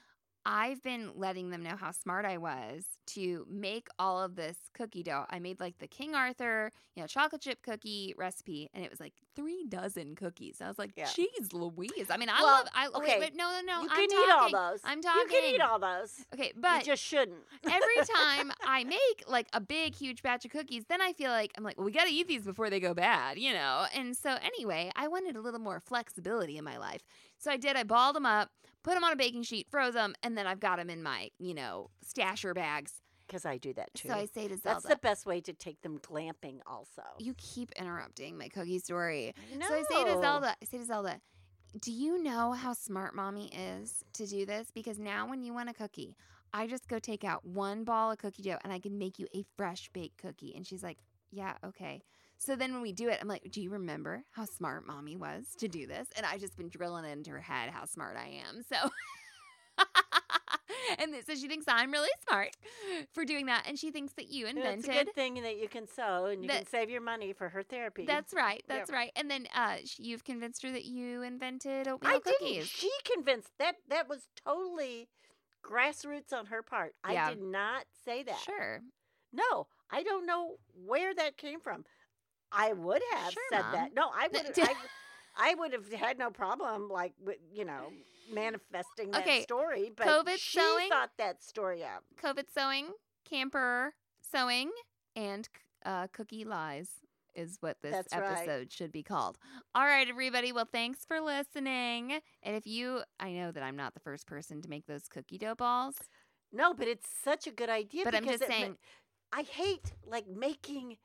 I've 0.48 0.80
been 0.82 1.10
letting 1.16 1.50
them 1.50 1.62
know 1.64 1.74
how 1.76 1.90
smart 1.90 2.24
I 2.24 2.38
was 2.38 2.84
to 3.08 3.44
make 3.50 3.88
all 3.98 4.22
of 4.22 4.36
this 4.36 4.56
cookie 4.74 5.02
dough. 5.02 5.26
I 5.28 5.40
made 5.40 5.58
like 5.58 5.78
the 5.78 5.88
King 5.88 6.14
Arthur, 6.14 6.70
you 6.94 7.02
know, 7.02 7.08
chocolate 7.08 7.42
chip 7.42 7.62
cookie 7.62 8.14
recipe, 8.16 8.70
and 8.72 8.84
it 8.84 8.90
was 8.90 9.00
like 9.00 9.14
three 9.34 9.64
dozen 9.68 10.14
cookies. 10.14 10.58
I 10.62 10.68
was 10.68 10.78
like, 10.78 10.92
Yeah. 10.96 11.06
"Jeez, 11.06 11.52
Louise!" 11.52 12.06
I 12.10 12.16
mean, 12.16 12.28
I 12.28 12.40
Well, 12.40 12.46
love. 12.46 12.68
I 12.72 12.86
okay, 12.94 13.18
wait, 13.18 13.30
but 13.30 13.34
no, 13.36 13.50
no, 13.50 13.60
no. 13.60 13.82
you 13.82 13.88
I'm 13.90 13.96
can 13.96 14.08
talking, 14.08 14.24
eat 14.52 14.56
all 14.56 14.70
those. 14.70 14.80
I'm 14.84 15.02
talking. 15.02 15.22
You 15.22 15.28
can 15.42 15.54
eat 15.56 15.60
all 15.60 15.78
those. 15.80 16.24
Okay, 16.32 16.52
you 16.54 16.60
but 16.62 16.84
just 16.84 17.02
shouldn't. 17.02 17.42
every 17.64 17.96
time 18.14 18.52
I 18.64 18.84
make 18.84 19.24
like 19.26 19.48
a 19.52 19.60
big, 19.60 19.96
huge 19.96 20.22
batch 20.22 20.44
of 20.44 20.52
cookies, 20.52 20.84
then 20.88 21.00
I 21.02 21.12
feel 21.12 21.30
like 21.30 21.52
I'm 21.58 21.64
like, 21.64 21.76
well, 21.76 21.86
we 21.86 21.90
got 21.92 22.04
to 22.06 22.12
eat 22.12 22.28
these 22.28 22.44
before 22.44 22.70
they 22.70 22.78
go 22.78 22.94
bad, 22.94 23.36
you 23.38 23.52
know? 23.52 23.86
And 23.94 24.16
so, 24.16 24.36
anyway, 24.42 24.92
I 24.94 25.08
wanted 25.08 25.34
a 25.36 25.40
little 25.40 25.60
more 25.60 25.80
flexibility 25.80 26.56
in 26.56 26.64
my 26.64 26.78
life. 26.78 27.02
So 27.38 27.50
I 27.50 27.56
did. 27.56 27.76
I 27.76 27.82
balled 27.82 28.14
them 28.16 28.26
up, 28.26 28.50
put 28.86 28.94
them 28.94 29.02
on 29.02 29.12
a 29.12 29.16
baking 29.16 29.42
sheet, 29.42 29.66
froze 29.68 29.94
them, 29.94 30.14
and 30.22 30.38
then 30.38 30.46
I've 30.46 30.60
got 30.60 30.78
them 30.78 30.88
in 30.88 31.02
my, 31.02 31.30
you 31.38 31.54
know, 31.54 31.90
stasher 32.06 32.54
bags. 32.54 33.02
Because 33.26 33.44
I 33.44 33.58
do 33.58 33.74
that 33.74 33.92
too. 33.92 34.06
So 34.06 34.14
I 34.14 34.26
say 34.26 34.46
to 34.46 34.56
Zelda, 34.56 34.62
That's 34.62 34.84
the 34.86 34.96
best 35.02 35.26
way 35.26 35.40
to 35.40 35.52
take 35.52 35.82
them 35.82 35.98
glamping, 35.98 36.60
also. 36.64 37.02
you 37.18 37.34
keep 37.36 37.72
interrupting 37.72 38.38
my 38.38 38.46
cookie 38.46 38.78
story. 38.78 39.34
no. 39.58 39.66
So 39.66 39.74
I 39.74 39.82
say 39.90 40.04
to 40.04 40.20
Zelda, 40.20 40.54
I 40.62 40.64
say 40.64 40.78
to 40.78 40.84
Zelda, 40.84 41.20
do 41.80 41.90
you 41.90 42.22
know 42.22 42.52
how 42.52 42.72
smart 42.72 43.16
mommy 43.16 43.50
is 43.52 44.04
to 44.12 44.26
do 44.26 44.46
this? 44.46 44.68
Because 44.72 45.00
now 45.00 45.28
when 45.28 45.42
you 45.42 45.52
want 45.52 45.68
a 45.68 45.74
cookie, 45.74 46.16
I 46.54 46.68
just 46.68 46.86
go 46.86 47.00
take 47.00 47.24
out 47.24 47.44
one 47.44 47.82
ball 47.82 48.12
of 48.12 48.18
cookie 48.18 48.42
dough 48.42 48.58
and 48.62 48.72
I 48.72 48.78
can 48.78 48.96
make 48.96 49.18
you 49.18 49.26
a 49.34 49.44
fresh 49.56 49.90
baked 49.92 50.18
cookie. 50.18 50.54
And 50.54 50.64
she's 50.64 50.84
like, 50.84 50.98
yeah, 51.32 51.54
okay. 51.64 52.02
So 52.38 52.56
then 52.56 52.72
when 52.72 52.82
we 52.82 52.92
do 52.92 53.08
it, 53.08 53.18
I'm 53.20 53.28
like, 53.28 53.50
do 53.50 53.60
you 53.60 53.70
remember 53.70 54.22
how 54.32 54.44
smart 54.44 54.86
mommy 54.86 55.16
was 55.16 55.46
to 55.58 55.68
do 55.68 55.86
this? 55.86 56.08
And 56.16 56.26
I 56.26 56.38
just 56.38 56.56
been 56.56 56.68
drilling 56.68 57.04
into 57.04 57.30
her 57.30 57.40
head 57.40 57.70
how 57.70 57.86
smart 57.86 58.16
I 58.16 58.40
am. 58.46 58.62
So. 58.62 58.76
and 60.98 61.14
so 61.26 61.34
she 61.34 61.48
thinks 61.48 61.66
I'm 61.68 61.90
really 61.90 62.10
smart 62.28 62.56
for 63.12 63.24
doing 63.24 63.46
that. 63.46 63.64
And 63.66 63.78
she 63.78 63.90
thinks 63.90 64.12
that 64.14 64.28
you 64.30 64.46
invented 64.46 64.78
It's 64.80 64.88
a 64.88 65.04
good 65.04 65.14
thing 65.14 65.42
that 65.42 65.58
you 65.58 65.68
can 65.68 65.86
sew 65.88 66.26
and 66.26 66.42
you 66.42 66.48
can 66.48 66.66
save 66.66 66.90
your 66.90 67.00
money 67.00 67.32
for 67.32 67.48
her 67.48 67.62
therapy. 67.62 68.04
That's 68.06 68.34
right. 68.34 68.62
Yeah. 68.68 68.76
That's 68.76 68.90
right. 68.90 69.10
And 69.16 69.30
then 69.30 69.46
uh, 69.54 69.76
you've 69.98 70.24
convinced 70.24 70.62
her 70.62 70.72
that 70.72 70.84
you 70.84 71.22
invented 71.22 71.88
oatmeal 71.88 72.12
I 72.12 72.18
cookies. 72.18 72.38
didn't. 72.40 72.66
She 72.66 72.90
convinced 73.04 73.50
that 73.58 73.76
that 73.88 74.08
was 74.08 74.28
totally 74.44 75.08
grassroots 75.64 76.32
on 76.32 76.46
her 76.46 76.62
part. 76.62 76.94
Yeah. 77.10 77.26
I 77.26 77.30
did 77.30 77.42
not 77.42 77.84
say 78.04 78.22
that. 78.22 78.38
Sure. 78.44 78.80
No, 79.32 79.66
I 79.90 80.02
don't 80.02 80.26
know 80.26 80.56
where 80.84 81.14
that 81.14 81.36
came 81.36 81.60
from. 81.60 81.84
I 82.52 82.72
would 82.72 83.02
have 83.12 83.32
Sure, 83.32 83.42
said 83.50 83.62
Mom. 83.62 83.72
that. 83.72 83.94
No, 83.94 84.08
I 84.14 84.28
would. 84.32 84.52
I, 84.58 84.74
I 85.36 85.54
would 85.54 85.72
have 85.72 85.92
had 85.92 86.18
no 86.18 86.30
problem, 86.30 86.88
like 86.88 87.14
you 87.52 87.64
know, 87.64 87.92
manifesting 88.32 89.10
that 89.10 89.20
Okay, 89.22 89.42
story. 89.42 89.90
But 89.94 90.06
COVID 90.06 90.36
she 90.38 90.58
sewing? 90.60 90.88
thought 90.88 91.10
that 91.18 91.42
story 91.42 91.82
up. 91.84 92.04
COVID 92.22 92.44
sewing, 92.52 92.86
camper 93.28 93.94
sewing, 94.20 94.70
and 95.14 95.48
uh, 95.84 96.06
cookie 96.12 96.44
lies 96.44 96.88
is 97.34 97.58
what 97.60 97.76
this 97.82 97.92
That's 97.94 98.16
right. 98.16 98.38
episode 98.48 98.72
should 98.72 98.90
be 98.90 99.02
called. 99.02 99.36
All 99.74 99.84
right, 99.84 100.08
everybody. 100.08 100.52
Well, 100.52 100.68
thanks 100.70 101.04
for 101.04 101.20
listening. 101.20 102.20
And 102.42 102.56
if 102.56 102.66
you, 102.66 103.02
I 103.20 103.32
know 103.32 103.52
that 103.52 103.62
I'm 103.62 103.76
not 103.76 103.92
the 103.92 104.00
first 104.00 104.26
person 104.26 104.62
to 104.62 104.70
make 104.70 104.86
those 104.86 105.02
cookie 105.08 105.36
dough 105.36 105.54
balls, 105.54 105.96
No, 106.50 106.72
but 106.72 106.88
it's 106.88 107.06
such 107.22 107.46
a 107.46 107.50
good 107.50 107.68
idea. 107.68 108.04
but 108.04 108.14
I'm 108.14 108.22
because 108.22 108.40
just 108.40 108.48
ma- 108.50 108.54
saying. 108.56 108.76
I 109.34 109.42
hate 109.42 109.92
like 110.06 110.26
making 110.28 110.96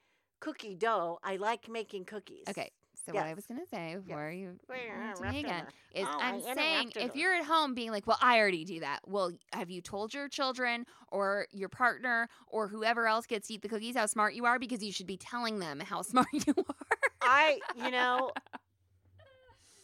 cookie 0.42 0.76
dough. 0.76 1.20
I 1.24 1.38
like 1.38 1.70
making 1.70 2.04
cookies. 2.06 2.44
Okay, 2.50 2.70
So 3.06 3.14
what 3.14 3.26
I 3.26 3.34
was 3.34 3.46
gonna 3.46 3.66
say 3.72 3.96
before 4.06 4.30
you 4.32 4.58
Wait, 4.70 4.80
you're 4.88 4.96
interrupted 4.96 5.22
me 5.32 5.40
interrupting 5.40 5.46
again 5.46 5.64
her. 5.66 6.02
is 6.02 6.08
Oh, 6.08 6.20
I 6.22 6.30
I'm 6.30 6.42
saying 6.42 6.92
interrupted 6.92 7.04
if 7.04 7.14
her. 7.14 7.18
you're 7.20 7.34
at 7.34 7.46
home 7.46 7.74
being 7.74 7.92
like, 7.92 8.06
well, 8.08 8.18
I 8.22 8.40
already 8.40 8.66
do 8.66 8.80
that. 8.82 9.00
Well, 9.08 9.32
have 9.54 9.70
you 9.70 9.82
told 9.82 10.14
your 10.14 10.28
children 10.28 10.86
or 11.10 11.48
your 11.52 11.70
partner 11.70 12.28
or 12.48 12.68
whoever 12.68 13.08
else 13.08 13.26
gets 13.26 13.48
to 13.48 13.54
eat 13.54 13.62
the 13.62 13.70
cookies 13.70 13.96
how 13.96 14.06
smart 14.08 14.34
you 14.34 14.46
are? 14.46 14.60
Because 14.60 14.84
you 14.84 14.92
should 14.92 15.08
be 15.08 15.18
telling 15.18 15.60
them 15.60 15.80
how 15.80 16.02
smart 16.12 16.28
you 16.34 16.54
are. 16.58 16.76
I, 17.22 17.60
you 17.76 17.92
know, 17.92 18.32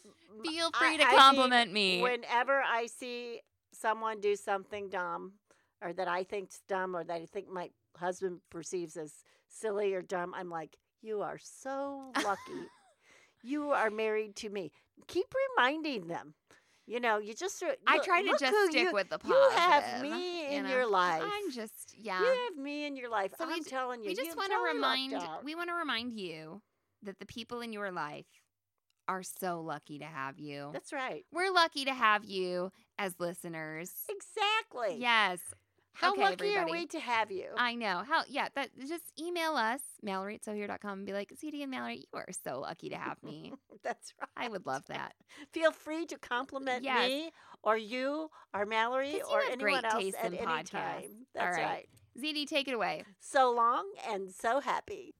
m- 0.04 0.42
Feel 0.44 0.70
I- 0.74 0.78
free 0.88 0.96
to 0.98 1.04
I 1.04 1.10
mean, 1.12 1.18
compliment 1.18 1.72
me. 1.72 2.02
Whenever 2.02 2.60
I 2.62 2.86
see 2.86 3.40
someone 3.72 4.20
do 4.20 4.34
something 4.36 4.88
dumb 4.88 5.32
or 5.82 5.92
that 5.92 6.08
I 6.08 6.24
think's 6.24 6.60
dumb 6.68 6.96
or 6.96 7.04
that 7.04 7.14
I 7.20 7.26
think 7.26 7.48
my 7.48 7.70
husband 7.98 8.40
perceives 8.50 8.96
as 8.96 9.12
silly 9.48 9.94
or 9.94 10.02
dumb, 10.02 10.34
I'm 10.34 10.50
like, 10.50 10.76
you 11.02 11.22
are 11.22 11.38
so 11.40 12.12
lucky. 12.16 12.68
you 13.42 13.70
are 13.70 13.90
married 13.90 14.36
to 14.36 14.50
me. 14.50 14.72
Keep 15.06 15.26
reminding 15.56 16.08
them. 16.08 16.34
You 16.86 17.00
know, 17.00 17.18
you 17.18 17.34
just 17.34 17.60
re- 17.60 17.76
I 17.86 17.98
try 17.98 18.22
to 18.22 18.34
just 18.40 18.70
stick 18.70 18.86
you, 18.86 18.92
with 18.92 19.10
the 19.10 19.18
positive. 19.18 19.38
You 19.42 19.58
have 19.58 20.02
me 20.02 20.42
you 20.44 20.56
in 20.56 20.64
know? 20.64 20.70
your 20.70 20.86
life. 20.86 21.22
I'm 21.22 21.50
just 21.50 21.94
yeah. 21.94 22.18
You 22.18 22.26
have 22.26 22.56
me 22.56 22.86
in 22.86 22.96
your 22.96 23.10
life. 23.10 23.32
So 23.36 23.44
I'm 23.46 23.62
j- 23.62 23.68
telling 23.68 24.02
you. 24.02 24.08
we 24.08 24.14
just 24.14 24.36
want 24.38 24.52
to 24.52 24.58
remind 24.74 25.14
we 25.44 25.54
want 25.54 25.68
to 25.68 25.74
remind 25.74 26.14
you 26.14 26.62
that 27.02 27.18
the 27.18 27.26
people 27.26 27.60
in 27.60 27.74
your 27.74 27.92
life 27.92 28.24
are 29.06 29.22
so 29.22 29.60
lucky 29.60 29.98
to 29.98 30.06
have 30.06 30.38
you. 30.38 30.70
That's 30.72 30.92
right. 30.92 31.26
We're 31.30 31.52
lucky 31.52 31.84
to 31.84 31.92
have 31.92 32.24
you 32.24 32.70
as 32.98 33.14
listeners. 33.18 33.92
Exactly. 34.08 34.96
Yes. 34.98 35.40
How 36.00 36.12
okay, 36.12 36.20
lucky 36.22 36.34
everybody. 36.46 36.70
are 36.70 36.72
we 36.72 36.86
to 36.86 37.00
have 37.00 37.32
you? 37.32 37.46
I 37.56 37.74
know. 37.74 38.04
How 38.06 38.22
yeah, 38.28 38.48
that 38.54 38.70
just 38.78 39.02
email 39.20 39.56
us, 39.56 39.80
Mallory 40.00 40.36
at 40.36 40.44
sewhere.com 40.44 40.98
and 40.98 41.06
be 41.06 41.12
like, 41.12 41.32
ZD 41.36 41.60
and 41.62 41.70
Mallory, 41.72 41.96
you 41.96 42.04
are 42.18 42.26
so 42.44 42.60
lucky 42.60 42.88
to 42.90 42.96
have 42.96 43.20
me. 43.22 43.52
That's 43.82 44.14
right. 44.20 44.28
I 44.36 44.48
would 44.48 44.64
love 44.64 44.84
that. 44.88 45.14
Feel 45.52 45.72
free 45.72 46.06
to 46.06 46.16
compliment 46.18 46.84
Yes. 46.84 47.08
me 47.08 47.30
or 47.64 47.76
you 47.76 48.30
or 48.54 48.64
Mallory 48.64 49.18
'Cause 49.18 49.28
you 49.28 49.34
or 49.36 49.40
have 49.42 49.52
anyone 49.52 49.80
great 49.82 49.84
else 49.92 50.02
taste 50.04 50.16
at 50.22 50.32
in 50.32 50.38
any 50.38 50.46
podcasts. 50.46 50.70
time. 50.70 51.02
All 51.04 51.16
That's 51.34 51.56
right. 51.56 51.64
right. 51.64 51.88
ZD, 52.16 52.46
take 52.46 52.68
it 52.68 52.74
away. 52.74 53.04
So 53.20 53.50
long 53.52 53.84
and 54.08 54.30
so 54.30 54.60
happy. 54.60 55.14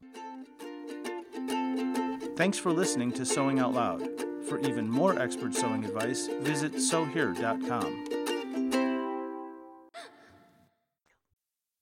Thanks 2.37 2.57
for 2.59 2.70
listening 2.72 3.11
to 3.12 3.24
Sewing 3.24 3.59
Out 3.59 3.74
Loud. 3.74 4.09
For 4.49 4.61
even 4.61 4.89
more 4.89 5.18
expert 5.18 5.55
sewing 5.57 5.85
advice, 5.85 6.29
visit 6.41 6.81
sewhere.com. 6.81 8.09